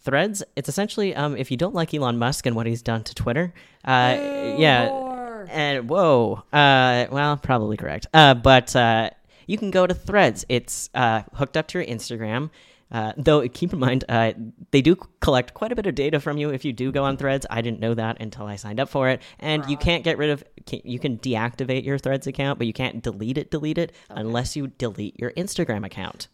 Threads, 0.00 0.42
it's 0.56 0.68
essentially 0.70 1.14
um, 1.14 1.36
if 1.36 1.50
you 1.50 1.56
don't 1.58 1.74
like 1.74 1.92
Elon 1.92 2.18
Musk 2.18 2.46
and 2.46 2.56
what 2.56 2.66
he's 2.66 2.80
done 2.82 3.04
to 3.04 3.14
Twitter, 3.14 3.52
uh, 3.84 4.16
yeah, 4.58 4.86
More. 4.88 5.46
and 5.50 5.88
whoa, 5.88 6.42
uh, 6.52 7.06
well, 7.10 7.36
probably 7.36 7.76
correct. 7.76 8.06
Uh, 8.14 8.32
but 8.34 8.74
uh, 8.74 9.10
you 9.46 9.58
can 9.58 9.70
go 9.70 9.86
to 9.86 9.92
Threads. 9.94 10.46
It's 10.48 10.88
uh, 10.94 11.22
hooked 11.34 11.56
up 11.58 11.68
to 11.68 11.78
your 11.78 11.86
Instagram. 11.86 12.50
Uh, 12.90 13.12
though 13.16 13.46
keep 13.48 13.72
in 13.72 13.78
mind, 13.78 14.04
uh, 14.08 14.32
they 14.70 14.80
do 14.80 14.96
collect 15.20 15.54
quite 15.54 15.72
a 15.72 15.76
bit 15.76 15.86
of 15.86 15.94
data 15.94 16.20
from 16.20 16.38
you 16.38 16.50
if 16.50 16.64
you 16.64 16.72
do 16.72 16.90
go 16.90 17.04
on 17.04 17.16
Threads. 17.16 17.46
I 17.50 17.60
didn't 17.60 17.80
know 17.80 17.94
that 17.94 18.20
until 18.20 18.46
I 18.46 18.56
signed 18.56 18.80
up 18.80 18.88
for 18.88 19.08
it, 19.08 19.20
and 19.38 19.68
you 19.68 19.76
can't 19.76 20.04
get 20.04 20.18
rid 20.18 20.30
of. 20.30 20.44
You 20.84 20.98
can 20.98 21.16
deactivate 21.18 21.84
your 21.84 21.96
Threads 21.98 22.26
account, 22.26 22.58
but 22.58 22.66
you 22.66 22.72
can't 22.74 23.02
delete 23.02 23.38
it. 23.38 23.50
Delete 23.50 23.78
it 23.78 23.92
unless 24.10 24.54
you 24.56 24.66
delete 24.66 25.18
your 25.18 25.30
Instagram 25.32 25.84
account, 25.84 26.28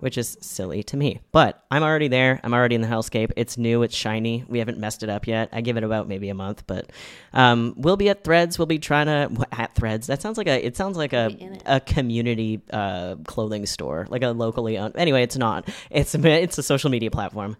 which 0.00 0.18
is 0.18 0.36
silly 0.40 0.82
to 0.84 0.96
me. 0.96 1.20
But 1.32 1.64
I'm 1.70 1.82
already 1.84 2.08
there. 2.08 2.40
I'm 2.42 2.52
already 2.52 2.74
in 2.74 2.80
the 2.80 2.88
hellscape. 2.88 3.30
It's 3.36 3.56
new. 3.56 3.82
It's 3.82 3.94
shiny. 3.94 4.44
We 4.48 4.58
haven't 4.58 4.78
messed 4.78 5.02
it 5.02 5.08
up 5.08 5.26
yet. 5.26 5.48
I 5.52 5.60
give 5.60 5.76
it 5.76 5.84
about 5.84 6.08
maybe 6.08 6.28
a 6.30 6.34
month, 6.34 6.64
but 6.66 6.90
um, 7.32 7.74
we'll 7.76 7.96
be 7.96 8.08
at 8.08 8.24
Threads. 8.24 8.58
We'll 8.58 8.66
be 8.66 8.78
trying 8.78 9.06
to 9.06 9.46
at 9.52 9.74
Threads. 9.74 10.06
That 10.08 10.20
sounds 10.22 10.36
like 10.38 10.48
a. 10.48 10.64
It 10.64 10.76
sounds 10.76 10.96
like 10.96 11.12
a 11.12 11.30
Be 11.30 11.42
in 11.44 11.52
it. 11.54 11.62
a 11.66 11.80
community 11.80 12.60
uh, 12.72 13.16
clothing 13.24 13.66
store, 13.66 14.06
like 14.10 14.22
a 14.22 14.28
locally 14.28 14.78
owned. 14.78 14.96
Anyway, 14.96 15.22
it's 15.22 15.36
not. 15.36 15.68
It's 15.96 16.14
a, 16.14 16.42
it's 16.42 16.58
a 16.58 16.62
social 16.62 16.90
media 16.90 17.10
platform. 17.10 17.56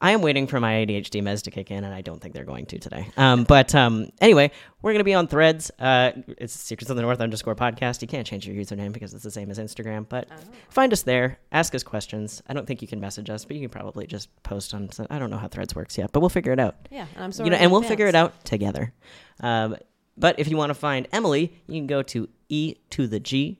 I 0.00 0.10
am 0.10 0.22
waiting 0.22 0.46
for 0.46 0.60
my 0.60 0.74
ADHD 0.74 1.22
meds 1.22 1.42
to 1.42 1.50
kick 1.50 1.70
in, 1.70 1.82
and 1.82 1.94
I 1.94 2.02
don't 2.02 2.20
think 2.20 2.34
they're 2.34 2.44
going 2.44 2.66
to 2.66 2.78
today. 2.78 3.08
Um, 3.16 3.44
but 3.44 3.74
um, 3.74 4.10
anyway, 4.20 4.50
we're 4.82 4.92
going 4.92 5.00
to 5.00 5.04
be 5.04 5.14
on 5.14 5.26
Threads. 5.28 5.70
Uh, 5.78 6.12
it's 6.38 6.52
Secrets 6.52 6.90
of 6.90 6.96
the 6.96 7.02
North 7.02 7.20
underscore 7.20 7.54
podcast. 7.56 8.02
You 8.02 8.08
can't 8.08 8.26
change 8.26 8.46
your 8.46 8.54
username 8.54 8.92
because 8.92 9.14
it's 9.14 9.24
the 9.24 9.30
same 9.30 9.50
as 9.50 9.58
Instagram. 9.58 10.06
But 10.08 10.28
find 10.68 10.92
us 10.92 11.02
there. 11.02 11.38
Ask 11.52 11.74
us 11.74 11.82
questions. 11.82 12.42
I 12.46 12.52
don't 12.54 12.66
think 12.66 12.82
you 12.82 12.88
can 12.88 13.00
message 13.00 13.30
us, 13.30 13.44
but 13.44 13.56
you 13.56 13.62
can 13.62 13.70
probably 13.70 14.06
just 14.06 14.28
post 14.42 14.74
on. 14.74 14.90
I 15.10 15.18
don't 15.18 15.30
know 15.30 15.38
how 15.38 15.48
Threads 15.48 15.74
works 15.74 15.96
yet, 15.96 16.12
but 16.12 16.20
we'll 16.20 16.28
figure 16.28 16.52
it 16.52 16.60
out 16.60 16.76
Yeah, 16.90 17.06
and 17.14 17.24
I'm 17.24 17.32
sorry. 17.32 17.46
you 17.46 17.50
know, 17.52 17.56
and 17.56 17.72
we'll 17.72 17.82
figure 17.82 18.06
it 18.06 18.14
out 18.14 18.44
together. 18.44 18.92
Um, 19.40 19.76
but 20.16 20.38
if 20.38 20.48
you 20.48 20.56
want 20.56 20.70
to 20.70 20.74
find 20.74 21.08
Emily, 21.12 21.52
you 21.66 21.74
can 21.80 21.86
go 21.86 22.02
to 22.02 22.28
e 22.48 22.76
to 22.90 23.06
the 23.06 23.20
g 23.20 23.58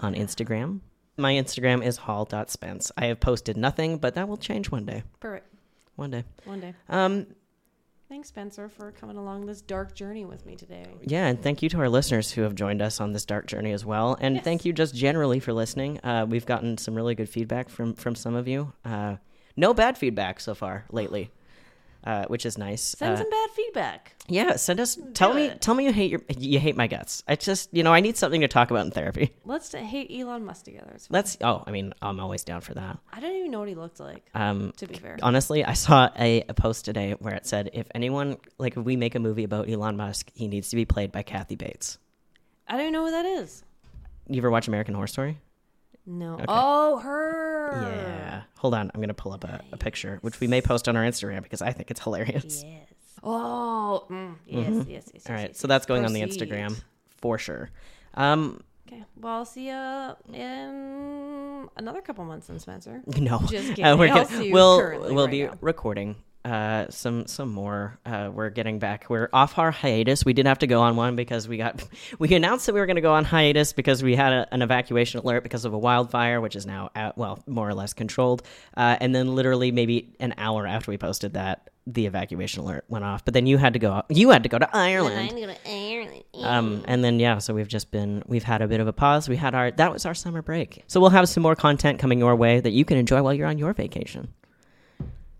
on 0.00 0.14
Instagram. 0.14 0.80
My 1.16 1.32
Instagram 1.32 1.84
is 1.84 1.96
hall.spence. 1.96 2.92
I 2.96 3.06
have 3.06 3.20
posted 3.20 3.56
nothing, 3.56 3.98
but 3.98 4.14
that 4.14 4.28
will 4.28 4.36
change 4.36 4.70
one 4.70 4.84
day. 4.84 5.02
Perfect. 5.20 5.46
One 5.96 6.10
day. 6.10 6.24
One 6.44 6.60
day. 6.60 6.74
Um, 6.88 7.26
Thanks, 8.08 8.28
Spencer, 8.28 8.68
for 8.68 8.92
coming 8.92 9.16
along 9.16 9.46
this 9.46 9.60
dark 9.62 9.92
journey 9.94 10.24
with 10.24 10.46
me 10.46 10.54
today. 10.54 10.86
yeah, 11.02 11.26
and 11.26 11.42
thank 11.42 11.60
you 11.60 11.68
to 11.70 11.78
our 11.80 11.88
listeners 11.88 12.30
who 12.30 12.42
have 12.42 12.54
joined 12.54 12.80
us 12.80 13.00
on 13.00 13.12
this 13.12 13.24
dark 13.24 13.46
journey 13.48 13.72
as 13.72 13.84
well. 13.84 14.16
And 14.20 14.36
Yes. 14.36 14.44
thank 14.44 14.64
you 14.64 14.72
just 14.72 14.94
generally 14.94 15.40
for 15.40 15.52
listening. 15.52 15.98
Uh, 16.04 16.24
we've 16.28 16.46
gotten 16.46 16.78
some 16.78 16.94
really 16.94 17.16
good 17.16 17.28
feedback 17.28 17.68
from 17.68 17.94
from 17.94 18.14
some 18.14 18.36
of 18.36 18.46
you. 18.46 18.72
Uh, 18.84 19.16
no 19.56 19.74
bad 19.74 19.98
feedback 19.98 20.38
so 20.38 20.54
far 20.54 20.84
lately, 20.92 21.32
uh, 22.06 22.24
which 22.28 22.46
is 22.46 22.56
nice. 22.56 22.82
Send 22.82 23.14
Uh, 23.14 23.16
some 23.18 23.28
bad 23.30 23.50
feedback. 23.50 24.14
Yeah, 24.28 24.56
send 24.56 24.80
us. 24.80 24.98
Tell 25.12 25.34
me. 25.34 25.46
it. 25.46 25.60
Tell 25.60 25.74
me 25.74 25.84
you 25.84 25.92
hate 25.92 26.10
your. 26.10 26.20
You 26.38 26.58
hate 26.58 26.76
my 26.76 26.86
guts. 26.86 27.22
I 27.28 27.36
just, 27.36 27.68
you 27.72 27.82
know, 27.82 27.92
I 27.92 28.00
need 28.00 28.16
something 28.16 28.40
to 28.40 28.48
talk 28.48 28.70
about 28.70 28.86
in 28.86 28.90
therapy. 28.92 29.32
Let's 29.44 29.72
hate 29.74 30.10
Elon 30.10 30.44
Musk 30.44 30.64
together. 30.64 30.96
Let's. 31.10 31.36
Oh, 31.42 31.62
I 31.66 31.70
mean, 31.70 31.92
I'm 32.00 32.18
always 32.20 32.42
down 32.44 32.60
for 32.62 32.72
that. 32.74 32.98
I 33.12 33.20
don't 33.20 33.36
even 33.36 33.50
know 33.50 33.58
what 33.58 33.68
he 33.68 33.74
looked 33.74 34.00
like. 34.00 34.24
Um, 34.34 34.72
To 34.78 34.86
be 34.86 34.94
fair. 34.94 35.18
honestly, 35.22 35.64
I 35.64 35.74
saw 35.74 36.08
a, 36.18 36.42
a 36.48 36.54
post 36.54 36.84
today 36.86 37.14
where 37.18 37.34
it 37.34 37.46
said, 37.46 37.70
if 37.74 37.86
anyone 37.94 38.38
like 38.58 38.76
if 38.76 38.84
we 38.84 38.96
make 38.96 39.14
a 39.14 39.20
movie 39.20 39.44
about 39.44 39.68
Elon 39.68 39.96
Musk, 39.96 40.30
he 40.34 40.48
needs 40.48 40.70
to 40.70 40.76
be 40.76 40.84
played 40.84 41.12
by 41.12 41.22
Kathy 41.22 41.56
Bates. 41.56 41.98
I 42.68 42.72
don't 42.72 42.80
even 42.82 42.92
know 42.94 43.04
who 43.04 43.10
that 43.12 43.26
is. 43.26 43.62
You 44.28 44.38
ever 44.38 44.50
watch 44.50 44.66
American 44.66 44.94
Horror 44.94 45.06
Story? 45.06 45.38
No. 46.06 46.38
Oh, 46.48 46.98
her. 46.98 47.70
Yeah. 47.82 48.42
Hold 48.58 48.74
on, 48.74 48.90
I'm 48.94 49.00
gonna 49.00 49.14
pull 49.14 49.32
up 49.32 49.44
a, 49.44 49.60
a 49.72 49.76
picture, 49.76 50.18
which 50.22 50.40
we 50.40 50.46
may 50.46 50.60
post 50.60 50.88
on 50.88 50.96
our 50.96 51.04
Instagram 51.04 51.42
because 51.42 51.62
I 51.62 51.72
think 51.72 51.90
it's 51.90 52.00
hilarious. 52.00 52.64
Yes. 52.66 52.86
Oh, 53.22 54.06
mm, 54.08 54.34
yes, 54.46 54.66
yes, 54.68 54.86
yes, 54.88 55.10
yes. 55.14 55.26
All 55.28 55.34
right, 55.34 55.48
yes, 55.48 55.58
so 55.58 55.66
that's 55.66 55.86
going 55.86 56.04
on 56.04 56.12
the 56.12 56.20
Instagram 56.22 56.80
for 57.18 57.38
sure. 57.38 57.70
Um, 58.14 58.60
Okay. 58.88 59.02
Well, 59.20 59.38
I'll 59.38 59.44
see 59.44 59.66
you 59.66 60.14
in 60.32 61.68
another 61.76 62.00
couple 62.00 62.24
months 62.24 62.46
then, 62.46 62.60
Spencer. 62.60 63.02
No, 63.18 63.40
Just 63.50 63.68
kidding. 63.74 63.84
Uh, 63.84 64.24
see 64.26 64.46
you 64.46 64.52
we'll 64.52 64.78
we'll 65.00 65.24
right 65.24 65.30
be 65.30 65.42
now. 65.42 65.54
recording 65.60 66.14
uh, 66.46 66.86
some 66.90 67.26
some 67.26 67.50
more. 67.50 67.98
Uh, 68.06 68.30
we're 68.32 68.50
getting 68.50 68.78
back. 68.78 69.06
We're 69.08 69.28
off 69.32 69.58
our 69.58 69.72
hiatus. 69.72 70.24
We 70.24 70.32
did 70.32 70.46
have 70.46 70.60
to 70.60 70.68
go 70.68 70.80
on 70.80 70.94
one 70.94 71.16
because 71.16 71.48
we 71.48 71.56
got 71.56 71.82
we 72.20 72.32
announced 72.34 72.66
that 72.66 72.72
we 72.72 72.78
were 72.78 72.86
going 72.86 72.96
to 72.96 73.02
go 73.02 73.14
on 73.14 73.24
hiatus 73.24 73.72
because 73.72 74.00
we 74.00 74.14
had 74.14 74.32
a, 74.32 74.54
an 74.54 74.62
evacuation 74.62 75.18
alert 75.18 75.42
because 75.42 75.64
of 75.64 75.72
a 75.72 75.78
wildfire, 75.78 76.40
which 76.40 76.54
is 76.54 76.64
now 76.64 76.90
out, 76.94 77.18
well 77.18 77.42
more 77.48 77.68
or 77.68 77.74
less 77.74 77.94
controlled. 77.94 78.42
Uh, 78.76 78.96
and 79.00 79.12
then 79.12 79.34
literally 79.34 79.72
maybe 79.72 80.14
an 80.20 80.34
hour 80.38 80.68
after 80.68 80.92
we 80.92 80.98
posted 80.98 81.34
that, 81.34 81.68
the 81.84 82.06
evacuation 82.06 82.62
alert 82.62 82.84
went 82.86 83.04
off. 83.04 83.24
But 83.24 83.34
then 83.34 83.46
you 83.46 83.58
had 83.58 83.72
to 83.72 83.80
go. 83.80 84.02
You 84.08 84.30
had 84.30 84.44
to 84.44 84.48
go 84.48 84.60
to 84.60 84.68
Ireland. 84.72 85.32
Um, 86.44 86.84
and 86.86 87.02
then 87.02 87.18
yeah, 87.18 87.38
so 87.38 87.54
we've 87.54 87.66
just 87.66 87.90
been 87.90 88.22
we've 88.28 88.44
had 88.44 88.62
a 88.62 88.68
bit 88.68 88.78
of 88.78 88.86
a 88.86 88.92
pause. 88.92 89.28
We 89.28 89.36
had 89.36 89.56
our 89.56 89.72
that 89.72 89.92
was 89.92 90.06
our 90.06 90.14
summer 90.14 90.42
break. 90.42 90.84
So 90.86 91.00
we'll 91.00 91.10
have 91.10 91.28
some 91.28 91.42
more 91.42 91.56
content 91.56 91.98
coming 91.98 92.20
your 92.20 92.36
way 92.36 92.60
that 92.60 92.70
you 92.70 92.84
can 92.84 92.98
enjoy 92.98 93.20
while 93.20 93.34
you're 93.34 93.48
on 93.48 93.58
your 93.58 93.72
vacation. 93.72 94.28